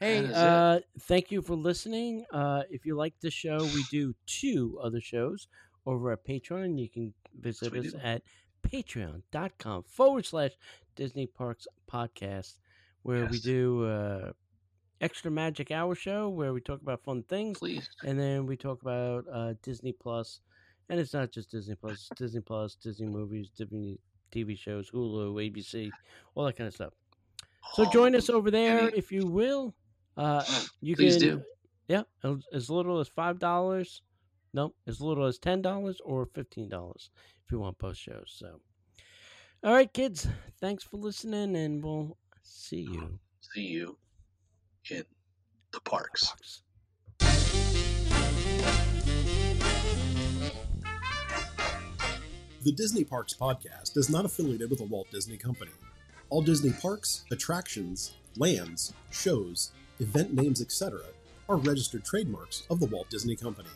Hey, 0.04 0.22
That 0.22 0.26
is 0.26 0.30
it. 0.32 0.36
uh, 0.36 0.80
thank 1.02 1.32
you 1.32 1.42
for 1.42 1.56
listening. 1.56 2.26
Uh, 2.32 2.64
if 2.70 2.86
you 2.86 2.96
like 2.96 3.14
the 3.22 3.32
show, 3.32 3.58
we 3.64 3.84
do 3.90 4.14
two 4.26 4.78
other 4.84 5.00
shows 5.00 5.48
over 5.86 6.12
at 6.12 6.26
Patreon. 6.26 6.78
You 6.78 6.90
can 6.90 7.14
visit 7.40 7.74
us 7.74 7.94
do. 7.94 8.00
at 8.04 8.22
patreon.com 8.68 9.84
forward 9.84 10.26
slash 10.26 10.52
Disney 10.96 11.26
Parks 11.28 11.68
Podcast, 11.92 12.58
where 13.04 13.26
we 13.28 13.40
do 13.40 13.86
uh, 13.86 14.32
extra 15.02 15.32
magic 15.32 15.72
hour 15.72 15.96
show 15.96 16.30
where 16.30 16.54
we 16.54 16.62
talk 16.62 16.82
about 16.82 17.04
fun 17.04 17.24
things 17.24 17.60
Please, 17.60 17.90
and 18.06 18.20
then 18.20 18.46
we 18.46 18.56
talk 18.58 18.82
about 18.82 19.26
uh, 19.32 19.54
Disney 19.62 19.92
Plus, 19.92 20.42
and 20.90 21.00
it's 21.00 21.14
not 21.14 21.32
just 21.32 21.50
Disney 21.52 21.76
Plus, 21.76 22.10
Disney 22.18 22.42
Plus, 22.42 22.76
Disney 22.76 23.08
movies, 23.08 23.50
Disney 23.58 24.00
TV 24.32 24.58
shows, 24.58 24.90
Hulu, 24.92 25.34
ABC, 25.36 25.92
all 26.36 26.46
that 26.46 26.58
kind 26.58 26.68
of 26.68 26.74
stuff. 26.74 26.94
So 27.74 27.90
join 27.90 28.16
us 28.16 28.30
over 28.30 28.52
there 28.52 28.90
if 28.90 29.12
you 29.12 29.26
will. 29.26 29.74
Uh, 30.18 30.44
you 30.82 30.96
Please 30.96 31.18
can, 31.18 31.22
do. 31.38 31.44
yeah, 31.88 32.04
as- 32.24 32.46
as 32.54 32.70
little 32.70 33.00
as 33.00 33.08
five 33.08 33.40
dollars. 33.40 34.02
No, 34.54 34.74
as 34.86 35.02
little 35.02 35.26
as 35.26 35.40
ten 35.40 35.62
dollars 35.64 36.00
or 36.06 36.28
fifteen 36.28 36.70
dollars 36.70 37.10
if 37.46 37.52
you 37.52 37.60
want 37.60 37.80
both 37.80 37.98
shows. 37.98 38.32
So, 38.38 38.60
all 39.64 39.74
right, 39.74 39.92
kids, 39.92 40.28
thanks 40.62 40.84
for 40.84 40.98
listening, 40.98 41.56
and 41.56 41.84
we'll 41.84 42.18
see 42.44 42.82
you. 42.82 43.20
see 43.40 43.62
you 43.62 43.98
in 44.92 45.04
the 45.72 45.80
parks. 45.82 46.28
Parks. 46.28 46.62
The 52.64 52.72
Disney 52.72 53.04
Parks 53.04 53.34
podcast 53.34 53.98
is 53.98 54.10
not 54.10 54.26
affiliated 54.26 54.70
with 54.70 54.80
the 54.80 54.86
Walt 54.86 55.08
Disney 55.12 55.38
Company. 55.38 55.72
All 56.30 56.42
Disney 56.42 56.72
parks, 56.72 57.26
attractions, 57.32 58.14
lands, 58.38 58.94
shows, 59.12 59.72
event 60.00 60.34
names, 60.34 60.62
etc., 60.62 61.02
are 61.50 61.58
registered 61.58 62.06
trademarks 62.06 62.64
of 62.70 62.80
the 62.80 62.86
Walt 62.86 63.10
Disney 63.10 63.36
Company. 63.36 63.70